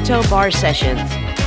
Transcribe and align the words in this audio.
Hotel 0.00 0.30
Bar 0.30 0.50
Sessions, 0.50 0.98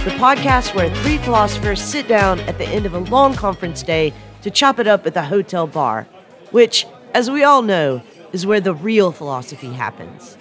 the 0.05 0.11
podcast 0.19 0.75
where 0.75 0.93
three 0.97 1.17
philosophers 1.17 1.81
sit 1.81 2.07
down 2.07 2.39
at 2.41 2.59
the 2.59 2.67
end 2.67 2.85
of 2.85 2.93
a 2.93 2.99
long 2.99 3.33
conference 3.33 3.81
day 3.81 4.13
to 4.43 4.51
chop 4.51 4.77
it 4.77 4.85
up 4.85 5.07
at 5.07 5.15
the 5.15 5.23
hotel 5.23 5.65
bar, 5.65 6.03
which, 6.51 6.85
as 7.15 7.31
we 7.31 7.43
all 7.43 7.63
know, 7.63 8.03
is 8.31 8.45
where 8.45 8.61
the 8.61 8.75
real 8.75 9.11
philosophy 9.11 9.73
happens. 9.73 10.37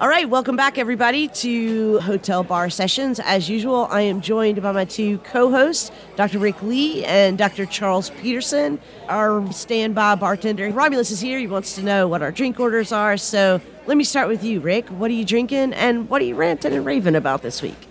All 0.00 0.08
right, 0.08 0.30
welcome 0.30 0.54
back, 0.54 0.78
everybody, 0.78 1.26
to 1.26 1.98
Hotel 1.98 2.44
Bar 2.44 2.70
Sessions. 2.70 3.18
As 3.18 3.48
usual, 3.48 3.88
I 3.90 4.02
am 4.02 4.20
joined 4.20 4.62
by 4.62 4.70
my 4.70 4.84
two 4.84 5.18
co 5.18 5.50
hosts, 5.50 5.90
Dr. 6.14 6.38
Rick 6.38 6.62
Lee 6.62 7.04
and 7.04 7.36
Dr. 7.36 7.66
Charles 7.66 8.10
Peterson. 8.10 8.78
Our 9.08 9.52
standby 9.52 10.14
bartender, 10.14 10.70
Romulus, 10.70 11.10
is 11.10 11.20
here. 11.20 11.36
He 11.40 11.48
wants 11.48 11.74
to 11.74 11.82
know 11.82 12.06
what 12.06 12.22
our 12.22 12.30
drink 12.30 12.60
orders 12.60 12.92
are. 12.92 13.16
So 13.16 13.60
let 13.86 13.96
me 13.96 14.04
start 14.04 14.28
with 14.28 14.44
you, 14.44 14.60
Rick. 14.60 14.88
What 14.88 15.10
are 15.10 15.14
you 15.14 15.24
drinking 15.24 15.72
and 15.72 16.08
what 16.08 16.22
are 16.22 16.26
you 16.26 16.36
ranting 16.36 16.74
and 16.74 16.86
raving 16.86 17.16
about 17.16 17.42
this 17.42 17.60
week? 17.60 17.88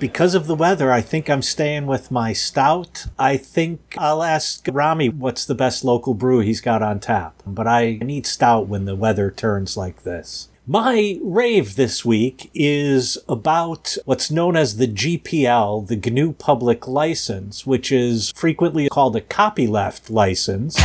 Because 0.00 0.34
of 0.34 0.48
the 0.48 0.56
weather, 0.56 0.90
I 0.90 1.02
think 1.02 1.30
I'm 1.30 1.40
staying 1.40 1.86
with 1.86 2.10
my 2.10 2.32
stout. 2.32 3.06
I 3.16 3.36
think 3.36 3.94
I'll 3.96 4.24
ask 4.24 4.66
Rami 4.72 5.08
what's 5.08 5.44
the 5.44 5.54
best 5.54 5.84
local 5.84 6.14
brew 6.14 6.40
he's 6.40 6.60
got 6.60 6.82
on 6.82 6.98
tap. 6.98 7.44
But 7.46 7.68
I 7.68 8.00
need 8.02 8.26
stout 8.26 8.66
when 8.66 8.86
the 8.86 8.96
weather 8.96 9.30
turns 9.30 9.76
like 9.76 10.02
this. 10.02 10.48
My 10.66 11.18
rave 11.22 11.76
this 11.76 12.06
week 12.06 12.50
is 12.54 13.18
about 13.28 13.98
what's 14.06 14.30
known 14.30 14.56
as 14.56 14.78
the 14.78 14.88
GPL, 14.88 15.86
the 15.86 16.10
GNU 16.10 16.32
Public 16.32 16.88
License, 16.88 17.66
which 17.66 17.92
is 17.92 18.32
frequently 18.34 18.88
called 18.88 19.14
a 19.14 19.20
copyleft 19.20 20.08
license. 20.08 20.80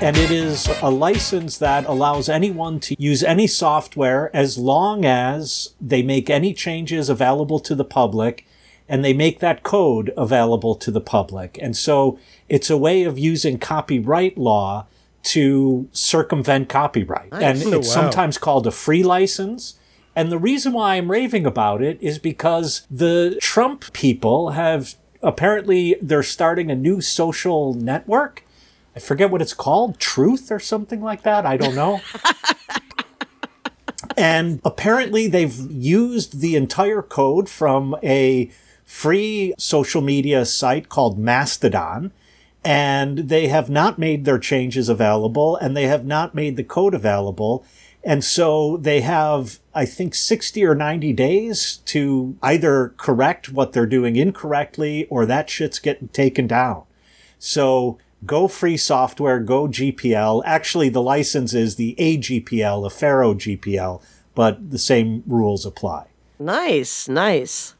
And 0.00 0.16
it 0.16 0.30
is 0.30 0.70
a 0.80 0.90
license 0.90 1.58
that 1.58 1.84
allows 1.84 2.30
anyone 2.30 2.80
to 2.80 2.96
use 2.98 3.22
any 3.22 3.46
software 3.46 4.34
as 4.34 4.56
long 4.56 5.04
as 5.04 5.74
they 5.82 6.00
make 6.00 6.30
any 6.30 6.54
changes 6.54 7.10
available 7.10 7.60
to 7.60 7.74
the 7.74 7.84
public 7.84 8.46
and 8.88 9.04
they 9.04 9.12
make 9.12 9.40
that 9.40 9.62
code 9.62 10.12
available 10.16 10.74
to 10.74 10.90
the 10.90 11.00
public. 11.00 11.58
And 11.60 11.76
so 11.76 12.18
it's 12.48 12.70
a 12.70 12.76
way 12.76 13.02
of 13.02 13.18
using 13.18 13.58
copyright 13.58 14.38
law 14.38 14.86
to 15.24 15.88
circumvent 15.92 16.68
copyright. 16.68 17.32
Nice. 17.32 17.42
And 17.64 17.74
oh, 17.74 17.78
it's 17.78 17.88
wow. 17.88 18.02
sometimes 18.02 18.38
called 18.38 18.66
a 18.66 18.70
free 18.70 19.02
license. 19.02 19.78
And 20.14 20.30
the 20.30 20.38
reason 20.38 20.72
why 20.72 20.94
I'm 20.94 21.10
raving 21.10 21.44
about 21.46 21.82
it 21.82 21.98
is 22.00 22.18
because 22.18 22.86
the 22.90 23.36
Trump 23.40 23.92
people 23.92 24.50
have 24.50 24.94
apparently 25.22 25.96
they're 26.00 26.22
starting 26.22 26.70
a 26.70 26.76
new 26.76 27.00
social 27.00 27.74
network. 27.74 28.44
I 28.94 29.00
forget 29.00 29.30
what 29.30 29.42
it's 29.42 29.54
called, 29.54 29.98
Truth 29.98 30.52
or 30.52 30.60
something 30.60 31.02
like 31.02 31.22
that. 31.22 31.44
I 31.44 31.56
don't 31.56 31.74
know. 31.74 32.00
and 34.16 34.60
apparently 34.64 35.26
they've 35.26 35.58
used 35.72 36.40
the 36.40 36.54
entire 36.54 37.02
code 37.02 37.48
from 37.48 37.96
a 38.02 38.50
free 38.84 39.54
social 39.58 40.02
media 40.02 40.44
site 40.44 40.88
called 40.88 41.18
Mastodon 41.18 42.12
and 42.64 43.18
they 43.18 43.48
have 43.48 43.68
not 43.68 43.98
made 43.98 44.24
their 44.24 44.38
changes 44.38 44.88
available 44.88 45.56
and 45.56 45.76
they 45.76 45.84
have 45.84 46.06
not 46.06 46.34
made 46.34 46.56
the 46.56 46.64
code 46.64 46.94
available. 46.94 47.64
And 48.02 48.24
so 48.24 48.78
they 48.78 49.00
have, 49.02 49.58
I 49.74 49.84
think, 49.84 50.14
60 50.14 50.64
or 50.64 50.74
90 50.74 51.12
days 51.12 51.78
to 51.86 52.36
either 52.42 52.94
correct 52.96 53.52
what 53.52 53.72
they're 53.72 53.86
doing 53.86 54.16
incorrectly 54.16 55.06
or 55.10 55.26
that 55.26 55.50
shit's 55.50 55.78
getting 55.78 56.08
taken 56.08 56.46
down. 56.46 56.84
So 57.38 57.98
go 58.24 58.48
free 58.48 58.76
software, 58.76 59.40
go 59.40 59.68
GPL. 59.68 60.42
Actually, 60.46 60.88
the 60.88 61.02
license 61.02 61.52
is 61.54 61.76
the 61.76 61.94
AGPL, 61.98 62.86
Affero 62.86 63.34
GPL, 63.34 64.02
but 64.34 64.70
the 64.70 64.78
same 64.78 65.22
rules 65.26 65.66
apply. 65.66 66.06
Nice, 66.38 67.08
nice. 67.08 67.74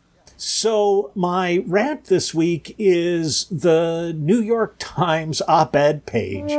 So, 0.47 1.11
my 1.15 1.65
rant 1.67 2.05
this 2.05 2.35
week 2.35 2.75
is 2.79 3.47
the 3.47 4.15
New 4.15 4.43
York 4.43 4.77
Times 4.79 5.41
op 5.49 5.75
ed 5.75 6.05
page. 6.05 6.53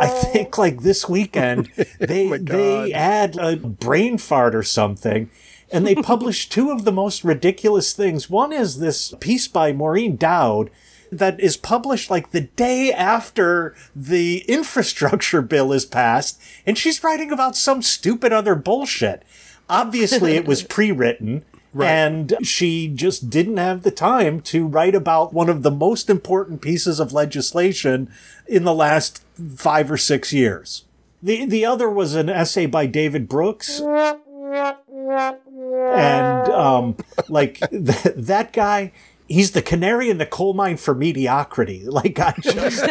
I 0.00 0.08
think 0.32 0.56
like 0.56 0.80
this 0.80 1.10
weekend 1.10 1.70
oh 1.78 1.84
they 2.00 2.32
oh 2.32 2.38
they 2.38 2.90
add 2.94 3.36
a 3.36 3.56
brain 3.56 4.16
fart 4.16 4.54
or 4.54 4.62
something 4.62 5.28
and 5.70 5.86
they 5.86 5.94
publish 5.96 6.48
two 6.48 6.70
of 6.70 6.86
the 6.86 6.92
most 6.92 7.22
ridiculous 7.22 7.92
things. 7.92 8.30
One 8.30 8.50
is 8.50 8.78
this 8.78 9.12
piece 9.20 9.46
by 9.46 9.74
Maureen 9.74 10.16
Dowd 10.16 10.70
that 11.12 11.38
is 11.38 11.58
published 11.58 12.10
like 12.10 12.30
the 12.30 12.40
day 12.40 12.94
after 12.94 13.76
the 13.94 14.38
infrastructure 14.48 15.42
bill 15.42 15.74
is 15.74 15.84
passed 15.84 16.40
and 16.64 16.78
she's 16.78 17.04
writing 17.04 17.30
about 17.30 17.56
some 17.56 17.82
stupid 17.82 18.32
other 18.32 18.54
bullshit. 18.54 19.22
Obviously, 19.68 20.36
it 20.36 20.46
was 20.46 20.62
pre 20.68 20.92
written. 20.92 21.44
Right. 21.72 21.88
And 21.90 22.34
she 22.42 22.88
just 22.88 23.28
didn't 23.28 23.58
have 23.58 23.82
the 23.82 23.90
time 23.90 24.40
to 24.42 24.66
write 24.66 24.94
about 24.94 25.34
one 25.34 25.50
of 25.50 25.62
the 25.62 25.70
most 25.70 26.08
important 26.08 26.62
pieces 26.62 26.98
of 26.98 27.12
legislation 27.12 28.10
in 28.46 28.64
the 28.64 28.72
last 28.72 29.22
five 29.56 29.90
or 29.90 29.98
six 29.98 30.32
years. 30.32 30.86
The, 31.22 31.44
the 31.44 31.66
other 31.66 31.90
was 31.90 32.14
an 32.14 32.30
essay 32.30 32.64
by 32.64 32.86
David 32.86 33.28
Brooks. 33.28 33.82
And, 35.92 36.48
um, 36.48 36.96
like, 37.28 37.58
th- 37.70 38.14
that 38.16 38.54
guy, 38.54 38.92
he's 39.28 39.50
the 39.50 39.62
canary 39.62 40.08
in 40.08 40.18
the 40.18 40.26
coal 40.26 40.54
mine 40.54 40.76
for 40.76 40.94
mediocrity. 40.94 41.84
Like 41.96 42.18
I 42.18 42.34
just, 42.40 42.82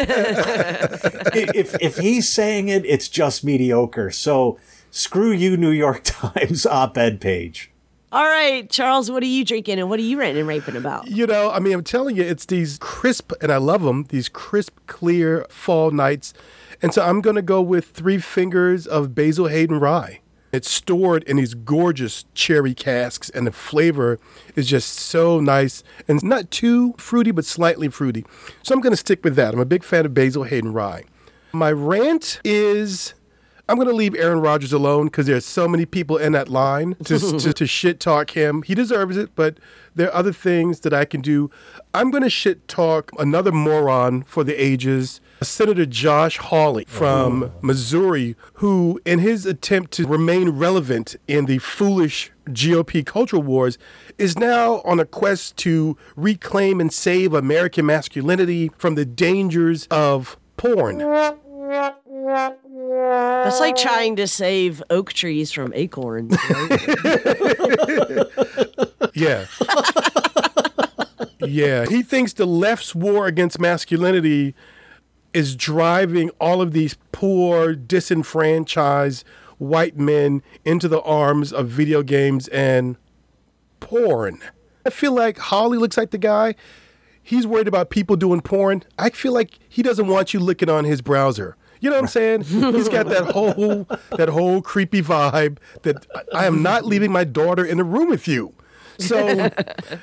if 1.36 1.76
if 1.82 1.98
he's 1.98 2.28
saying 2.28 2.70
it, 2.70 2.86
it's 2.86 3.08
just 3.08 3.44
mediocre. 3.44 4.12
So 4.12 4.58
Screw 4.96 5.34
you, 5.34 5.58
New 5.58 5.72
York 5.72 6.02
Times 6.06 6.66
op 6.66 6.98
ed 6.98 7.20
page. 7.20 7.70
All 8.14 8.24
right, 8.24 8.70
Charles, 8.70 9.12
what 9.12 9.24
are 9.24 9.26
you 9.26 9.44
drinking 9.44 9.78
and 9.78 9.90
what 9.90 10.00
are 10.00 10.04
you 10.04 10.18
ranting 10.18 10.40
and 10.40 10.48
raping 10.48 10.78
about? 10.78 11.06
You 11.10 11.28
know, 11.28 11.52
I 11.52 11.60
mean, 11.60 11.74
I'm 11.74 11.84
telling 11.84 12.16
you, 12.16 12.24
it's 12.24 12.46
these 12.46 12.78
crisp, 12.80 13.34
and 13.42 13.52
I 13.52 13.58
love 13.58 13.84
them, 13.84 14.06
these 14.08 14.30
crisp, 14.30 14.74
clear 14.88 15.46
fall 15.50 15.92
nights. 15.92 16.34
And 16.82 16.94
so 16.94 17.02
I'm 17.02 17.20
going 17.20 17.36
to 17.36 17.42
go 17.42 17.62
with 17.62 17.88
three 17.88 18.20
fingers 18.20 18.88
of 18.88 19.14
Basil 19.14 19.48
Hayden 19.48 19.82
rye. 19.82 20.22
It's 20.54 20.72
stored 20.72 21.24
in 21.24 21.36
these 21.36 21.56
gorgeous 21.56 22.24
cherry 22.34 22.74
casks, 22.74 23.30
and 23.30 23.46
the 23.46 23.52
flavor 23.52 24.18
is 24.56 24.66
just 24.66 24.92
so 24.92 25.42
nice 25.42 25.84
and 26.08 26.24
not 26.24 26.52
too 26.52 26.94
fruity, 26.98 27.32
but 27.32 27.44
slightly 27.44 27.90
fruity. 27.90 28.26
So 28.64 28.74
I'm 28.74 28.80
going 28.80 28.94
to 28.94 28.98
stick 28.98 29.26
with 29.26 29.36
that. 29.36 29.54
I'm 29.54 29.60
a 29.60 29.66
big 29.66 29.84
fan 29.84 30.06
of 30.06 30.14
Basil 30.14 30.44
Hayden 30.44 30.72
rye. 30.72 31.04
My 31.52 31.74
rant 31.74 32.40
is 32.46 33.14
I'm 33.68 33.78
going 33.78 33.88
to 33.88 33.96
leave 33.96 34.14
Aaron 34.16 34.42
Rodgers 34.42 34.74
alone 34.74 35.08
because 35.08 35.26
there's 35.26 35.46
so 35.46 35.68
many 35.68 35.86
people 35.86 36.18
in 36.18 36.34
that 36.34 36.50
line 36.50 36.96
to, 37.06 37.18
to, 37.18 37.54
to, 37.54 37.66
shit 37.76 38.00
talk 38.00 38.32
him. 38.32 38.62
He 38.62 38.76
deserves 38.76 39.18
it, 39.18 39.32
but 39.36 39.58
there 39.96 40.10
are 40.10 40.16
other 40.16 40.34
things 40.34 40.82
that 40.82 40.94
I 40.94 41.06
can 41.06 41.22
do. 41.22 41.50
I'm 41.94 42.12
going 42.12 42.22
to 42.22 42.30
shit 42.30 42.68
talk 42.68 43.12
another 43.18 43.52
moron 43.52 44.22
for 44.24 44.44
the 44.44 44.54
ages, 44.54 45.20
Senator 45.42 45.88
Josh 45.88 46.38
Hawley 46.38 46.86
from 46.88 47.44
oh. 47.44 47.52
Missouri, 47.62 48.36
who, 48.56 49.02
in 49.04 49.20
his 49.20 49.48
attempt 49.48 49.92
to 49.94 50.06
remain 50.06 50.50
relevant 50.50 51.16
in 51.28 51.46
the 51.46 51.58
foolish 51.58 52.32
GOP 52.50 53.04
cultural 53.04 53.42
wars, 53.42 53.80
is 54.20 54.38
now 54.38 54.82
on 54.86 55.00
a 55.00 55.06
quest 55.06 55.58
to 55.58 55.98
reclaim 56.16 56.80
and 56.80 56.94
save 56.94 57.34
American 57.34 57.88
masculinity 57.88 58.70
from 58.78 58.94
the 58.94 59.06
dangers 59.06 59.88
of 59.88 60.38
porn. 60.58 61.00
That's 63.44 63.60
like 63.60 63.76
trying 63.76 64.16
to 64.18 64.28
save 64.28 64.82
oak 64.90 65.14
trees 65.14 65.52
from 65.52 65.74
acorns. 65.76 66.36
yeah. 69.14 69.46
yeah. 71.40 71.86
He 71.86 72.04
thinks 72.04 72.34
the 72.34 72.46
left's 72.46 72.94
war 72.96 73.28
against 73.28 73.60
masculinity 73.60 74.56
is 75.34 75.56
driving 75.56 76.30
all 76.40 76.62
of 76.62 76.72
these 76.72 76.96
poor, 77.12 77.76
disenfranchised 77.76 79.26
white 79.58 79.98
men 79.98 80.42
into 80.64 80.88
the 80.88 81.02
arms 81.02 81.52
of 81.54 81.68
video 81.68 82.04
games 82.04 82.48
and 82.50 82.98
porn. 83.80 84.40
I 84.86 84.90
feel 84.90 85.14
like 85.14 85.38
Hawley 85.38 85.78
looks 85.78 85.98
like 85.98 86.12
the 86.12 86.18
guy. 86.18 86.56
He's 87.26 87.48
worried 87.48 87.68
about 87.68 87.90
people 87.90 88.16
doing 88.16 88.40
porn. 88.40 88.84
I 89.00 89.10
feel 89.10 89.34
like 89.34 89.58
he 89.68 89.82
doesn't 89.82 90.08
want 90.08 90.32
you 90.32 90.40
looking 90.40 90.70
on 90.70 90.86
his 90.86 91.02
browser. 91.02 91.58
You 91.82 91.90
know 91.90 91.96
what 91.96 92.04
I'm 92.04 92.08
saying? 92.08 92.42
He's 92.44 92.88
got 92.88 93.08
that 93.08 93.32
whole 93.32 93.88
that 94.16 94.30
whole 94.30 94.62
creepy 94.62 95.02
vibe 95.02 95.58
that 95.82 96.06
I 96.34 96.46
am 96.46 96.62
not 96.62 96.86
leaving 96.86 97.12
my 97.12 97.24
daughter 97.24 97.66
in 97.66 97.78
the 97.80 97.84
room 97.84 98.10
with 98.10 98.28
you. 98.28 98.54
So, 99.00 99.50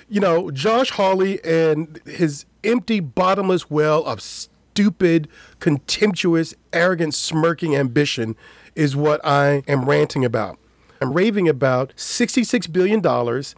you 0.09 0.21
know, 0.21 0.51
Josh 0.51 0.91
Hawley 0.91 1.43
and 1.45 2.01
his 2.05 2.45
empty, 2.65 2.99
bottomless 2.99 3.71
well 3.71 4.05
of 4.05 4.21
stupid, 4.21 5.29
contemptuous, 5.61 6.55
arrogant, 6.73 7.15
smirking 7.15 7.77
ambition 7.77 8.35
is 8.75 8.97
what 8.97 9.25
I 9.25 9.63
am 9.69 9.85
ranting 9.85 10.25
about. 10.25 10.59
I'm 11.01 11.13
raving 11.13 11.49
about 11.49 11.93
$66 11.97 12.73
billion 12.73 13.01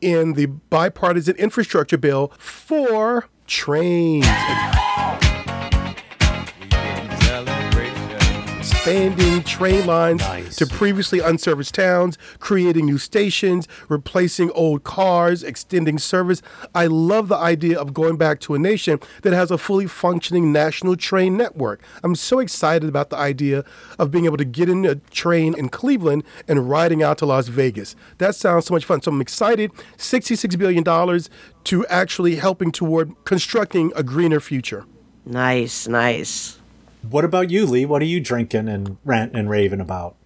in 0.01 0.35
the 0.35 0.47
bipartisan 0.47 1.37
infrastructure 1.37 1.99
bill 1.99 2.33
for 2.39 3.29
trains. 3.47 4.27
Expanding 8.89 9.43
train 9.45 9.87
lines 9.87 10.21
Nice. 10.21 10.57
to 10.57 10.67
previously 10.67 11.19
unserviced 11.19 11.75
towns, 11.75 12.19
creating 12.39 12.85
new 12.85 12.99
stations, 12.99 13.67
replacing 13.89 14.51
old 14.51 14.85
cars, 14.85 15.43
extending 15.43 15.99
service. 15.99 16.43
I 16.75 16.87
love 16.89 17.29
the 17.29 17.37
idea 17.37 17.79
of 17.81 17.95
going 17.95 18.19
back 18.19 18.41
to 18.41 18.53
a 18.55 18.59
nation 18.59 19.01
that 19.23 19.33
has 19.33 19.51
a 19.51 19.57
fully 19.57 19.87
functioning 19.87 20.53
national 20.53 20.97
train 20.97 21.35
network. 21.35 21.83
I'm 22.03 22.15
so 22.15 22.41
excited 22.41 22.87
about 22.87 23.09
the 23.09 23.17
idea 23.17 23.65
of 23.99 24.11
being 24.11 24.27
able 24.27 24.37
to 24.37 24.45
get 24.45 24.69
in 24.69 24.85
a 24.85 24.97
train 24.97 25.55
in 25.57 25.71
Cleveland 25.71 26.23
and 26.47 26.69
riding 26.69 27.03
out 27.03 27.17
to 27.19 27.27
Las 27.27 27.49
Vegas. 27.49 27.97
That 28.19 28.35
sounds 28.35 28.67
so 28.67 28.75
much 28.75 28.85
fun. 28.85 29.01
So 29.01 29.11
I'm 29.11 29.23
excited. 29.23 29.73
$66 29.97 30.59
billion 30.59 30.85
to 31.65 31.87
actually 31.87 32.37
helping 32.37 32.71
toward 32.71 33.15
constructing 33.25 33.93
a 33.97 34.03
greener 34.03 34.41
future. 34.41 34.85
Nice, 35.25 35.89
nice. 35.89 36.59
What 37.11 37.25
about 37.25 37.51
you, 37.51 37.67
Leigh? 37.67 37.85
What 37.85 38.03
are 38.03 38.07
you 38.07 38.21
drinking 38.21 38.69
and 38.69 38.97
ranting 39.05 39.39
and 39.39 39.51
raving 39.51 39.81
about? 39.81 40.17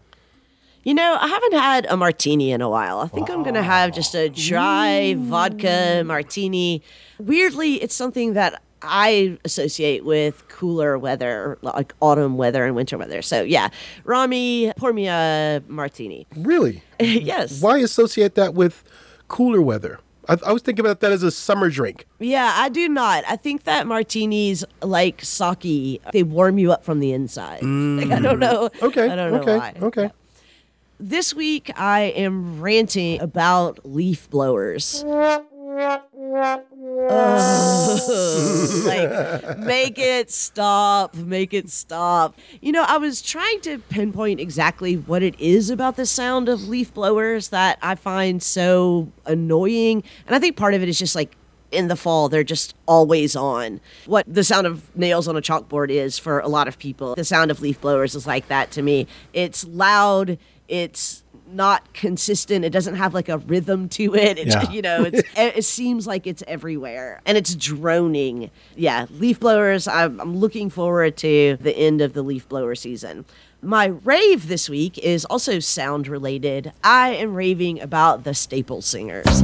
You 0.85 0.95
know, 0.95 1.19
I 1.21 1.27
haven't 1.27 1.53
had 1.55 1.87
a 1.91 1.97
martini 1.97 2.53
in 2.53 2.61
a 2.61 2.71
while. 2.71 3.01
I 3.01 3.09
think 3.09 3.29
I'm 3.29 3.43
going 3.43 3.57
to 3.57 3.63
have 3.63 3.93
just 3.93 4.15
a 4.15 4.29
dry 4.29 5.15
vodka 5.19 6.03
martini. 6.07 6.83
Weirdly, 7.19 7.75
it's 7.75 7.95
something 7.95 8.35
that 8.35 8.63
I 8.81 9.39
associate 9.45 10.05
with 10.05 10.47
cooler 10.49 10.97
weather, 10.99 11.59
like 11.63 11.95
autumn 12.01 12.37
weather 12.37 12.65
and 12.65 12.77
winter 12.77 12.97
weather. 12.97 13.23
So, 13.23 13.43
yeah, 13.43 13.69
Rami, 14.05 14.73
pour 14.77 14.93
me 14.93 15.09
a 15.09 15.63
martini. 15.69 16.27
Really? 16.37 16.83
yes. 17.01 17.61
Why 17.61 17.79
associate 17.79 18.35
that 18.37 18.55
with 18.55 18.85
cooler 19.27 19.61
weather? 19.61 20.01
I, 20.29 20.37
I 20.47 20.53
was 20.53 20.63
thinking 20.63 20.85
about 20.85 21.01
that 21.01 21.13
as 21.13 21.23
a 21.23 21.31
summer 21.31 21.71
drink. 21.71 22.07
Yeah, 22.19 22.53
I 22.55 22.69
do 22.69 22.89
not. 22.89 23.25
I 23.27 23.37
think 23.37 23.65
that 23.65 23.87
martinis, 23.87 24.65
like 24.83 25.23
sake, 25.23 26.03
they 26.13 26.23
warm 26.23 26.59
you 26.59 26.73
up 26.73 26.85
from 26.85 27.01
the 27.01 27.13
inside. 27.13 27.63
Like, 27.99 28.11
I 28.13 28.21
don't 28.21 28.39
know. 28.39 28.69
Mm. 28.69 28.83
Okay. 28.83 29.09
I 29.09 29.17
don't 29.17 29.33
know 29.33 29.41
okay. 29.41 29.57
why. 29.59 29.75
Okay. 29.81 30.11
This 31.01 31.35
week, 31.35 31.71
I 31.77 32.01
am 32.17 32.61
ranting 32.61 33.21
about 33.21 33.81
leaf 33.85 34.29
blowers. 34.31 35.03
Ugh. 37.11 38.85
like, 38.85 39.59
make 39.59 39.99
it 39.99 40.31
stop, 40.31 41.15
make 41.15 41.55
it 41.55 41.71
stop. 41.71 42.37
You 42.61 42.73
know, 42.73 42.85
I 42.87 42.99
was 42.99 43.23
trying 43.23 43.61
to 43.63 43.79
pinpoint 43.79 44.41
exactly 44.41 44.95
what 44.97 45.23
it 45.23 45.39
is 45.41 45.71
about 45.71 45.97
the 45.97 46.07
sound 46.07 46.49
of 46.49 46.69
leaf 46.69 46.93
blowers 46.93 47.49
that 47.49 47.79
I 47.83 47.95
find 47.95 48.43
so 48.43 49.11
annoying. 49.27 50.03
And 50.27 50.35
I 50.35 50.39
think 50.39 50.57
part 50.57 50.75
of 50.75 50.83
it 50.83 50.89
is 50.89 50.99
just 50.99 51.15
like 51.15 51.37
in 51.71 51.89
the 51.89 51.97
fall, 51.97 52.29
they're 52.29 52.45
just 52.45 52.75
always 52.87 53.37
on. 53.37 53.81
What 54.07 54.25
the 54.27 54.45
sound 54.45 54.67
of 54.67 54.97
nails 54.97 55.29
on 55.29 55.37
a 55.37 55.43
chalkboard 55.43 55.91
is 55.91 56.19
for 56.19 56.41
a 56.41 56.49
lot 56.49 56.67
of 56.67 56.79
people, 56.79 57.15
the 57.15 57.25
sound 57.25 57.51
of 57.51 57.61
leaf 57.61 57.81
blowers 57.81 58.15
is 58.15 58.27
like 58.27 58.49
that 58.49 58.71
to 58.73 58.83
me. 58.83 59.07
It's 59.33 59.67
loud, 59.67 60.39
it's 60.69 61.25
not 61.53 61.93
consistent. 61.95 62.65
It 62.65 62.71
doesn't 62.71 62.97
have 62.97 63.15
like 63.15 63.29
a 63.29 63.39
rhythm 63.39 63.89
to 63.91 64.15
it. 64.15 64.39
It's, 64.39 64.55
Yeah. 64.55 64.71
You 64.71 64.83
know, 64.83 65.05
it's, 65.05 65.23
it 65.37 65.65
seems 65.65 66.07
like 66.07 66.27
it's 66.27 66.43
everywhere 66.47 67.21
and 67.27 67.37
it's 67.37 67.55
droning. 67.55 68.51
Yeah, 68.77 69.07
leaf 69.11 69.41
blowers. 69.41 69.89
I'm, 69.89 70.21
I'm 70.21 70.37
looking 70.37 70.71
forward 70.71 71.17
to 71.19 71.57
the 71.61 71.77
end 71.77 72.01
of 72.01 72.13
the 72.13 72.23
leaf 72.23 72.49
blower 72.49 72.75
season. 72.75 73.25
My 73.61 73.87
rave 73.87 74.47
this 74.47 74.69
week 74.69 74.99
is 74.99 75.25
also 75.25 75.59
sound 75.59 76.07
related. 76.07 76.73
I 76.85 77.11
am 77.11 77.35
raving 77.35 77.81
about 77.81 78.23
the 78.23 78.33
Staple 78.35 78.83
Singers. 78.83 79.43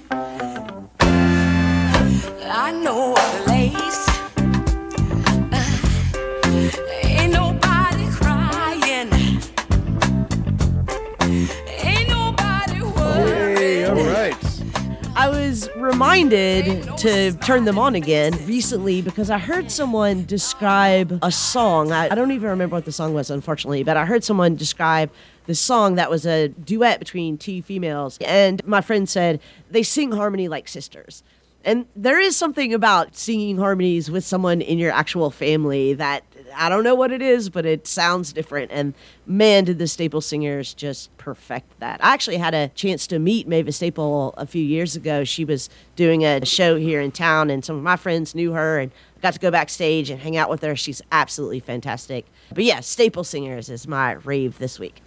to 17.06 17.32
turn 17.34 17.64
them 17.64 17.78
on 17.78 17.94
again 17.94 18.32
recently 18.46 19.00
because 19.00 19.30
I 19.30 19.38
heard 19.38 19.70
someone 19.70 20.24
describe 20.24 21.16
a 21.22 21.30
song. 21.30 21.92
I, 21.92 22.06
I 22.06 22.14
don't 22.16 22.32
even 22.32 22.50
remember 22.50 22.74
what 22.74 22.84
the 22.84 22.90
song 22.90 23.14
was, 23.14 23.30
unfortunately, 23.30 23.84
but 23.84 23.96
I 23.96 24.06
heard 24.06 24.24
someone 24.24 24.56
describe 24.56 25.10
the 25.46 25.54
song 25.54 25.94
that 25.94 26.10
was 26.10 26.26
a 26.26 26.48
duet 26.48 26.98
between 26.98 27.38
two 27.38 27.62
females. 27.62 28.18
And 28.22 28.66
my 28.66 28.80
friend 28.80 29.08
said 29.08 29.40
they 29.70 29.84
sing 29.84 30.10
harmony 30.10 30.48
like 30.48 30.66
sisters. 30.66 31.22
And 31.66 31.84
there 31.96 32.20
is 32.20 32.36
something 32.36 32.72
about 32.72 33.16
singing 33.16 33.58
harmonies 33.58 34.08
with 34.08 34.24
someone 34.24 34.60
in 34.60 34.78
your 34.78 34.92
actual 34.92 35.32
family 35.32 35.94
that 35.94 36.22
I 36.54 36.68
don't 36.68 36.84
know 36.84 36.94
what 36.94 37.10
it 37.10 37.20
is, 37.20 37.50
but 37.50 37.66
it 37.66 37.88
sounds 37.88 38.32
different. 38.32 38.70
And 38.70 38.94
man, 39.26 39.64
did 39.64 39.78
the 39.78 39.88
Staple 39.88 40.20
Singers 40.20 40.72
just 40.74 41.14
perfect 41.18 41.80
that. 41.80 42.02
I 42.04 42.14
actually 42.14 42.36
had 42.36 42.54
a 42.54 42.68
chance 42.68 43.08
to 43.08 43.18
meet 43.18 43.48
Mavis 43.48 43.76
Staple 43.76 44.32
a 44.36 44.46
few 44.46 44.62
years 44.62 44.94
ago. 44.94 45.24
She 45.24 45.44
was 45.44 45.68
doing 45.96 46.24
a 46.24 46.46
show 46.46 46.76
here 46.76 47.00
in 47.00 47.10
town, 47.10 47.50
and 47.50 47.64
some 47.64 47.76
of 47.76 47.82
my 47.82 47.96
friends 47.96 48.32
knew 48.32 48.52
her 48.52 48.78
and 48.78 48.92
got 49.20 49.34
to 49.34 49.40
go 49.40 49.50
backstage 49.50 50.08
and 50.08 50.20
hang 50.20 50.36
out 50.36 50.48
with 50.48 50.62
her. 50.62 50.76
She's 50.76 51.02
absolutely 51.10 51.58
fantastic. 51.58 52.26
But 52.54 52.62
yeah, 52.62 52.78
Staple 52.78 53.24
Singers 53.24 53.68
is 53.70 53.88
my 53.88 54.12
rave 54.12 54.58
this 54.58 54.78
week. 54.78 55.02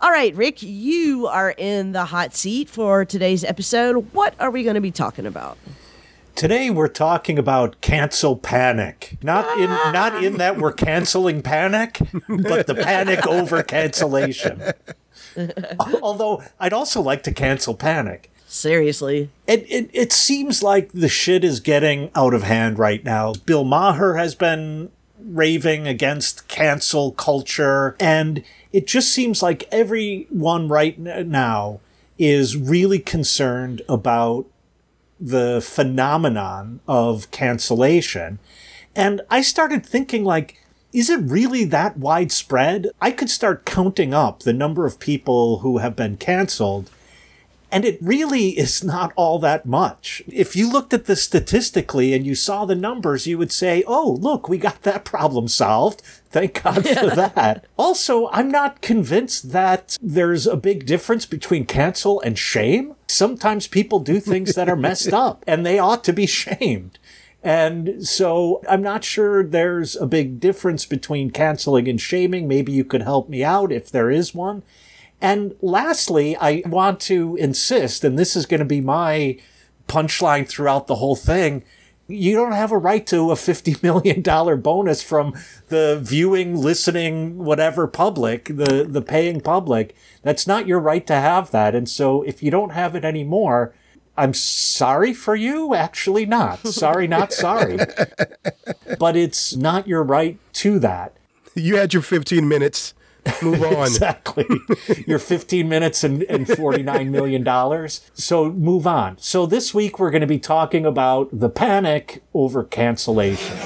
All 0.00 0.10
right, 0.10 0.34
Rick, 0.34 0.64
you 0.64 1.28
are 1.28 1.54
in 1.56 1.92
the 1.92 2.06
hot 2.06 2.34
seat 2.34 2.68
for 2.68 3.04
today's 3.04 3.44
episode. 3.44 4.12
What 4.12 4.34
are 4.40 4.50
we 4.50 4.64
going 4.64 4.74
to 4.74 4.80
be 4.80 4.90
talking 4.90 5.26
about? 5.26 5.56
Today 6.34 6.70
we're 6.70 6.88
talking 6.88 7.38
about 7.38 7.80
cancel 7.80 8.36
panic. 8.36 9.18
Not 9.22 9.58
in 9.58 9.68
not 9.68 10.24
in 10.24 10.38
that 10.38 10.58
we're 10.58 10.72
canceling 10.72 11.42
panic, 11.42 11.98
but 12.28 12.66
the 12.66 12.74
panic 12.74 13.26
over 13.26 13.62
cancellation. 13.62 14.62
Although 16.02 16.42
I'd 16.58 16.72
also 16.72 17.00
like 17.00 17.22
to 17.24 17.32
cancel 17.32 17.74
panic. 17.74 18.30
Seriously. 18.46 19.30
It, 19.46 19.64
it 19.70 19.90
it 19.92 20.12
seems 20.12 20.62
like 20.62 20.92
the 20.92 21.08
shit 21.08 21.44
is 21.44 21.60
getting 21.60 22.10
out 22.14 22.34
of 22.34 22.42
hand 22.42 22.78
right 22.78 23.04
now. 23.04 23.34
Bill 23.46 23.64
Maher 23.64 24.16
has 24.16 24.34
been 24.34 24.90
raving 25.18 25.86
against 25.86 26.48
cancel 26.48 27.12
culture, 27.12 27.96
and 28.00 28.42
it 28.72 28.86
just 28.86 29.12
seems 29.12 29.42
like 29.42 29.68
everyone 29.70 30.68
right 30.68 30.98
now 30.98 31.80
is 32.18 32.56
really 32.56 32.98
concerned 32.98 33.82
about 33.88 34.46
the 35.22 35.60
phenomenon 35.60 36.80
of 36.88 37.30
cancellation. 37.30 38.38
And 38.94 39.22
I 39.30 39.42
started 39.42 39.86
thinking 39.86 40.24
like 40.24 40.58
is 40.92 41.08
it 41.08 41.20
really 41.22 41.64
that 41.64 41.96
widespread? 41.96 42.88
I 43.00 43.12
could 43.12 43.30
start 43.30 43.64
counting 43.64 44.12
up 44.12 44.40
the 44.40 44.52
number 44.52 44.84
of 44.84 44.98
people 44.98 45.60
who 45.60 45.78
have 45.78 45.96
been 45.96 46.18
canceled 46.18 46.90
and 47.72 47.86
it 47.86 47.98
really 48.02 48.50
is 48.50 48.84
not 48.84 49.14
all 49.16 49.38
that 49.38 49.64
much. 49.64 50.22
If 50.28 50.54
you 50.54 50.70
looked 50.70 50.92
at 50.92 51.06
this 51.06 51.22
statistically 51.22 52.12
and 52.12 52.26
you 52.26 52.34
saw 52.34 52.66
the 52.66 52.74
numbers, 52.74 53.26
you 53.26 53.38
would 53.38 53.50
say, 53.50 53.82
oh, 53.86 54.18
look, 54.20 54.46
we 54.46 54.58
got 54.58 54.82
that 54.82 55.06
problem 55.06 55.48
solved. 55.48 56.02
Thank 56.28 56.62
God 56.62 56.86
for 56.86 57.06
that. 57.16 57.64
Also, 57.78 58.28
I'm 58.28 58.50
not 58.50 58.82
convinced 58.82 59.52
that 59.52 59.96
there's 60.02 60.46
a 60.46 60.56
big 60.56 60.84
difference 60.84 61.24
between 61.24 61.64
cancel 61.64 62.20
and 62.20 62.38
shame. 62.38 62.94
Sometimes 63.12 63.66
people 63.66 64.00
do 64.00 64.20
things 64.20 64.54
that 64.54 64.68
are 64.68 64.76
messed 64.76 65.12
up 65.12 65.44
and 65.46 65.64
they 65.64 65.78
ought 65.78 66.04
to 66.04 66.12
be 66.12 66.26
shamed. 66.26 66.98
And 67.42 68.06
so 68.06 68.62
I'm 68.68 68.82
not 68.82 69.02
sure 69.04 69.42
there's 69.42 69.96
a 69.96 70.06
big 70.06 70.38
difference 70.38 70.86
between 70.86 71.30
canceling 71.30 71.88
and 71.88 72.00
shaming. 72.00 72.46
Maybe 72.46 72.72
you 72.72 72.84
could 72.84 73.02
help 73.02 73.28
me 73.28 73.42
out 73.42 73.72
if 73.72 73.90
there 73.90 74.10
is 74.10 74.34
one. 74.34 74.62
And 75.20 75.54
lastly, 75.60 76.36
I 76.36 76.62
want 76.66 77.00
to 77.02 77.36
insist, 77.36 78.02
and 78.04 78.18
this 78.18 78.34
is 78.34 78.46
going 78.46 78.60
to 78.60 78.66
be 78.66 78.80
my 78.80 79.38
punchline 79.88 80.48
throughout 80.48 80.86
the 80.86 80.96
whole 80.96 81.16
thing. 81.16 81.64
You 82.08 82.34
don't 82.34 82.52
have 82.52 82.72
a 82.72 82.78
right 82.78 83.06
to 83.08 83.30
a 83.30 83.34
$50 83.34 83.82
million 83.82 84.60
bonus 84.60 85.02
from 85.02 85.34
the 85.68 85.98
viewing, 86.02 86.56
listening, 86.56 87.38
whatever 87.38 87.86
public, 87.86 88.46
the, 88.46 88.86
the 88.88 89.02
paying 89.02 89.40
public. 89.40 89.94
That's 90.22 90.46
not 90.46 90.66
your 90.66 90.80
right 90.80 91.06
to 91.06 91.14
have 91.14 91.50
that. 91.52 91.74
And 91.74 91.88
so 91.88 92.22
if 92.22 92.42
you 92.42 92.50
don't 92.50 92.70
have 92.70 92.94
it 92.94 93.04
anymore, 93.04 93.74
I'm 94.16 94.34
sorry 94.34 95.14
for 95.14 95.34
you. 95.34 95.74
Actually, 95.74 96.26
not. 96.26 96.66
Sorry, 96.66 97.06
not 97.06 97.32
sorry. 97.32 97.78
but 98.98 99.16
it's 99.16 99.56
not 99.56 99.88
your 99.88 100.02
right 100.02 100.38
to 100.54 100.78
that. 100.80 101.16
You 101.54 101.76
had 101.76 101.92
your 101.94 102.02
15 102.02 102.46
minutes. 102.46 102.94
Move 103.42 103.62
on. 103.62 103.86
Exactly. 103.86 104.46
You're 105.06 105.18
15 105.18 105.68
minutes 105.68 106.02
and, 106.02 106.22
and 106.24 106.46
$49 106.46 107.10
million. 107.10 107.88
So 108.14 108.50
move 108.50 108.86
on. 108.86 109.18
So 109.18 109.46
this 109.46 109.72
week 109.72 109.98
we're 109.98 110.10
going 110.10 110.22
to 110.22 110.26
be 110.26 110.38
talking 110.38 110.84
about 110.84 111.28
the 111.32 111.48
panic 111.48 112.22
over 112.34 112.64
cancellation. 112.64 113.56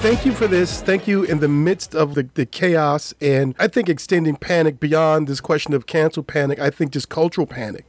thank 0.00 0.26
you 0.26 0.32
for 0.32 0.48
this. 0.48 0.82
Thank 0.82 1.06
you 1.06 1.22
in 1.22 1.40
the 1.40 1.48
midst 1.48 1.94
of 1.94 2.14
the, 2.14 2.28
the 2.34 2.44
chaos 2.44 3.14
and 3.20 3.54
I 3.58 3.68
think 3.68 3.88
extending 3.88 4.36
panic 4.36 4.80
beyond 4.80 5.28
this 5.28 5.40
question 5.40 5.72
of 5.72 5.86
cancel 5.86 6.22
panic, 6.22 6.58
I 6.58 6.68
think 6.70 6.90
just 6.90 7.08
cultural 7.08 7.46
panic 7.46 7.86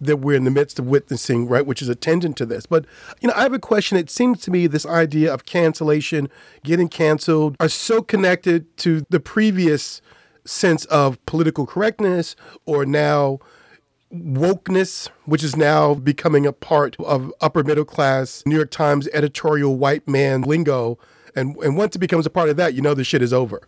that 0.00 0.18
we're 0.18 0.36
in 0.36 0.44
the 0.44 0.50
midst 0.50 0.78
of 0.78 0.86
witnessing, 0.86 1.46
right, 1.46 1.66
which 1.66 1.82
is 1.82 1.88
attendant 1.88 2.36
to 2.38 2.46
this. 2.46 2.66
But, 2.66 2.86
you 3.20 3.28
know, 3.28 3.34
I 3.36 3.42
have 3.42 3.52
a 3.52 3.58
question. 3.58 3.98
It 3.98 4.10
seems 4.10 4.40
to 4.42 4.50
me 4.50 4.66
this 4.66 4.86
idea 4.86 5.32
of 5.32 5.44
cancellation, 5.44 6.28
getting 6.64 6.88
canceled, 6.88 7.56
are 7.60 7.68
so 7.68 8.02
connected 8.02 8.76
to 8.78 9.04
the 9.10 9.20
previous 9.20 10.00
sense 10.44 10.84
of 10.86 11.24
political 11.26 11.66
correctness 11.66 12.34
or 12.64 12.86
now 12.86 13.38
wokeness, 14.12 15.08
which 15.24 15.44
is 15.44 15.56
now 15.56 15.94
becoming 15.94 16.46
a 16.46 16.52
part 16.52 16.96
of 16.98 17.32
upper 17.40 17.62
middle 17.62 17.84
class 17.84 18.42
New 18.46 18.56
York 18.56 18.70
Times 18.70 19.08
editorial 19.12 19.76
white 19.76 20.08
man 20.08 20.42
lingo. 20.42 20.98
And, 21.36 21.56
and 21.58 21.76
once 21.76 21.94
it 21.94 22.00
becomes 22.00 22.26
a 22.26 22.30
part 22.30 22.48
of 22.48 22.56
that, 22.56 22.74
you 22.74 22.82
know 22.82 22.94
the 22.94 23.04
shit 23.04 23.22
is 23.22 23.32
over 23.32 23.62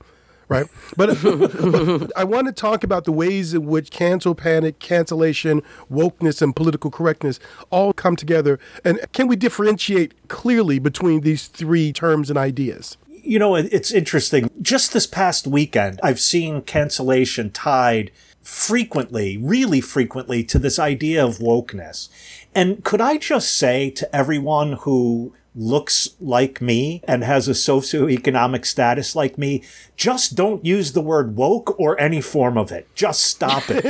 right? 0.48 0.66
But, 0.96 1.18
but, 1.22 2.12
I 2.16 2.24
want 2.24 2.46
to 2.46 2.52
talk 2.52 2.84
about 2.84 3.04
the 3.04 3.12
ways 3.12 3.54
in 3.54 3.66
which 3.66 3.90
cancel 3.90 4.34
panic, 4.34 4.78
cancellation, 4.78 5.62
wokeness, 5.90 6.42
and 6.42 6.54
political 6.54 6.90
correctness 6.90 7.40
all 7.70 7.92
come 7.92 8.16
together. 8.16 8.58
And 8.84 9.00
can 9.12 9.28
we 9.28 9.36
differentiate 9.36 10.28
clearly 10.28 10.78
between 10.78 11.20
these 11.20 11.46
three 11.46 11.92
terms 11.92 12.30
and 12.30 12.38
ideas? 12.38 12.96
You 13.08 13.38
know, 13.38 13.54
it's 13.54 13.92
interesting. 13.92 14.50
Just 14.60 14.92
this 14.92 15.06
past 15.06 15.46
weekend, 15.46 16.00
I've 16.02 16.18
seen 16.18 16.62
cancellation 16.62 17.50
tied 17.50 18.10
frequently, 18.40 19.38
really 19.38 19.80
frequently, 19.80 20.42
to 20.44 20.58
this 20.58 20.78
idea 20.78 21.24
of 21.24 21.38
wokeness. 21.38 22.08
And 22.54 22.82
could 22.84 23.00
I 23.00 23.16
just 23.16 23.56
say 23.56 23.90
to 23.90 24.14
everyone 24.14 24.72
who 24.72 25.32
looks 25.54 26.10
like 26.20 26.60
me 26.60 27.02
and 27.06 27.22
has 27.24 27.46
a 27.48 27.52
socioeconomic 27.52 28.64
status 28.64 29.14
like 29.14 29.36
me, 29.36 29.62
just 29.96 30.34
don't 30.34 30.64
use 30.64 30.92
the 30.92 31.00
word 31.00 31.36
woke 31.36 31.78
or 31.78 32.00
any 32.00 32.20
form 32.20 32.56
of 32.56 32.72
it. 32.72 32.88
Just 32.94 33.22
stop 33.22 33.64
it. 33.68 33.84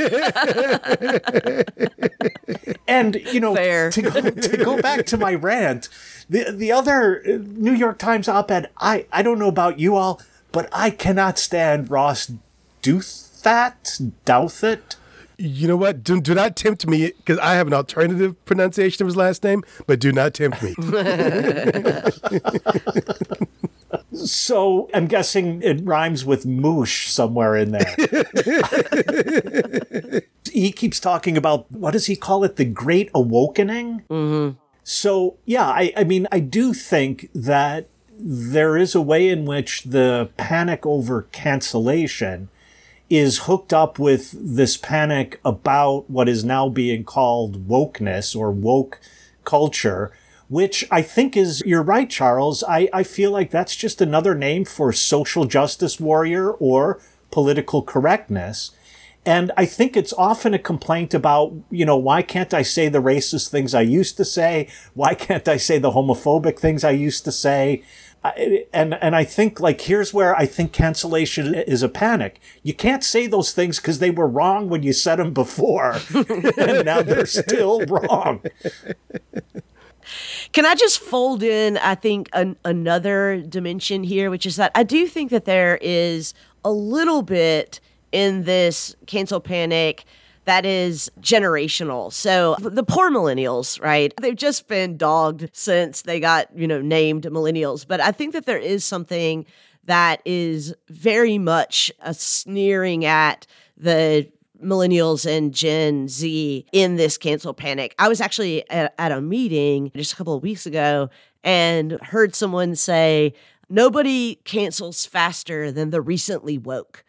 and, 2.87 3.15
you 3.15 3.39
know, 3.39 3.53
To, 3.91 4.01
go, 4.01 4.21
to 4.29 4.57
go 4.57 4.81
back 4.81 5.05
to 5.07 5.17
my 5.17 5.33
rant, 5.33 5.89
the, 6.29 6.51
the 6.51 6.71
other 6.71 7.23
New 7.25 7.73
York 7.73 7.97
Times 7.97 8.27
op 8.27 8.51
ed, 8.51 8.69
I, 8.77 9.05
I 9.11 9.21
don't 9.21 9.39
know 9.39 9.47
about 9.47 9.79
you 9.79 9.95
all, 9.95 10.21
but 10.51 10.69
I 10.71 10.89
cannot 10.89 11.39
stand 11.39 11.89
Ross 11.89 12.31
Douthat, 12.81 14.11
Douthat 14.25 14.95
you 15.37 15.67
know 15.67 15.75
what? 15.75 16.03
Do, 16.03 16.21
do 16.21 16.33
not 16.33 16.55
tempt 16.55 16.87
me 16.87 17.11
because 17.17 17.39
I 17.39 17.55
have 17.55 17.67
an 17.67 17.73
alternative 17.73 18.43
pronunciation 18.45 19.03
of 19.03 19.07
his 19.07 19.15
last 19.15 19.43
name, 19.43 19.63
but 19.87 19.99
do 19.99 20.11
not 20.11 20.33
tempt 20.33 20.61
me. 20.61 20.75
so 24.13 24.89
I'm 24.93 25.07
guessing 25.07 25.61
it 25.61 25.83
rhymes 25.83 26.25
with 26.25 26.45
moosh 26.45 27.09
somewhere 27.09 27.55
in 27.55 27.71
there. 27.71 27.95
he 30.51 30.71
keeps 30.71 30.99
talking 30.99 31.37
about 31.37 31.71
what 31.71 31.91
does 31.91 32.05
he 32.05 32.15
call 32.15 32.43
it? 32.43 32.57
The 32.57 32.65
Great 32.65 33.09
Awakening. 33.13 34.03
Mm-hmm. 34.09 34.57
So 34.83 35.37
yeah, 35.45 35.67
I, 35.67 35.93
I 35.95 36.03
mean, 36.03 36.27
I 36.31 36.39
do 36.39 36.73
think 36.73 37.29
that 37.33 37.87
there 38.19 38.77
is 38.77 38.95
a 38.95 39.01
way 39.01 39.29
in 39.29 39.45
which 39.45 39.83
the 39.83 40.29
panic 40.37 40.85
over 40.85 41.23
cancellation 41.31 42.49
is 43.15 43.41
hooked 43.41 43.71
up 43.71 43.99
with 43.99 44.33
this 44.33 44.75
panic 44.75 45.39
about 45.45 46.09
what 46.09 46.27
is 46.27 46.43
now 46.43 46.67
being 46.67 47.03
called 47.03 47.67
wokeness 47.67 48.35
or 48.35 48.49
woke 48.49 48.99
culture, 49.43 50.11
which 50.47 50.83
I 50.89 51.03
think 51.03 51.37
is, 51.37 51.61
you're 51.63 51.83
right, 51.83 52.09
Charles. 52.09 52.63
I, 52.63 52.89
I 52.91 53.03
feel 53.03 53.29
like 53.29 53.51
that's 53.51 53.75
just 53.75 54.01
another 54.01 54.33
name 54.33 54.65
for 54.65 54.91
social 54.91 55.45
justice 55.45 55.99
warrior 55.99 56.53
or 56.53 56.99
political 57.29 57.83
correctness. 57.83 58.71
And 59.27 59.51
I 59.55 59.67
think 59.67 59.95
it's 59.95 60.13
often 60.13 60.55
a 60.55 60.59
complaint 60.59 61.13
about, 61.13 61.53
you 61.69 61.85
know, 61.85 61.97
why 61.97 62.23
can't 62.23 62.51
I 62.51 62.63
say 62.63 62.89
the 62.89 63.01
racist 63.01 63.49
things 63.49 63.75
I 63.75 63.81
used 63.81 64.17
to 64.17 64.25
say? 64.25 64.69
Why 64.95 65.13
can't 65.13 65.47
I 65.47 65.57
say 65.57 65.77
the 65.77 65.91
homophobic 65.91 66.57
things 66.57 66.83
I 66.83 66.91
used 66.91 67.25
to 67.25 67.31
say? 67.31 67.83
And 68.23 68.93
and 68.93 69.15
I 69.15 69.23
think 69.23 69.59
like 69.59 69.81
here's 69.81 70.13
where 70.13 70.35
I 70.35 70.45
think 70.45 70.71
cancellation 70.71 71.53
is 71.53 71.83
a 71.83 71.89
panic. 71.89 72.39
You 72.61 72.73
can't 72.73 73.03
say 73.03 73.27
those 73.27 73.51
things 73.51 73.79
because 73.79 73.99
they 73.99 74.11
were 74.11 74.27
wrong 74.27 74.69
when 74.69 74.83
you 74.83 74.93
said 74.93 75.17
them 75.17 75.33
before, 75.33 75.99
and 76.57 76.85
now 76.85 77.01
they're 77.01 77.25
still 77.25 77.85
wrong. 77.85 78.41
Can 80.51 80.65
I 80.65 80.75
just 80.75 80.99
fold 80.99 81.43
in? 81.43 81.77
I 81.77 81.95
think 81.95 82.29
an, 82.33 82.55
another 82.63 83.41
dimension 83.41 84.03
here, 84.03 84.29
which 84.29 84.45
is 84.45 84.55
that 84.57 84.71
I 84.75 84.83
do 84.83 85.07
think 85.07 85.31
that 85.31 85.45
there 85.45 85.79
is 85.81 86.33
a 86.63 86.71
little 86.71 87.23
bit 87.23 87.79
in 88.11 88.43
this 88.43 88.95
cancel 89.05 89.39
panic 89.39 90.05
that 90.45 90.65
is 90.65 91.09
generational. 91.21 92.11
So 92.11 92.55
the 92.59 92.83
poor 92.83 93.09
millennials, 93.09 93.81
right? 93.81 94.13
They've 94.21 94.35
just 94.35 94.67
been 94.67 94.97
dogged 94.97 95.49
since 95.53 96.01
they 96.01 96.19
got, 96.19 96.47
you 96.55 96.67
know, 96.67 96.81
named 96.81 97.23
millennials. 97.23 97.87
But 97.87 98.01
I 98.01 98.11
think 98.11 98.33
that 98.33 98.45
there 98.45 98.57
is 98.57 98.83
something 98.83 99.45
that 99.85 100.21
is 100.25 100.73
very 100.89 101.37
much 101.37 101.91
a 101.99 102.13
sneering 102.13 103.05
at 103.05 103.47
the 103.77 104.29
millennials 104.61 105.25
and 105.25 105.53
Gen 105.53 106.07
Z 106.07 106.65
in 106.71 106.95
this 106.95 107.17
cancel 107.17 107.53
panic. 107.53 107.93
I 107.99 108.07
was 108.07 108.21
actually 108.21 108.69
at, 108.69 108.93
at, 108.97 109.11
a 109.11 109.21
meeting 109.21 109.91
just 109.95 110.13
a 110.13 110.15
couple 110.15 110.35
of 110.35 110.43
weeks 110.43 110.65
ago 110.65 111.09
and 111.43 111.93
heard 112.01 112.35
someone 112.35 112.75
say, 112.75 113.33
Nobody 113.69 114.35
cancels 114.43 115.05
faster 115.05 115.71
than 115.71 115.89
the 115.89 116.01
recently 116.01 116.57
woke. 116.57 117.03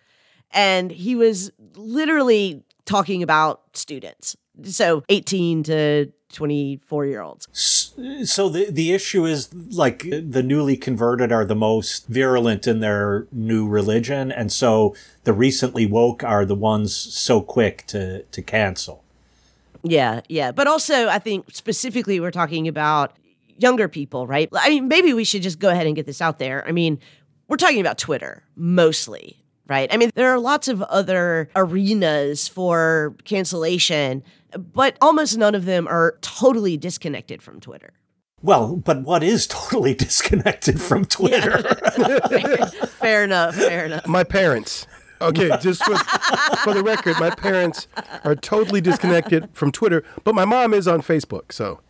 And 0.51 0.91
he 0.91 1.15
was 1.15 1.51
literally 1.75 2.63
talking 2.85 3.23
about 3.23 3.63
students. 3.73 4.37
So 4.63 5.03
18 5.09 5.65
to 5.65 6.13
24 6.33 7.07
year 7.07 7.23
olds. 7.23 7.49
So 8.25 8.49
the 8.49 8.71
the 8.71 8.93
issue 8.93 9.25
is 9.25 9.53
like 9.55 10.01
the 10.03 10.43
newly 10.43 10.77
converted 10.77 11.33
are 11.33 11.45
the 11.45 11.55
most 11.55 12.07
virulent 12.09 12.67
in 12.67 12.81
their 12.81 13.27
new 13.33 13.67
religion 13.67 14.33
and 14.33 14.53
so 14.53 14.95
the 15.23 15.33
recently 15.33 15.87
woke 15.87 16.23
are 16.25 16.45
the 16.45 16.55
ones 16.55 16.95
so 16.95 17.41
quick 17.41 17.87
to 17.89 18.23
to 18.23 18.43
cancel. 18.43 19.05
Yeah, 19.83 20.23
yeah. 20.29 20.51
But 20.51 20.67
also 20.67 21.09
I 21.09 21.19
think 21.19 21.47
specifically 21.53 22.19
we're 22.21 22.31
talking 22.33 22.67
about 22.69 23.17
younger 23.59 23.89
people, 23.89 24.27
right? 24.27 24.49
I 24.53 24.69
mean 24.69 24.89
maybe 24.89 25.15
we 25.15 25.25
should 25.25 25.43
just 25.43 25.59
go 25.59 25.71
ahead 25.71 25.87
and 25.87 25.95
get 25.95 26.07
this 26.07 26.21
out 26.21 26.39
there. 26.39 26.67
I 26.67 26.73
mean, 26.73 26.99
we're 27.49 27.57
talking 27.57 27.81
about 27.81 27.99
Twitter 27.99 28.43
mostly, 28.57 29.44
right? 29.69 29.93
I 29.93 29.97
mean, 29.97 30.11
there 30.15 30.31
are 30.31 30.39
lots 30.39 30.69
of 30.69 30.83
other 30.83 31.49
arenas 31.57 32.49
for 32.49 33.15
cancellation, 33.25 34.23
but 34.57 34.97
almost 35.01 35.37
none 35.39 35.55
of 35.55 35.65
them 35.65 35.87
are 35.89 36.19
totally 36.21 36.77
disconnected 36.77 37.43
from 37.43 37.61
Twitter. 37.61 37.93
Well, 38.43 38.77
but 38.77 39.03
what 39.03 39.23
is 39.23 39.47
totally 39.47 39.95
disconnected 40.07 40.81
from 40.81 41.07
Twitter? 41.07 41.63
Yeah. 41.99 42.19
fair, 42.29 42.67
fair 42.87 43.25
enough. 43.25 43.55
Fair 43.55 43.87
enough. 43.87 44.07
My 44.07 44.23
parents. 44.23 44.87
Okay, 45.21 45.49
just 45.61 45.83
for, 45.83 45.97
for 46.65 46.75
the 46.75 46.83
record, 46.83 47.19
my 47.19 47.31
parents 47.31 47.87
are 48.25 48.35
totally 48.35 48.83
disconnected 48.83 49.49
from 49.55 49.73
Twitter, 49.73 50.05
but 50.23 50.35
my 50.35 50.45
mom 50.45 50.75
is 50.75 50.87
on 50.87 51.01
Facebook, 51.01 51.53
so. 51.53 51.81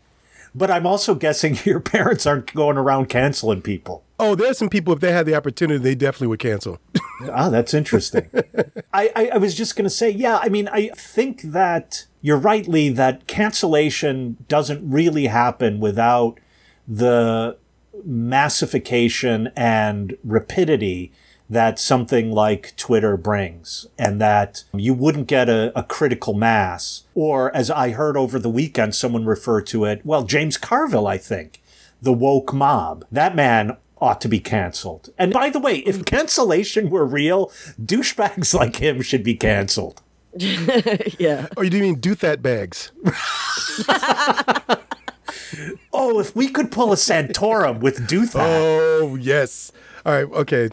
But 0.54 0.71
I'm 0.71 0.87
also 0.87 1.16
guessing 1.16 1.59
your 1.64 1.81
parents 1.81 2.26
aren't 2.26 2.54
going 2.54 2.76
around 2.76 3.09
canceling 3.09 3.62
people. 3.62 4.04
Oh, 4.18 4.35
there's 4.35 4.59
some 4.59 4.68
people, 4.68 4.92
if 4.94 5.00
they 5.00 5.12
had 5.12 5.26
the 5.26 5.35
opportunity, 5.35 5.78
they 5.78 5.94
definitely 5.94 6.28
would 6.28 6.38
cancel. 6.40 6.78
ah, 7.33 7.49
that's 7.49 7.75
interesting. 7.75 8.30
I, 8.92 9.11
I, 9.16 9.30
I 9.35 9.37
was 9.38 9.54
just 9.54 9.75
going 9.75 9.85
to 9.85 9.90
say, 9.90 10.11
yeah, 10.11 10.38
I 10.40 10.49
mean, 10.49 10.68
I 10.68 10.88
think 10.88 11.42
that 11.42 12.06
you're 12.23 12.38
rightly 12.38 12.90
that 12.90 13.26
cancellation 13.26 14.37
doesn't 14.49 14.88
really 14.88 15.26
happen 15.26 15.80
without 15.80 16.38
the 16.87 17.56
massification 18.04 19.50
and 19.56 20.16
rapidity 20.23 21.12
that 21.50 21.78
something 21.78 22.33
like 22.33 22.75
Twitter 22.76 23.16
brings, 23.16 23.87
and 23.99 24.21
that 24.21 24.64
you 24.73 24.94
wouldn't 24.94 25.26
get 25.26 25.49
a, 25.49 25.78
a, 25.78 25.83
critical 25.83 26.33
mass. 26.33 27.04
Or, 27.14 27.54
as 27.54 27.71
I 27.71 27.90
heard 27.90 28.16
over 28.16 28.38
the 28.38 28.49
weekend, 28.49 28.94
someone 28.94 29.26
refer 29.26 29.61
to 29.62 29.85
it, 29.85 30.00
well, 30.04 30.25
James 30.25 30.56
Carville, 30.56 31.06
I 31.06 31.18
think, 31.18 31.62
the 32.00 32.14
woke 32.14 32.54
mob. 32.54 33.04
That 33.12 33.37
man 33.37 33.76
ought 34.05 34.21
to 34.21 34.29
be 34.29 34.39
canceled. 34.39 35.09
And 35.19 35.33
by 35.33 35.49
the 35.49 35.59
way, 35.59 35.79
if 35.79 36.05
cancellation 36.05 36.91
were 36.91 37.07
real, 37.07 37.51
douchebags 37.83 38.53
like 38.55 38.77
him 38.77 39.01
should 39.01 39.25
be 39.25 39.35
canceled. 39.35 40.03
yeah. 40.37 41.49
Oh, 41.57 41.63
or 41.63 41.65
do 41.65 41.77
you 41.77 41.83
mean 41.83 41.97
Douthat 41.97 42.43
bags? 42.43 42.93
oh, 45.93 46.21
if 46.21 46.37
we 46.37 46.49
could 46.49 46.71
pull 46.71 46.93
a 46.93 46.97
Santorum 46.97 47.81
with 47.81 48.07
do 48.07 48.27
that. 48.27 48.37
Oh, 48.37 49.17
yes. 49.17 49.73
All 50.05 50.13
right, 50.13 50.31
okay. 50.33 50.69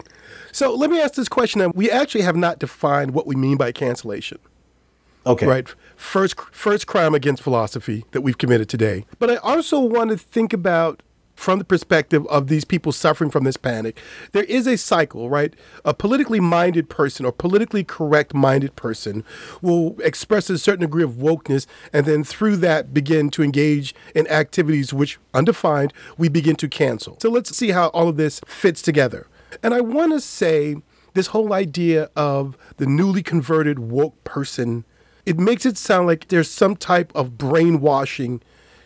So 0.50 0.74
let 0.74 0.90
me 0.90 1.00
ask 1.00 1.14
this 1.14 1.28
question. 1.28 1.72
We 1.74 1.90
actually 1.90 2.22
have 2.22 2.36
not 2.36 2.58
defined 2.58 3.14
what 3.14 3.26
we 3.26 3.34
mean 3.34 3.56
by 3.56 3.72
cancellation. 3.72 4.38
Okay. 5.24 5.46
Right. 5.46 5.74
First, 5.96 6.38
first 6.50 6.86
crime 6.86 7.14
against 7.14 7.42
philosophy 7.42 8.04
that 8.10 8.20
we've 8.20 8.36
committed 8.36 8.68
today. 8.68 9.06
But 9.18 9.30
I 9.30 9.36
also 9.36 9.80
want 9.80 10.10
to 10.10 10.18
think 10.18 10.52
about 10.52 11.02
from 11.42 11.58
the 11.58 11.64
perspective 11.64 12.24
of 12.28 12.46
these 12.46 12.64
people 12.64 12.92
suffering 12.92 13.28
from 13.28 13.42
this 13.42 13.56
panic. 13.56 14.00
There 14.30 14.44
is 14.44 14.68
a 14.68 14.78
cycle, 14.78 15.28
right? 15.28 15.54
A 15.84 15.92
politically 15.92 16.38
minded 16.38 16.88
person 16.88 17.26
or 17.26 17.32
politically 17.32 17.82
correct 17.82 18.32
minded 18.32 18.76
person 18.76 19.24
will 19.60 19.96
express 20.00 20.48
a 20.48 20.56
certain 20.56 20.82
degree 20.82 21.02
of 21.02 21.14
wokeness 21.14 21.66
and 21.92 22.06
then 22.06 22.22
through 22.22 22.58
that 22.58 22.94
begin 22.94 23.28
to 23.30 23.42
engage 23.42 23.92
in 24.14 24.28
activities 24.28 24.94
which, 24.94 25.18
undefined, 25.34 25.92
we 26.16 26.28
begin 26.28 26.54
to 26.54 26.68
cancel. 26.68 27.18
So 27.20 27.28
let's 27.28 27.56
see 27.56 27.72
how 27.72 27.88
all 27.88 28.08
of 28.08 28.16
this 28.16 28.40
fits 28.46 28.80
together. 28.80 29.26
And 29.64 29.74
I 29.74 29.80
want 29.80 30.12
to 30.12 30.20
say 30.20 30.76
this 31.14 31.28
whole 31.28 31.52
idea 31.52 32.08
of 32.14 32.56
the 32.76 32.86
newly 32.86 33.24
converted 33.24 33.80
woke 33.80 34.22
person, 34.22 34.84
it 35.26 35.40
makes 35.40 35.66
it 35.66 35.76
sound 35.76 36.06
like 36.06 36.28
there's 36.28 36.48
some 36.48 36.76
type 36.76 37.10
of 37.16 37.36
brainwashing 37.36 38.42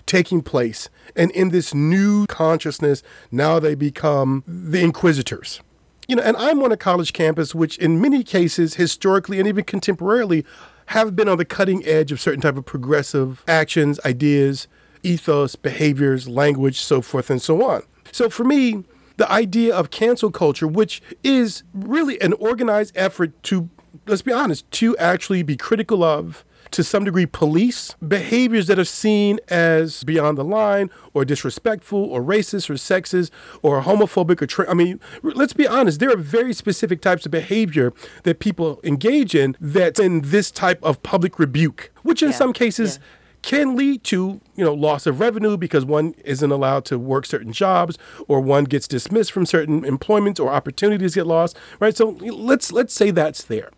taking 0.06 0.42
place. 0.42 0.88
And 1.14 1.30
in 1.32 1.50
this 1.50 1.75
new 1.75 2.26
consciousness, 2.26 3.02
now 3.30 3.58
they 3.58 3.75
become 3.75 4.44
the 4.46 4.80
inquisitors. 4.80 5.60
You 6.08 6.16
know, 6.16 6.22
and 6.22 6.36
I'm 6.36 6.62
on 6.62 6.70
a 6.70 6.76
college 6.76 7.12
campus, 7.12 7.54
which 7.54 7.76
in 7.78 8.00
many 8.00 8.22
cases, 8.22 8.75
historically 8.75 9.38
and 9.38 9.48
even 9.48 9.64
contemporarily, 9.64 10.44
have 10.86 11.16
been 11.16 11.28
on 11.28 11.36
the 11.36 11.44
cutting 11.44 11.84
edge 11.84 12.12
of 12.12 12.20
certain 12.20 12.40
type 12.40 12.56
of 12.56 12.64
progressive 12.64 13.42
actions, 13.48 13.98
ideas, 14.04 14.68
ethos, 15.02 15.56
behaviors, 15.56 16.28
language, 16.28 16.78
so 16.80 17.00
forth 17.02 17.28
and 17.28 17.42
so 17.42 17.68
on. 17.68 17.82
So 18.12 18.30
for 18.30 18.44
me, 18.44 18.84
the 19.16 19.30
idea 19.30 19.75
of 19.75 19.90
cancel 19.90 20.30
culture, 20.30 20.68
which 20.68 21.02
is 21.25 21.64
really 21.75 22.20
an 22.20 22.34
organized 22.34 22.96
effort 22.96 23.42
to, 23.44 23.68
let's 24.06 24.22
be 24.22 24.32
honest, 24.32 24.70
to 24.72 24.96
actually 24.98 25.42
be 25.42 25.56
critical 25.56 26.04
of, 26.04 26.44
to 26.73 26.85
some 26.85 27.04
degree, 27.04 27.26
police 27.26 27.94
behaviors 28.06 28.66
that 28.66 28.78
are 28.78 28.85
seen 28.85 29.38
as 29.49 30.04
beyond 30.04 30.37
the 30.38 30.44
line 30.44 30.90
or 31.14 31.25
disrespectful 31.25 31.99
or 32.04 32.20
racist 32.23 32.68
or 32.70 32.75
sexist 32.75 33.30
or 33.62 33.82
homophobic 33.82 34.42
or, 34.42 34.46
tra- 34.46 34.70
I 34.70 34.75
mean, 34.75 35.00
let's 35.23 35.52
be 35.52 35.66
honest, 35.66 36.00
there 36.00 36.11
are 36.11 36.16
very 36.16 36.52
specific 36.52 37.00
types 37.00 37.25
of 37.26 37.32
behavior 37.32 37.92
that 38.25 38.38
people 38.40 38.80
engage 38.85 39.35
in 39.35 39.56
that's 39.61 40.00
in 40.00 40.23
this 40.23 40.50
type 40.50 40.82
of 40.82 41.02
public 41.02 41.38
rebuke, 41.38 41.90
which 42.02 42.23
in 42.23 42.30
Yeah, 42.30 42.37
some 42.37 42.52
cases, 42.52 42.99
yeah. 42.99 43.06
can 43.42 43.76
lead 43.76 44.02
to 44.04 44.40
you 44.56 44.64
know 44.64 44.75
loss 44.75 45.06
of 45.06 45.20
revenue 45.20 45.56
because 45.56 45.85
one 45.85 46.14
isn't 46.25 46.50
allowed 46.50 46.85
to 46.87 46.99
work 46.99 47.25
certain 47.26 47.52
jobs 47.52 47.96
or 48.26 48.40
one 48.40 48.64
gets 48.64 48.88
dismissed 48.88 49.30
from 49.30 49.46
certain 49.46 49.85
employments 49.85 50.40
or 50.40 50.50
opportunities 50.50 51.14
get 51.14 51.26
lost 51.26 51.56
right? 51.78 51.96
So 51.96 52.11
let's 52.50 52.73
let's 52.73 52.92
say 52.94 53.12
that's 53.12 53.44
there 53.44 53.70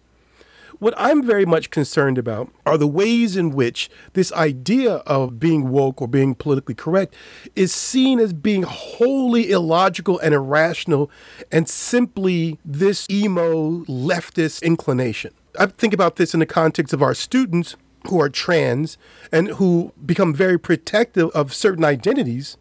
what 0.78 0.94
I'm 0.96 1.24
very 1.24 1.44
much 1.44 1.70
concerned 1.70 2.18
about 2.18 2.50
are 2.64 2.78
the 2.78 2.86
ways 2.86 3.36
in 3.36 3.50
which 3.50 3.90
this 4.12 4.32
idea 4.32 4.94
of 5.06 5.40
being 5.40 5.70
woke 5.70 6.00
or 6.00 6.08
being 6.08 6.34
politically 6.34 6.74
correct 6.74 7.14
is 7.56 7.72
seen 7.72 8.20
as 8.20 8.32
being 8.32 8.62
wholly 8.62 9.50
illogical 9.50 10.18
and 10.20 10.34
irrational 10.34 11.10
and 11.50 11.68
simply 11.68 12.58
this 12.64 13.08
emo 13.10 13.84
leftist 13.84 14.62
inclination. 14.62 15.32
I 15.58 15.66
think 15.66 15.92
about 15.92 16.16
this 16.16 16.34
in 16.34 16.40
the 16.40 16.46
context 16.46 16.92
of 16.92 17.02
our 17.02 17.14
students 17.14 17.76
who 18.08 18.20
are 18.20 18.28
trans 18.28 18.96
and 19.32 19.48
who 19.48 19.92
become 20.06 20.32
very 20.32 20.58
protective 20.58 21.30
of 21.30 21.52
certain 21.52 21.84
identities 21.84 22.56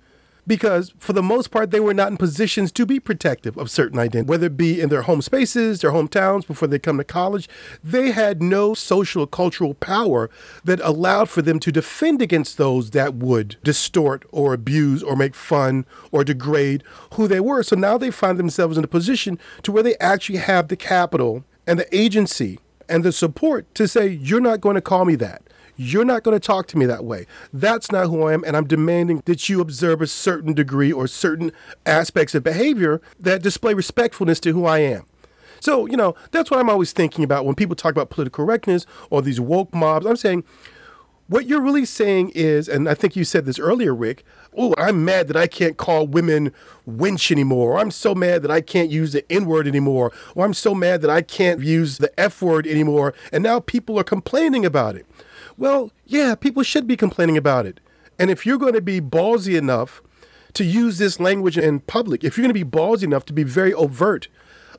because 0.48 0.94
for 0.98 1.14
the 1.14 1.22
most 1.22 1.52
part 1.52 1.72
they 1.72 1.80
were 1.80 1.94
not 1.94 2.10
in 2.10 2.18
positions 2.18 2.72
to 2.72 2.86
be 2.86 3.00
protective 3.00 3.58
of 3.58 3.70
certain 3.70 4.00
identities 4.00 4.30
whether 4.30 4.48
it 4.48 4.58
be 4.58 4.82
in 4.82 4.90
their 4.90 5.04
home 5.04 5.22
spaces 5.22 5.82
their 5.82 5.92
hometowns 5.92 6.48
before 6.48 6.68
they 6.68 6.80
come 6.80 6.98
to 6.98 7.04
college 7.04 7.48
they 7.84 8.12
had 8.12 8.42
no 8.42 8.74
social 8.74 9.28
cultural 9.28 9.74
power 9.74 10.30
that 10.64 10.80
allowed 10.80 11.30
for 11.30 11.42
them 11.42 11.60
to 11.60 11.72
defend 11.72 12.22
against 12.22 12.58
those 12.58 12.92
that 12.92 13.14
would 13.16 13.58
distort 13.64 14.26
or 14.32 14.54
abuse 14.54 15.04
or 15.04 15.16
make 15.16 15.36
fun 15.36 15.86
or 16.12 16.24
degrade 16.24 16.84
who 17.14 17.28
they 17.28 17.40
were 17.40 17.62
so 17.62 17.76
now 17.76 17.98
they 17.98 18.10
find 18.10 18.40
themselves 18.40 18.78
in 18.78 18.84
a 18.84 18.88
position 18.88 19.38
to 19.62 19.72
where 19.72 19.84
they 19.84 19.98
actually 19.98 20.40
have 20.40 20.70
the 20.70 20.76
capital 20.76 21.44
and 21.68 21.78
the 21.78 21.96
agency 21.96 22.60
and 22.90 23.04
the 23.04 23.12
support 23.12 23.74
to 23.76 23.88
say, 23.88 24.08
you're 24.08 24.40
not 24.40 24.62
going 24.62 24.76
to 24.76 24.82
call 24.82 25.06
me 25.06 25.16
that. 25.16 25.42
You're 25.78 26.06
not 26.06 26.24
going 26.24 26.38
to 26.38 26.46
talk 26.46 26.68
to 26.68 26.78
me 26.78 26.86
that 26.88 27.06
way. 27.06 27.28
That's 27.54 27.92
not 27.92 28.08
who 28.08 28.24
I 28.24 28.34
am. 28.34 28.44
And 28.44 28.58
I'm 28.58 28.68
demanding 28.68 29.22
that 29.26 29.48
you 29.48 29.62
observe 29.62 30.02
a 30.02 30.08
certain 30.08 30.54
degree 30.54 30.92
or 30.92 31.08
certain 31.08 31.52
aspects 31.86 32.34
of 32.36 32.44
behavior 32.44 33.00
that 33.20 33.44
display 33.44 33.76
respectfulness 33.76 34.40
to 34.42 34.54
who 34.54 34.66
I 34.66 34.80
am. 34.80 35.06
So, 35.60 35.86
you 35.86 35.98
know, 35.98 36.16
that's 36.32 36.52
what 36.52 36.60
I'm 36.60 36.70
always 36.70 36.92
thinking 36.92 37.24
about 37.24 37.46
when 37.46 37.56
people 37.56 37.76
talk 37.76 37.92
about 37.92 38.10
political 38.10 38.46
correctness 38.46 38.86
or 39.10 39.22
these 39.22 39.40
woke 39.40 39.74
mobs. 39.74 40.06
I'm 40.06 40.16
saying, 40.16 40.44
what 41.28 41.46
you're 41.46 41.62
really 41.62 41.86
saying 41.86 42.32
is, 42.36 42.70
and 42.70 42.88
I 42.88 42.94
think 42.94 43.16
you 43.16 43.26
said 43.26 43.46
this 43.46 43.60
earlier, 43.60 43.94
Rick, 43.94 44.24
oh, 44.56 44.74
I'm 44.78 45.04
mad 45.04 45.28
that 45.28 45.36
I 45.36 45.46
can't 45.46 45.76
call 45.76 46.08
women 46.08 46.54
wench 46.90 47.32
anymore. 47.32 47.74
Or 47.74 47.80
I'm 47.80 47.92
so 47.92 48.16
mad 48.16 48.44
that 48.44 48.52
I 48.52 48.62
can't 48.62 48.90
use 48.90 49.12
the 49.12 49.30
N 49.32 49.46
word 49.46 49.68
anymore. 49.68 50.14
Or 50.36 50.46
I'm 50.46 50.54
so 50.54 50.74
mad 50.74 51.02
that 51.02 51.10
I 51.10 51.22
can't 51.22 51.60
use 51.62 51.98
the 51.98 52.18
F 52.20 52.42
word 52.42 52.66
anymore. 52.66 53.14
And 53.32 53.44
now 53.44 53.60
people 53.60 54.00
are 54.00 54.06
complaining 54.06 54.66
about 54.66 54.96
it. 54.96 55.06
Well, 55.58 55.92
yeah, 56.06 56.36
people 56.36 56.64
should 56.64 56.88
be 56.88 56.96
complaining 56.96 57.38
about 57.38 57.66
it. 57.66 57.80
And 58.20 58.30
if 58.30 58.46
you're 58.46 58.58
going 58.58 58.74
to 58.74 58.82
be 58.82 59.02
ballsy 59.02 59.58
enough 59.58 60.02
to 60.54 60.64
use 60.64 60.98
this 60.98 61.20
language 61.20 61.58
in 61.58 61.80
public, 61.82 62.24
if 62.24 62.38
you're 62.38 62.44
going 62.44 62.56
to 62.56 62.66
be 62.66 62.78
ballsy 62.78 63.04
enough 63.04 63.26
to 63.26 63.34
be 63.34 63.44
very 63.44 63.74
overt 63.74 64.28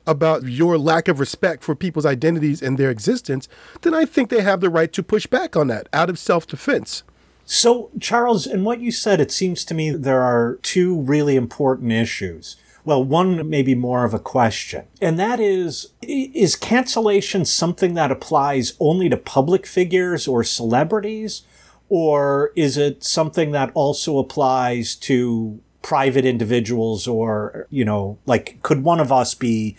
about 0.07 0.43
your 0.43 0.77
lack 0.77 1.07
of 1.07 1.19
respect 1.19 1.63
for 1.63 1.75
people's 1.75 2.05
identities 2.05 2.61
and 2.61 2.77
their 2.77 2.89
existence, 2.89 3.47
then 3.81 3.93
I 3.93 4.05
think 4.05 4.29
they 4.29 4.41
have 4.41 4.61
the 4.61 4.69
right 4.69 4.91
to 4.93 5.03
push 5.03 5.27
back 5.27 5.55
on 5.55 5.67
that 5.67 5.87
out 5.93 6.09
of 6.09 6.17
self 6.17 6.47
defense. 6.47 7.03
So, 7.45 7.89
Charles, 7.99 8.45
in 8.45 8.63
what 8.63 8.79
you 8.79 8.91
said, 8.91 9.19
it 9.19 9.31
seems 9.31 9.65
to 9.65 9.73
me 9.73 9.91
there 9.91 10.21
are 10.21 10.59
two 10.61 10.99
really 11.01 11.35
important 11.35 11.91
issues. 11.91 12.57
Well, 12.89 13.03
one 13.03 13.47
may 13.47 13.61
be 13.61 13.75
more 13.75 14.03
of 14.03 14.15
a 14.15 14.19
question, 14.19 14.87
and 14.99 15.19
that 15.19 15.39
is 15.39 15.93
Is 16.01 16.55
cancellation 16.55 17.45
something 17.45 17.93
that 17.93 18.09
applies 18.09 18.73
only 18.79 19.09
to 19.09 19.15
public 19.15 19.67
figures 19.67 20.27
or 20.27 20.43
celebrities? 20.43 21.43
Or 21.87 22.51
is 22.55 22.77
it 22.77 23.03
something 23.03 23.51
that 23.51 23.69
also 23.75 24.17
applies 24.17 24.95
to 24.95 25.59
private 25.83 26.25
individuals 26.25 27.07
or, 27.07 27.67
you 27.69 27.85
know, 27.85 28.17
like 28.25 28.59
could 28.63 28.83
one 28.83 28.99
of 28.99 29.11
us 29.11 29.35
be 29.35 29.77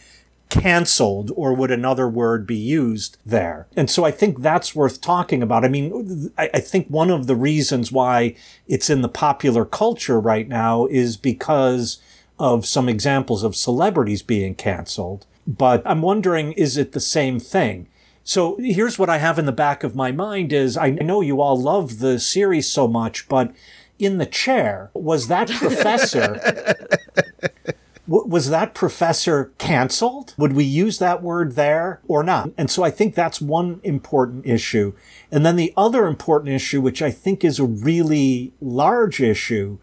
canceled 0.49 1.33
or 1.35 1.53
would 1.53 1.73
another 1.73 2.09
word 2.09 2.47
be 2.47 2.57
used 2.57 3.17
there? 3.27 3.67
And 3.75 3.91
so 3.91 4.05
I 4.05 4.13
think 4.13 4.41
that's 4.41 4.73
worth 4.73 5.01
talking 5.01 5.43
about. 5.43 5.65
I 5.65 5.69
mean, 5.69 6.31
I, 6.39 6.49
I, 6.55 6.61
think 6.61 6.87
one 6.87 7.11
of 7.11 7.27
the 7.27 7.37
reasons 7.37 7.91
why 7.91 8.37
it's 8.69 8.89
in 8.89 9.03
the 9.03 9.09
popular 9.09 9.65
culture 9.65 10.21
right 10.21 10.49
now 10.49 10.87
is 10.87 11.17
because 11.17 12.01
of 12.41 12.67
some 12.67 12.89
examples 12.89 13.45
of 13.45 13.55
celebrities 13.55 14.23
being 14.23 14.57
canceled. 14.57 15.27
But 15.47 15.83
I'm 15.85 16.03
wondering, 16.03 16.53
is 16.53 16.77
it 16.77 16.93
the 16.93 17.01
same 17.01 17.39
thing? 17.39 17.87
So 18.25 18.57
here's 18.59 18.99
what 18.99 19.11
I 19.11 19.19
have 19.19 19.39
in 19.39 19.47
the 19.47 19.53
back 19.53 19.85
of 19.85 19.95
my 19.95 20.11
mind 20.11 20.53
is 20.53 20.77
I 20.77 20.91
know 20.91 21.21
you 21.21 21.41
all 21.41 21.61
love 21.61 21.99
the 21.99 22.19
series 22.19 22.71
so 22.71 22.89
much, 22.89 23.29
but 23.29 23.53
in 23.99 24.19
the 24.19 24.27
chair 24.27 24.91
was 24.95 25.29
that 25.29 25.49
professor 25.51 26.41
was 28.11 28.51
that 28.51 28.75
professor 28.75 29.53
canceled? 29.59 30.35
Would 30.37 30.55
we 30.55 30.65
use 30.65 30.99
that 30.99 31.23
word 31.23 31.53
there 31.53 32.01
or 32.09 32.25
not? 32.25 32.51
And 32.59 32.69
so 32.69 32.83
I 32.83 32.91
think 32.91 33.15
that's 33.15 33.41
one 33.41 33.81
important 33.85 34.47
issue. 34.47 34.95
And 35.31 35.47
then 35.47 35.55
the 35.55 35.73
other 35.77 36.09
important 36.09 36.53
issue, 36.53 36.81
which 36.81 37.03
I 37.03 37.13
think 37.13 37.45
is 37.45 37.61
a 37.61 37.65
really 37.65 38.53
large 38.61 39.21
issue, 39.21 39.79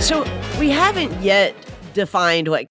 So 0.00 0.24
we 0.58 0.70
haven't 0.70 1.12
yet 1.22 1.54
defined 1.92 2.48
what 2.48 2.66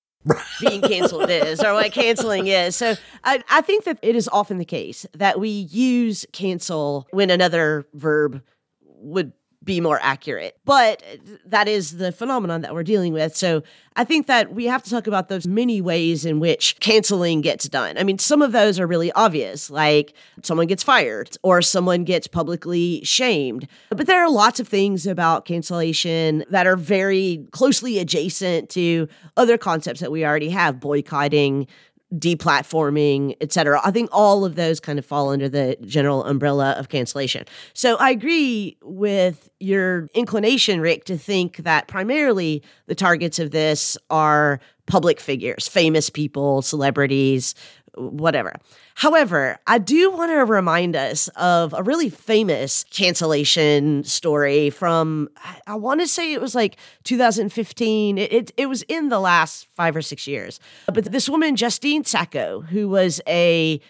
being 0.60 0.82
canceled 0.82 1.30
is 1.30 1.62
or 1.64 1.74
what 1.74 1.92
canceling 1.92 2.48
is. 2.48 2.76
So 2.76 2.96
I, 3.24 3.44
I 3.50 3.62
think 3.62 3.84
that 3.86 4.00
it 4.02 4.16
is 4.16 4.28
often 4.30 4.58
the 4.58 4.66
case 4.66 5.06
that 5.14 5.40
we 5.40 5.50
use 5.50 6.26
cancel 6.32 7.08
when 7.12 7.30
another 7.30 7.88
verb 7.94 8.42
would 8.82 9.34
be 9.66 9.82
more 9.82 10.00
accurate. 10.02 10.58
But 10.64 11.04
that 11.46 11.68
is 11.68 11.98
the 11.98 12.12
phenomenon 12.12 12.62
that 12.62 12.74
we're 12.74 12.84
dealing 12.84 13.14
with. 13.14 13.36
So 13.36 13.64
I 13.96 14.04
think 14.04 14.28
that 14.28 14.54
we 14.54 14.66
have 14.66 14.84
to 14.84 14.90
talk 14.90 15.08
about 15.08 15.28
those 15.28 15.48
many 15.48 15.82
ways 15.82 16.26
in 16.26 16.40
which 16.40 16.80
canceling 16.80 17.42
gets 17.42 17.68
done. 17.68 17.98
I 17.98 18.04
mean, 18.04 18.20
some 18.20 18.42
of 18.42 18.52
those 18.52 18.80
are 18.80 18.88
really 18.88 19.12
obvious, 19.14 19.70
like 19.70 20.14
someone 20.44 20.68
gets 20.68 20.84
fired 20.84 21.36
or 21.42 21.62
someone 21.62 22.04
gets 22.04 22.28
publicly 22.28 23.04
shamed. 23.04 23.68
But 23.90 24.08
there 24.08 24.24
are 24.24 24.30
lots 24.30 24.60
of 24.60 24.68
things 24.68 25.08
about 25.08 25.46
cancellation 25.46 26.46
that 26.50 26.68
are 26.68 26.78
very 26.78 27.46
closely 27.52 28.00
adjacent 28.00 28.70
to 28.72 29.08
other 29.36 29.58
concepts 29.58 30.00
that 30.00 30.12
we 30.12 30.26
already 30.26 30.50
have 30.50 30.80
boycotting, 30.80 31.68
deplatforming, 32.14 33.36
etc. 33.42 33.82
I 33.84 33.92
think 33.92 34.10
all 34.12 34.46
of 34.46 34.56
those 34.56 34.80
kind 34.80 35.00
of 35.00 35.06
fall 35.06 35.30
under 35.30 35.50
the 35.50 35.78
general 35.86 36.24
umbrella 36.24 36.72
of 36.74 36.90
cancellation. 36.90 37.46
So 37.74 37.96
I 37.96 38.12
agree 38.12 38.78
with 38.82 39.50
your 39.60 40.08
inclination, 40.14 40.82
Rick, 40.82 41.06
to 41.06 41.18
think 41.18 41.58
that 41.58 41.88
primarily 41.88 42.64
the 42.88 42.96
targets 42.96 43.40
of 43.40 43.52
this 43.52 43.98
are 44.10 44.60
public 44.86 45.20
figures, 45.20 45.68
famous 45.68 46.10
people, 46.10 46.62
celebrities, 46.62 47.56
whatever. 47.98 48.56
However, 48.96 49.58
I 49.68 49.78
do 49.78 50.12
want 50.12 50.32
to 50.32 50.46
remind 50.46 50.96
us 50.96 51.28
of 51.36 51.74
a 51.74 51.84
really 51.84 52.10
famous 52.10 52.84
cancellation 52.86 54.04
story 54.04 54.70
from, 54.70 55.30
I 55.68 55.76
want 55.76 56.02
to 56.02 56.08
say 56.08 56.34
it 56.34 56.42
was 56.42 56.56
like 56.56 56.78
2015. 57.04 58.18
It, 58.18 58.34
it, 58.34 58.52
it 58.58 58.66
was 58.68 58.84
in 58.84 59.10
the 59.10 59.20
last 59.20 59.68
five 59.76 59.96
or 59.96 60.02
six 60.02 60.28
years. 60.28 60.60
But 60.94 61.06
this 61.06 61.30
woman, 61.30 61.56
Justine 61.56 62.04
Sacco, 62.04 62.62
who 62.62 62.88
was 62.90 63.22
a 63.28 63.82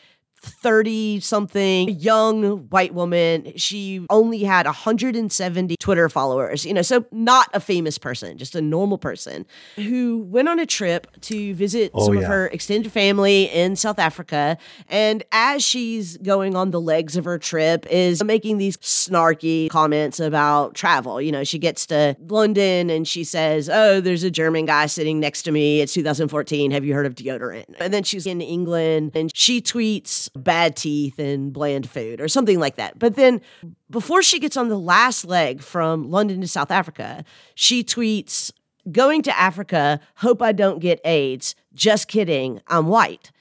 30 0.46 1.20
something 1.20 1.90
young 1.90 2.68
white 2.70 2.94
woman. 2.94 3.52
She 3.56 4.06
only 4.10 4.44
had 4.44 4.66
170 4.66 5.76
Twitter 5.80 6.10
followers, 6.10 6.66
you 6.66 6.74
know, 6.74 6.82
so 6.82 7.06
not 7.12 7.50
a 7.54 7.60
famous 7.60 7.98
person, 7.98 8.38
just 8.38 8.56
a 8.56 8.62
normal 8.62 8.98
person 8.98 9.46
who 9.76 10.24
went 10.30 10.48
on 10.48 10.60
a 10.60 10.66
trip 10.66 11.08
to 11.22 11.54
visit 11.56 11.92
Oh, 11.94 12.06
some 12.06 12.16
yeah. 12.16 12.22
of 12.22 12.28
her 12.28 12.48
extended 12.48 12.92
family 12.92 13.46
in 13.46 13.76
South 13.76 14.00
Africa. 14.00 14.58
And 14.88 15.24
as 15.32 15.64
she's 15.64 16.18
going 16.18 16.56
on 16.56 16.72
the 16.72 16.82
legs 16.82 17.16
of 17.18 17.26
her 17.26 17.38
trip, 17.38 17.86
is 17.90 18.24
making 18.24 18.58
these 18.58 18.78
snarky 18.78 19.70
comments 19.70 20.20
about 20.20 20.74
travel. 20.76 21.22
You 21.22 21.32
know, 21.32 21.44
she 21.44 21.60
gets 21.60 21.86
to 21.88 22.16
London 22.28 22.90
and 22.90 23.08
she 23.08 23.24
says, 23.24 23.70
Oh, 23.70 24.02
there's 24.02 24.24
a 24.24 24.32
German 24.32 24.66
guy 24.66 24.86
sitting 24.88 25.20
next 25.20 25.44
to 25.44 25.52
me. 25.52 25.82
It's 25.82 25.94
2014. 25.94 26.72
Have 26.72 26.84
you 26.86 26.94
heard 26.94 27.06
of 27.06 27.16
deodorant? 27.16 27.66
And 27.80 27.94
then 27.94 28.04
she's 28.04 28.26
in 28.26 28.42
England 28.42 29.12
and 29.16 29.32
she 29.36 29.62
tweets 29.62 30.30
bad 30.36 30.76
teeth 30.76 31.20
and 31.20 31.54
bland 31.54 31.90
food 31.90 32.20
or 32.22 32.28
something 32.28 32.60
like 32.60 32.76
that. 32.76 33.00
But 33.00 33.16
then 33.16 33.42
before 33.90 34.22
she 34.22 34.40
gets 34.40 34.58
on 34.58 34.70
the 34.70 34.80
last 34.80 35.26
leg 35.26 35.62
from 35.62 36.10
London 36.10 36.42
to 36.42 36.48
South 36.48 36.72
Africa, 36.72 37.24
she 37.56 37.84
tweets, 37.84 38.52
Going 38.92 39.24
to 39.24 39.38
Africa, 39.38 40.00
hope 40.18 40.44
I 40.44 40.52
don't 40.52 40.80
get 40.80 41.02
AIDS. 41.04 41.56
Just 41.74 42.08
kidding, 42.08 42.62
I'm 42.68 42.88
white. 42.88 43.32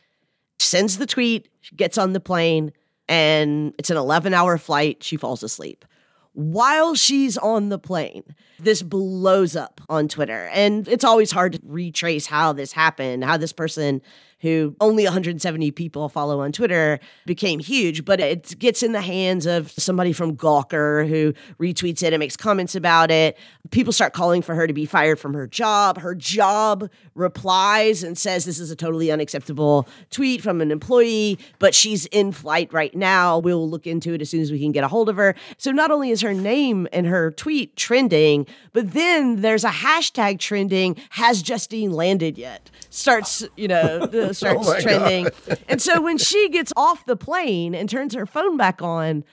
Sends 0.58 0.96
the 0.96 1.06
tweet, 1.06 1.48
gets 1.76 1.98
on 1.98 2.14
the 2.14 2.20
plane, 2.20 2.72
and 3.08 3.74
it's 3.78 3.90
an 3.90 3.98
11 3.98 4.32
hour 4.32 4.56
flight. 4.56 5.02
She 5.02 5.18
falls 5.18 5.42
asleep. 5.42 5.84
While 6.32 6.94
she's 6.94 7.36
on 7.36 7.68
the 7.68 7.78
plane, 7.78 8.34
this 8.58 8.82
blows 8.82 9.54
up 9.54 9.80
on 9.88 10.08
Twitter. 10.08 10.48
And 10.52 10.88
it's 10.88 11.04
always 11.04 11.30
hard 11.30 11.52
to 11.52 11.60
retrace 11.62 12.26
how 12.26 12.52
this 12.52 12.72
happened, 12.72 13.22
how 13.22 13.36
this 13.36 13.52
person 13.52 14.02
who 14.44 14.76
only 14.78 15.04
170 15.04 15.70
people 15.70 16.10
follow 16.10 16.40
on 16.40 16.52
Twitter 16.52 17.00
became 17.24 17.58
huge, 17.58 18.04
but 18.04 18.20
it 18.20 18.58
gets 18.58 18.82
in 18.82 18.92
the 18.92 19.00
hands 19.00 19.46
of 19.46 19.70
somebody 19.70 20.12
from 20.12 20.36
Gawker 20.36 21.08
who 21.08 21.32
retweets 21.58 22.02
it 22.02 22.12
and 22.12 22.20
makes 22.20 22.36
comments 22.36 22.74
about 22.74 23.10
it. 23.10 23.38
People 23.70 23.90
start 23.90 24.12
calling 24.12 24.42
for 24.42 24.54
her 24.54 24.66
to 24.66 24.74
be 24.74 24.84
fired 24.84 25.18
from 25.18 25.32
her 25.32 25.46
job. 25.46 25.96
Her 25.98 26.14
job 26.14 26.90
replies 27.14 28.02
and 28.02 28.18
says 28.18 28.44
this 28.44 28.60
is 28.60 28.70
a 28.70 28.76
totally 28.76 29.10
unacceptable 29.10 29.88
tweet 30.10 30.42
from 30.42 30.60
an 30.60 30.70
employee, 30.70 31.38
but 31.58 31.74
she's 31.74 32.04
in 32.06 32.30
flight 32.30 32.70
right 32.70 32.94
now. 32.94 33.38
We'll 33.38 33.66
look 33.66 33.86
into 33.86 34.12
it 34.12 34.20
as 34.20 34.28
soon 34.28 34.42
as 34.42 34.52
we 34.52 34.60
can 34.60 34.72
get 34.72 34.84
a 34.84 34.88
hold 34.88 35.08
of 35.08 35.16
her. 35.16 35.34
So 35.56 35.70
not 35.70 35.90
only 35.90 36.10
is 36.10 36.20
her 36.20 36.34
name 36.34 36.86
and 36.92 37.06
her 37.06 37.30
tweet 37.30 37.76
trending, 37.76 38.46
but 38.74 38.92
then 38.92 39.40
there's 39.40 39.64
a 39.64 39.70
hashtag 39.70 40.38
trending, 40.38 40.96
has 41.10 41.40
Justine 41.40 41.92
landed 41.92 42.36
yet? 42.36 42.70
Starts, 42.90 43.42
you 43.56 43.68
know, 43.68 44.06
starts 44.34 44.66
oh 44.66 44.72
my 44.72 44.80
trending. 44.80 45.28
And 45.68 45.80
so 45.80 46.00
when 46.00 46.18
she 46.18 46.48
gets 46.50 46.72
off 46.76 47.04
the 47.06 47.16
plane 47.16 47.74
and 47.74 47.88
turns 47.88 48.14
her 48.14 48.26
phone 48.26 48.56
back 48.56 48.82
on, 48.82 49.24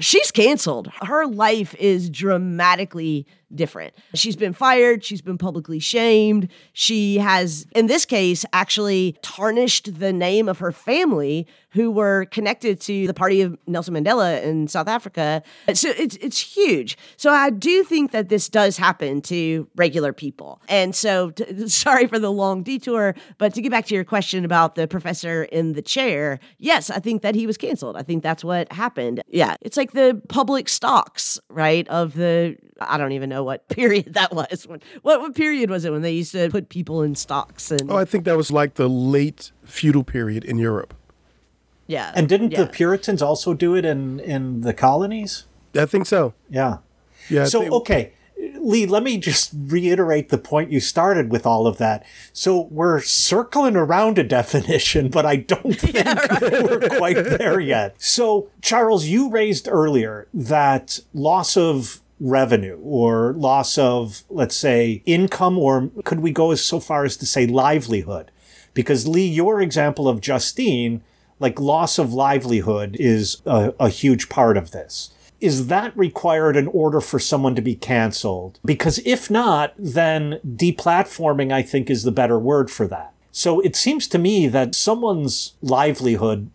she's 0.00 0.30
canceled. 0.30 0.90
Her 1.02 1.26
life 1.26 1.74
is 1.76 2.10
dramatically 2.10 3.26
different. 3.54 3.94
She's 4.14 4.36
been 4.36 4.52
fired. 4.52 5.04
She's 5.04 5.22
been 5.22 5.38
publicly 5.38 5.78
shamed. 5.78 6.48
She 6.72 7.18
has, 7.18 7.66
in 7.74 7.86
this 7.86 8.04
case, 8.04 8.44
actually 8.52 9.16
tarnished 9.22 9.98
the 9.98 10.12
name 10.12 10.48
of 10.48 10.58
her 10.58 10.72
family 10.72 11.46
who 11.72 11.90
were 11.90 12.26
connected 12.26 12.80
to 12.82 13.06
the 13.06 13.14
party 13.14 13.40
of 13.40 13.56
Nelson 13.66 13.94
Mandela 13.94 14.42
in 14.42 14.68
South 14.68 14.88
Africa. 14.88 15.42
So 15.74 15.90
it's, 15.90 16.16
it's 16.16 16.38
huge. 16.38 16.96
So 17.16 17.30
I 17.30 17.50
do 17.50 17.82
think 17.82 18.12
that 18.12 18.28
this 18.28 18.48
does 18.48 18.76
happen 18.76 19.20
to 19.22 19.68
regular 19.76 20.12
people. 20.12 20.60
And 20.68 20.94
so, 20.94 21.32
sorry 21.66 22.06
for 22.06 22.18
the 22.18 22.30
long 22.30 22.62
detour, 22.62 23.14
but 23.38 23.54
to 23.54 23.62
get 23.62 23.70
back 23.70 23.86
to 23.86 23.94
your 23.94 24.04
question 24.04 24.44
about 24.44 24.74
the 24.74 24.86
professor 24.86 25.44
in 25.44 25.72
the 25.72 25.82
chair, 25.82 26.38
yes, 26.58 26.90
I 26.90 26.98
think 26.98 27.22
that 27.22 27.34
he 27.34 27.46
was 27.46 27.56
canceled. 27.56 27.96
I 27.96 28.02
think 28.02 28.22
that's 28.22 28.44
what 28.44 28.70
happened. 28.72 29.22
Yeah, 29.28 29.56
it's 29.60 29.76
like 29.76 29.92
the 29.92 30.20
public 30.28 30.68
stocks, 30.68 31.40
right? 31.48 31.88
Of 31.88 32.14
the, 32.14 32.56
I 32.80 32.98
don't 32.98 33.12
even 33.12 33.30
know 33.30 33.44
what 33.44 33.68
period 33.68 34.14
that 34.14 34.34
was. 34.34 34.66
When, 34.66 34.80
what, 35.02 35.20
what 35.20 35.34
period 35.34 35.70
was 35.70 35.84
it 35.84 35.90
when 35.90 36.02
they 36.02 36.12
used 36.12 36.32
to 36.32 36.50
put 36.50 36.68
people 36.68 37.02
in 37.02 37.14
stocks? 37.14 37.70
And 37.70 37.90
Oh, 37.90 37.96
I 37.96 38.04
think 38.04 38.24
that 38.24 38.36
was 38.36 38.50
like 38.50 38.74
the 38.74 38.88
late 38.88 39.52
feudal 39.64 40.04
period 40.04 40.44
in 40.44 40.58
Europe. 40.58 40.94
Yeah. 41.92 42.10
And 42.14 42.26
didn't 42.26 42.52
yeah. 42.52 42.64
the 42.64 42.66
Puritans 42.66 43.20
also 43.20 43.52
do 43.52 43.74
it 43.74 43.84
in, 43.84 44.18
in 44.20 44.62
the 44.62 44.72
colonies? 44.72 45.44
I 45.74 45.84
think 45.84 46.06
so. 46.06 46.32
Yeah. 46.48 46.78
Yeah. 47.28 47.44
So, 47.44 47.60
think- 47.60 47.72
okay. 47.72 48.12
Leigh, 48.58 48.86
let 48.86 49.04
me 49.04 49.18
just 49.18 49.52
reiterate 49.54 50.30
the 50.30 50.38
point 50.38 50.72
you 50.72 50.80
started 50.80 51.30
with 51.30 51.46
all 51.46 51.66
of 51.66 51.78
that. 51.78 52.04
So 52.32 52.62
we're 52.72 53.00
circling 53.00 53.76
around 53.76 54.18
a 54.18 54.24
definition, 54.24 55.10
but 55.10 55.24
I 55.24 55.36
don't 55.36 55.74
think 55.78 55.94
we're 56.50 56.88
quite 56.98 57.22
there 57.22 57.60
yet. 57.60 57.94
So, 58.02 58.48
Charles, 58.60 59.04
you 59.06 59.30
raised 59.30 59.68
earlier 59.70 60.26
that 60.34 60.98
loss 61.12 61.56
of 61.56 62.00
revenue 62.18 62.80
or 62.82 63.34
loss 63.34 63.76
of, 63.78 64.24
let's 64.28 64.56
say, 64.56 65.02
income, 65.04 65.58
or 65.58 65.90
could 66.04 66.20
we 66.20 66.32
go 66.32 66.50
as 66.50 66.64
so 66.64 66.80
far 66.80 67.04
as 67.04 67.16
to 67.18 67.26
say 67.26 67.46
livelihood? 67.46 68.30
Because 68.74 69.06
Leigh, 69.06 69.28
your 69.28 69.60
example 69.60 70.08
of 70.08 70.20
Justine, 70.20 71.02
like 71.42 71.60
loss 71.60 71.98
of 71.98 72.14
livelihood 72.14 72.96
is 72.98 73.42
a, 73.44 73.74
a 73.78 73.88
huge 73.88 74.28
part 74.28 74.56
of 74.56 74.70
this. 74.70 75.10
Is 75.40 75.66
that 75.66 75.96
required 75.96 76.56
in 76.56 76.68
order 76.68 77.00
for 77.00 77.18
someone 77.18 77.56
to 77.56 77.62
be 77.62 77.74
canceled? 77.74 78.60
Because 78.64 79.00
if 79.04 79.28
not, 79.28 79.74
then 79.76 80.38
deplatforming, 80.46 81.52
I 81.52 81.62
think, 81.62 81.90
is 81.90 82.04
the 82.04 82.12
better 82.12 82.38
word 82.38 82.70
for 82.70 82.86
that. 82.86 83.12
So 83.32 83.60
it 83.60 83.74
seems 83.74 84.06
to 84.08 84.18
me 84.18 84.46
that 84.46 84.76
someone's 84.76 85.54
livelihood 85.60 86.48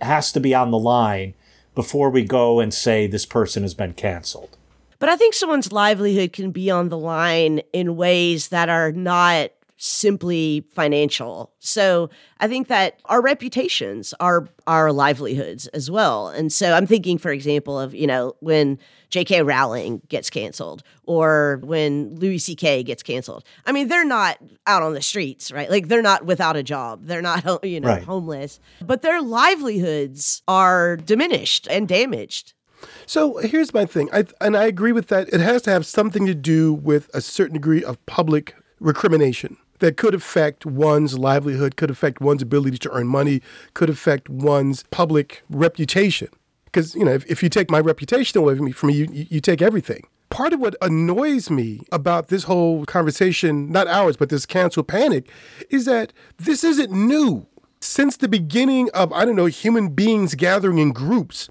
has 0.00 0.32
to 0.32 0.40
be 0.40 0.54
on 0.54 0.70
the 0.70 0.78
line 0.78 1.34
before 1.74 2.08
we 2.08 2.24
go 2.24 2.58
and 2.58 2.72
say 2.72 3.06
this 3.06 3.26
person 3.26 3.62
has 3.62 3.74
been 3.74 3.92
canceled. 3.92 4.56
But 4.98 5.10
I 5.10 5.16
think 5.16 5.34
someone's 5.34 5.72
livelihood 5.72 6.32
can 6.32 6.52
be 6.52 6.70
on 6.70 6.88
the 6.88 6.96
line 6.96 7.60
in 7.74 7.96
ways 7.96 8.48
that 8.48 8.70
are 8.70 8.92
not 8.92 9.50
simply 9.76 10.64
financial. 10.72 11.52
So 11.58 12.08
I 12.40 12.48
think 12.48 12.68
that 12.68 13.00
our 13.06 13.20
reputations 13.22 14.14
are 14.20 14.48
our 14.66 14.92
livelihoods 14.92 15.66
as 15.68 15.90
well. 15.90 16.28
And 16.28 16.52
so 16.52 16.72
I'm 16.72 16.86
thinking, 16.86 17.18
for 17.18 17.30
example, 17.30 17.78
of, 17.78 17.94
you 17.94 18.06
know, 18.06 18.34
when 18.40 18.78
J.K. 19.10 19.42
Rowling 19.42 20.00
gets 20.08 20.30
canceled 20.30 20.82
or 21.04 21.60
when 21.62 22.16
Louis 22.16 22.38
C.K. 22.38 22.82
gets 22.82 23.02
canceled. 23.02 23.44
I 23.66 23.72
mean, 23.72 23.88
they're 23.88 24.04
not 24.04 24.38
out 24.66 24.82
on 24.82 24.94
the 24.94 25.02
streets, 25.02 25.52
right? 25.52 25.70
Like 25.70 25.88
they're 25.88 26.02
not 26.02 26.24
without 26.26 26.56
a 26.56 26.62
job. 26.62 27.04
They're 27.04 27.22
not, 27.22 27.44
you 27.64 27.80
know, 27.80 27.88
Right. 27.88 28.02
homeless, 28.04 28.58
but 28.84 29.02
their 29.02 29.20
livelihoods 29.22 30.42
are 30.48 30.96
diminished 30.96 31.66
and 31.70 31.86
damaged. 31.86 32.54
So 33.06 33.38
here's 33.38 33.72
my 33.72 33.86
thing, 33.86 34.08
I, 34.12 34.24
and 34.40 34.56
I 34.56 34.64
agree 34.64 34.92
with 34.92 35.08
that. 35.08 35.28
It 35.32 35.40
has 35.40 35.62
to 35.62 35.70
have 35.70 35.86
something 35.86 36.26
to 36.26 36.34
do 36.34 36.72
with 36.74 37.08
a 37.14 37.20
certain 37.20 37.54
degree 37.54 37.82
of 37.82 38.04
public 38.06 38.54
recrimination 38.80 39.56
that 39.78 39.96
could 39.96 40.14
affect 40.14 40.66
one's 40.66 41.18
livelihood, 41.18 41.76
could 41.76 41.90
affect 41.90 42.20
one's 42.20 42.42
ability 42.42 42.78
to 42.78 42.90
earn 42.92 43.06
money, 43.06 43.42
could 43.74 43.90
affect 43.90 44.28
one's 44.28 44.82
public 44.84 45.42
reputation. 45.48 46.28
Because 46.64 46.94
you 46.94 47.04
know, 47.04 47.12
if, 47.12 47.26
if 47.26 47.42
you 47.42 47.48
take 47.48 47.70
my 47.70 47.80
reputation 47.80 48.38
away 48.38 48.56
from 48.56 48.66
me, 48.66 48.72
from 48.72 48.88
me, 48.88 48.94
you, 48.94 49.08
you 49.10 49.26
you 49.30 49.40
take 49.40 49.62
everything. 49.62 50.06
Part 50.28 50.52
of 50.52 50.60
what 50.60 50.76
annoys 50.82 51.50
me 51.50 51.80
about 51.92 52.28
this 52.28 52.44
whole 52.44 52.84
conversation, 52.84 53.70
not 53.70 53.86
ours, 53.86 54.16
but 54.16 54.28
this 54.28 54.44
cancel 54.44 54.82
panic, 54.82 55.30
is 55.70 55.84
that 55.84 56.12
this 56.36 56.64
isn't 56.64 56.90
new. 56.90 57.46
Since 57.80 58.16
the 58.16 58.28
beginning 58.28 58.90
of, 58.90 59.12
I 59.12 59.24
don't 59.24 59.36
know, 59.36 59.46
human 59.46 59.90
beings 59.90 60.34
gathering 60.34 60.78
in 60.78 60.92
groups, 60.92 61.48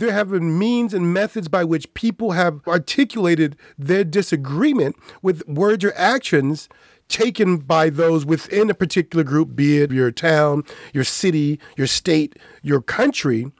there 0.00 0.12
have 0.12 0.30
been 0.30 0.58
means 0.58 0.92
and 0.92 1.12
methods 1.12 1.48
by 1.48 1.64
which 1.64 1.92
people 1.94 2.32
have 2.32 2.60
articulated 2.66 3.56
their 3.78 4.04
disagreement 4.04 4.96
with 5.22 5.46
words 5.46 5.84
or 5.84 5.92
actions 5.94 6.68
taken 7.10 7.58
by 7.58 7.90
those 7.90 8.24
within 8.24 8.70
a 8.70 8.74
particular 8.74 9.24
group, 9.24 9.54
be 9.54 9.78
it 9.78 9.90
your 9.90 10.10
town, 10.10 10.64
your 10.94 11.04
city, 11.04 11.60
your 11.76 11.86
state, 11.86 12.38
your 12.62 12.80
country, 12.80 13.52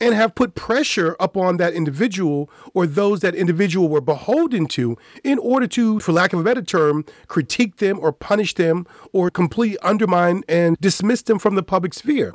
and 0.00 0.14
have 0.14 0.34
put 0.34 0.54
pressure 0.54 1.16
upon 1.18 1.56
that 1.56 1.74
individual 1.74 2.50
or 2.72 2.86
those 2.86 3.20
that 3.20 3.34
individual 3.34 3.88
were 3.88 4.00
beholden 4.00 4.66
to 4.66 4.96
in 5.24 5.38
order 5.38 5.66
to, 5.66 5.98
for 6.00 6.12
lack 6.12 6.32
of 6.32 6.40
a 6.40 6.44
better 6.44 6.62
term, 6.62 7.04
critique 7.26 7.76
them 7.76 7.98
or 8.00 8.12
punish 8.12 8.54
them 8.54 8.86
or 9.12 9.30
completely 9.30 9.78
undermine 9.80 10.42
and 10.48 10.76
dismiss 10.80 11.22
them 11.22 11.38
from 11.38 11.54
the 11.56 11.62
public 11.62 11.94
sphere. 11.94 12.34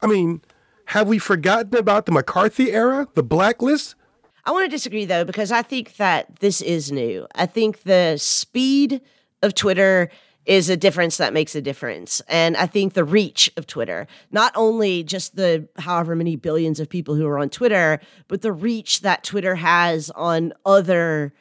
I 0.00 0.06
mean, 0.06 0.42
have 0.86 1.08
we 1.08 1.18
forgotten 1.18 1.76
about 1.76 2.06
the 2.06 2.12
McCarthy 2.12 2.72
era, 2.72 3.08
the 3.14 3.22
blacklist? 3.22 3.94
I 4.44 4.50
want 4.50 4.64
to 4.64 4.68
disagree 4.68 5.04
though, 5.04 5.24
because 5.24 5.52
I 5.52 5.62
think 5.62 5.96
that 5.96 6.36
this 6.40 6.60
is 6.60 6.90
new. 6.90 7.26
I 7.34 7.46
think 7.46 7.82
the 7.82 8.16
speed 8.16 9.00
of 9.42 9.54
Twitter 9.54 10.10
is 10.44 10.68
a 10.68 10.76
difference 10.76 11.18
that 11.18 11.32
makes 11.32 11.54
a 11.54 11.62
difference. 11.62 12.20
And 12.28 12.56
I 12.56 12.66
think 12.66 12.94
the 12.94 13.04
reach 13.04 13.50
of 13.56 13.66
Twitter, 13.66 14.08
not 14.32 14.52
only 14.56 15.04
just 15.04 15.36
the 15.36 15.68
however 15.78 16.16
many 16.16 16.36
billions 16.36 16.80
of 16.80 16.88
people 16.88 17.14
who 17.14 17.26
are 17.26 17.38
on 17.38 17.48
Twitter, 17.48 18.00
but 18.28 18.42
the 18.42 18.52
reach 18.52 19.02
that 19.02 19.22
Twitter 19.22 19.54
has 19.54 20.10
on 20.10 20.52
other 20.66 21.32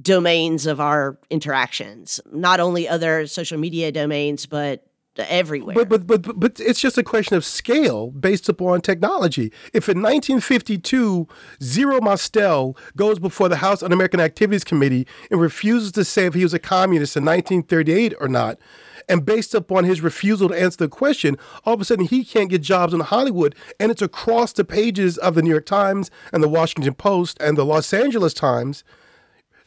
domains 0.00 0.66
of 0.66 0.80
our 0.80 1.18
interactions, 1.30 2.20
not 2.32 2.60
only 2.60 2.88
other 2.88 3.26
social 3.26 3.58
media 3.58 3.92
domains, 3.92 4.46
but 4.46 4.86
everywhere. 5.28 5.74
But, 5.74 5.88
but 5.88 6.06
but 6.06 6.22
but 6.22 6.40
but 6.40 6.60
it's 6.60 6.80
just 6.80 6.98
a 6.98 7.02
question 7.02 7.36
of 7.36 7.44
scale 7.44 8.10
based 8.10 8.48
upon 8.48 8.80
technology. 8.80 9.52
If 9.72 9.88
in 9.88 10.02
1952 10.02 11.26
Zero 11.62 12.00
Mostel 12.00 12.76
goes 12.96 13.18
before 13.18 13.48
the 13.48 13.56
House 13.56 13.82
Un-American 13.82 14.20
Activities 14.20 14.64
Committee 14.64 15.06
and 15.30 15.40
refuses 15.40 15.92
to 15.92 16.04
say 16.04 16.26
if 16.26 16.34
he 16.34 16.42
was 16.42 16.54
a 16.54 16.58
communist 16.58 17.16
in 17.16 17.24
1938 17.24 18.14
or 18.20 18.28
not, 18.28 18.58
and 19.08 19.26
based 19.26 19.54
upon 19.54 19.84
his 19.84 20.00
refusal 20.00 20.48
to 20.48 20.60
answer 20.60 20.78
the 20.78 20.88
question, 20.88 21.36
all 21.64 21.74
of 21.74 21.80
a 21.80 21.84
sudden 21.84 22.06
he 22.06 22.24
can't 22.24 22.50
get 22.50 22.62
jobs 22.62 22.94
in 22.94 23.00
Hollywood, 23.00 23.54
and 23.78 23.90
it's 23.90 24.02
across 24.02 24.52
the 24.52 24.64
pages 24.64 25.18
of 25.18 25.34
the 25.34 25.42
New 25.42 25.50
York 25.50 25.66
Times 25.66 26.10
and 26.32 26.42
the 26.42 26.48
Washington 26.48 26.94
Post 26.94 27.36
and 27.40 27.56
the 27.56 27.64
Los 27.64 27.92
Angeles 27.92 28.34
Times. 28.34 28.84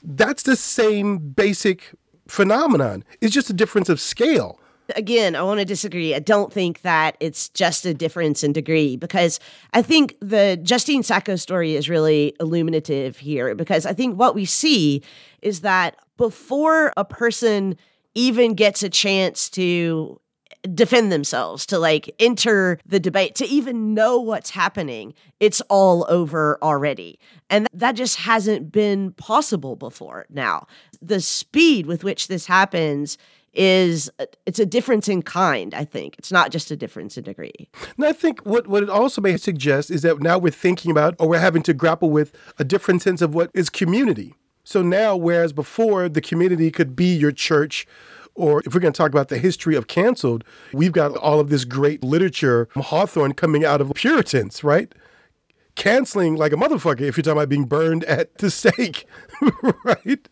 That's 0.01 0.43
the 0.43 0.55
same 0.55 1.17
basic 1.17 1.91
phenomenon. 2.27 3.03
It's 3.21 3.33
just 3.33 3.49
a 3.49 3.53
difference 3.53 3.89
of 3.89 3.99
scale. 3.99 4.59
Again, 4.95 5.35
I 5.35 5.43
want 5.43 5.59
to 5.59 5.65
disagree. 5.65 6.13
I 6.15 6.19
don't 6.19 6.51
think 6.51 6.81
that 6.81 7.17
it's 7.19 7.49
just 7.49 7.85
a 7.85 7.93
difference 7.93 8.43
in 8.43 8.53
degree 8.53 8.97
because 8.97 9.39
I 9.73 9.81
think 9.81 10.17
the 10.19 10.59
Justine 10.61 11.03
Sacco 11.03 11.35
story 11.35 11.75
is 11.75 11.89
really 11.89 12.35
illuminative 12.39 13.17
here 13.17 13.55
because 13.55 13.85
I 13.85 13.93
think 13.93 14.17
what 14.17 14.35
we 14.35 14.45
see 14.45 15.01
is 15.41 15.61
that 15.61 15.97
before 16.17 16.93
a 16.97 17.05
person 17.05 17.77
even 18.15 18.53
gets 18.53 18.83
a 18.83 18.89
chance 18.89 19.49
to 19.51 20.19
defend 20.73 21.11
themselves, 21.11 21.65
to 21.65 21.77
like 21.77 22.13
enter 22.19 22.79
the 22.85 22.99
debate, 22.99 23.35
to 23.35 23.45
even 23.45 23.93
know 23.93 24.19
what's 24.19 24.49
happening, 24.51 25.13
it's 25.39 25.61
all 25.69 26.05
over 26.09 26.57
already. 26.61 27.19
And 27.49 27.67
that 27.73 27.93
just 27.93 28.17
hasn't 28.17 28.71
been 28.71 29.11
possible 29.13 29.75
before 29.75 30.25
now. 30.29 30.67
The 31.01 31.19
speed 31.19 31.85
with 31.85 32.03
which 32.03 32.27
this 32.27 32.45
happens 32.45 33.17
is 33.53 34.09
uh, 34.19 34.25
it's 34.45 34.59
a 34.59 34.65
difference 34.65 35.07
in 35.07 35.21
kind, 35.21 35.73
I 35.73 35.85
think. 35.85 36.15
It's 36.17 36.31
not 36.31 36.51
just 36.51 36.71
a 36.71 36.75
difference 36.75 37.17
in 37.17 37.23
degree. 37.23 37.69
And 37.97 38.05
I 38.05 38.13
think 38.13 38.41
what, 38.41 38.67
what 38.67 38.83
it 38.83 38.89
also 38.89 39.21
may 39.21 39.37
suggest 39.37 39.91
is 39.91 40.01
that 40.01 40.19
now 40.19 40.37
we're 40.37 40.51
thinking 40.51 40.91
about 40.91 41.15
or 41.19 41.27
we're 41.27 41.39
having 41.39 41.63
to 41.63 41.73
grapple 41.73 42.09
with 42.09 42.31
a 42.57 42.63
different 42.63 43.01
sense 43.01 43.21
of 43.21 43.35
what 43.35 43.51
is 43.53 43.69
community. 43.69 44.33
So 44.63 44.81
now, 44.81 45.15
whereas 45.15 45.53
before 45.53 46.07
the 46.09 46.21
community 46.21 46.71
could 46.71 46.95
be 46.95 47.13
your 47.15 47.31
church, 47.31 47.85
or 48.35 48.61
if 48.65 48.73
we're 48.73 48.79
going 48.79 48.93
to 48.93 48.97
talk 48.97 49.11
about 49.11 49.27
the 49.27 49.37
history 49.37 49.75
of 49.75 49.87
canceled, 49.87 50.43
we've 50.71 50.91
got 50.91 51.15
all 51.17 51.39
of 51.39 51.49
this 51.49 51.65
great 51.65 52.03
literature, 52.03 52.67
Hawthorne 52.75 53.33
coming 53.33 53.63
out 53.63 53.81
of 53.81 53.93
Puritans, 53.93 54.63
right? 54.63 54.93
Canceling 55.75 56.35
like 56.35 56.53
a 56.53 56.55
motherfucker 56.55 57.01
if 57.01 57.17
you're 57.17 57.23
talking 57.23 57.37
about 57.37 57.49
being 57.49 57.65
burned 57.65 58.03
at 58.05 58.37
the 58.37 58.49
stake, 58.49 59.05
right? 59.83 60.27